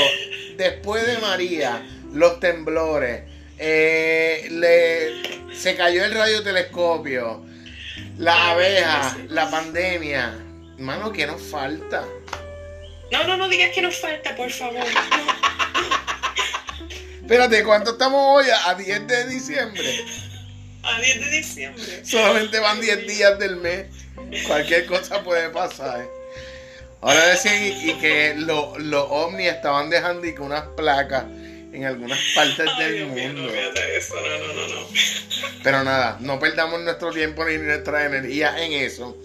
después 0.58 1.06
de 1.06 1.18
María, 1.18 1.86
los 2.14 2.40
temblores, 2.40 3.24
eh, 3.60 4.48
le- 4.52 5.56
se 5.56 5.76
cayó 5.76 6.06
el 6.06 6.14
radiotelescopio, 6.14 7.44
la 8.18 8.52
abeja, 8.52 9.18
la 9.30 9.50
pandemia. 9.52 10.34
Hermano, 10.78 11.12
¿qué 11.12 11.28
nos 11.28 11.42
falta? 11.42 12.06
No, 13.12 13.24
no, 13.26 13.36
no 13.38 13.50
digas 13.50 13.72
que 13.74 13.82
nos 13.82 14.00
falta, 14.00 14.36
por 14.36 14.50
favor. 14.52 14.84
Espérate, 17.22 17.64
¿cuánto 17.64 17.92
estamos 17.92 18.22
hoy? 18.24 18.46
A 18.66 18.74
10 18.76 19.08
de 19.08 19.28
diciembre. 19.28 20.06
A 20.84 21.00
10 21.00 21.20
de 21.20 21.30
diciembre. 21.32 22.06
Solamente 22.06 22.60
van 22.60 22.82
10 22.82 23.06
días 23.08 23.38
del 23.38 23.58
mes. 23.58 23.86
Cualquier 24.48 24.86
cosa 24.88 25.24
puede 25.24 25.50
pasar. 25.50 26.08
Ahora 27.02 27.26
decían 27.28 27.64
y, 27.64 27.92
y 27.92 27.94
que 28.00 28.34
lo- 28.38 28.78
los 28.80 29.06
ovnis 29.10 29.48
estaban 29.50 29.90
dejando 29.90 30.26
y 30.26 30.34
que 30.34 30.42
unas 30.42 30.64
placas 30.76 31.26
en 31.72 31.86
algunas 31.86 32.20
partes 32.36 32.68
Ay, 32.78 32.84
del 32.84 32.96
Dios 32.96 33.10
mío, 33.10 33.34
no, 33.34 33.42
mundo. 33.44 33.54
eso, 33.96 34.16
no, 34.16 34.48
no, 34.48 34.54
no, 34.54 34.68
no. 34.82 34.88
Pero 35.64 35.84
nada, 35.84 36.18
no 36.20 36.40
perdamos 36.40 36.82
nuestro 36.82 37.12
tiempo 37.12 37.46
ni 37.46 37.58
nuestra 37.58 38.06
energía 38.06 38.64
en 38.64 38.74
eso. 38.74 39.18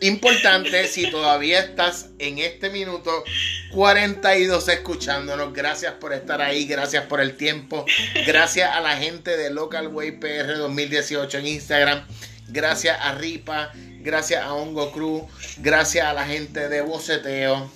Importante, 0.00 0.86
si 0.86 1.10
todavía 1.10 1.58
estás 1.58 2.10
en 2.20 2.38
este 2.38 2.70
minuto 2.70 3.24
42 3.72 4.68
escuchándonos, 4.68 5.52
gracias 5.52 5.94
por 5.94 6.12
estar 6.12 6.40
ahí, 6.40 6.66
gracias 6.66 7.06
por 7.06 7.20
el 7.20 7.36
tiempo, 7.36 7.84
gracias 8.24 8.70
a 8.70 8.80
la 8.80 8.96
gente 8.96 9.36
de 9.36 9.50
Local 9.50 9.88
Way 9.88 10.12
PR 10.12 10.56
2018 10.56 11.38
en 11.38 11.46
Instagram, 11.48 12.06
gracias 12.46 12.96
a 13.00 13.16
Ripa, 13.16 13.72
gracias 14.00 14.44
a 14.44 14.54
Hongo 14.54 14.92
Cruz, 14.92 15.24
gracias 15.58 16.06
a 16.06 16.12
la 16.12 16.26
gente 16.26 16.68
de 16.68 16.80
Boceteo. 16.80 17.68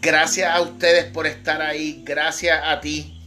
Gracias 0.00 0.50
a 0.54 0.60
ustedes 0.60 1.04
por 1.04 1.26
estar 1.26 1.60
ahí, 1.62 2.02
gracias 2.04 2.60
a 2.64 2.80
ti 2.80 3.20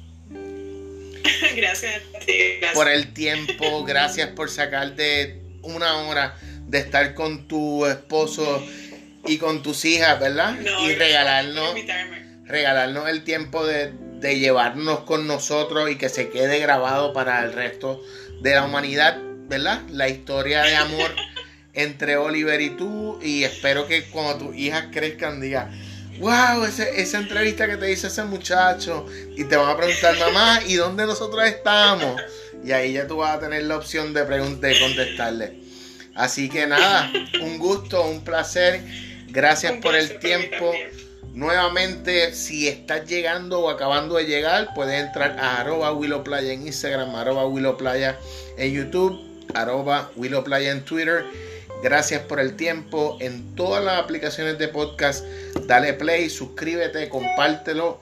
Gracias 1.56 1.96
a 2.16 2.20
ti. 2.20 2.34
Gracias. 2.60 2.74
por 2.74 2.90
el 2.90 3.14
tiempo, 3.14 3.84
gracias 3.84 4.30
por 4.30 4.50
sacarte 4.50 5.42
una 5.62 5.98
hora 6.08 6.36
de 6.68 6.80
estar 6.80 7.14
con 7.14 7.48
tu 7.48 7.86
esposo 7.86 8.66
y 9.26 9.38
con 9.38 9.64
tus 9.64 9.86
hijas, 9.86 10.20
¿verdad? 10.20 10.54
No, 10.54 10.90
y 10.90 10.96
regalarnos, 10.96 11.76
regalarnos 12.46 13.08
el 13.10 13.24
tiempo 13.24 13.66
de, 13.66 13.94
de 14.20 14.40
llevarnos 14.40 15.02
con 15.02 15.28
nosotros 15.28 15.90
y 15.90 15.98
que 15.98 16.10
se 16.10 16.30
quede 16.30 16.60
grabado 16.60 17.14
para 17.14 17.44
el 17.44 17.54
resto 17.54 18.02
de 18.42 18.56
la 18.56 18.66
humanidad, 18.66 19.18
¿verdad? 19.48 19.82
La 19.90 20.10
historia 20.10 20.64
de 20.64 20.76
amor 20.76 21.16
entre 21.74 22.18
Oliver 22.18 22.60
y 22.60 22.72
tú 22.72 23.20
y 23.22 23.44
espero 23.44 23.88
que 23.88 24.04
cuando 24.06 24.48
tus 24.48 24.56
hijas 24.56 24.88
crezcan 24.92 25.40
digan, 25.40 25.72
wow, 26.24 26.64
esa 26.64 27.18
entrevista 27.18 27.68
que 27.68 27.76
te 27.76 27.92
hizo 27.92 28.08
ese 28.08 28.24
muchacho 28.24 29.06
y 29.36 29.44
te 29.44 29.58
van 29.58 29.70
a 29.72 29.78
preguntar, 29.78 30.18
mamá, 30.18 30.62
¿y 30.66 30.76
dónde 30.76 31.06
nosotros 31.06 31.44
estamos? 31.46 32.22
Y 32.64 32.72
ahí 32.72 32.94
ya 32.94 33.06
tú 33.08 33.18
vas 33.18 33.36
a 33.36 33.40
tener 33.42 33.64
la 33.64 33.76
opción 33.76 34.14
de 34.14 34.22
y 34.22 34.80
contestarle. 34.80 35.60
Así 36.16 36.48
que 36.48 36.66
nada, 36.66 37.12
un 37.42 37.58
gusto, 37.58 38.04
un 38.04 38.24
placer. 38.24 38.80
Gracias 39.28 39.74
por 39.82 39.96
el 39.96 40.18
tiempo. 40.20 40.72
Nuevamente, 41.34 42.34
si 42.34 42.70
estás 42.70 43.06
llegando 43.06 43.60
o 43.60 43.70
acabando 43.70 44.16
de 44.16 44.24
llegar, 44.24 44.70
puedes 44.76 45.04
entrar 45.04 45.38
a 45.40 45.60
arroba 45.60 45.92
Willow 45.92 46.24
en 46.36 46.68
Instagram, 46.68 47.16
arroba 47.16 47.46
Willow 47.48 47.78
en 48.58 48.72
YouTube, 48.72 49.20
arroba 49.54 50.10
Willow 50.16 50.46
en 50.54 50.86
Twitter. 50.86 51.26
Gracias 51.84 52.22
por 52.22 52.40
el 52.40 52.56
tiempo. 52.56 53.18
En 53.20 53.56
todas 53.56 53.84
las 53.84 54.02
aplicaciones 54.02 54.58
de 54.58 54.70
podcast, 54.70 55.26
dale 55.68 55.94
play, 55.94 56.30
suscríbete, 56.30 57.10
compártelo. 57.10 58.00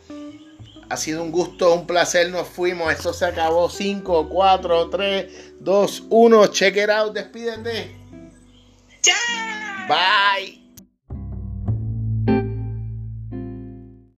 Ha 0.89 0.97
sido 0.97 1.23
un 1.23 1.31
gusto, 1.31 1.73
un 1.73 1.87
placer. 1.87 2.29
Nos 2.29 2.47
fuimos. 2.47 2.93
Esto 2.93 3.11
se 3.11 3.25
acabó. 3.25 3.69
5, 3.69 4.29
4, 4.29 4.89
3, 4.89 5.53
2, 5.59 6.03
1. 6.09 6.47
Check 6.47 6.77
it 6.77 6.89
out. 6.89 7.13
Despídete. 7.13 7.95
¡Chao! 9.01 10.60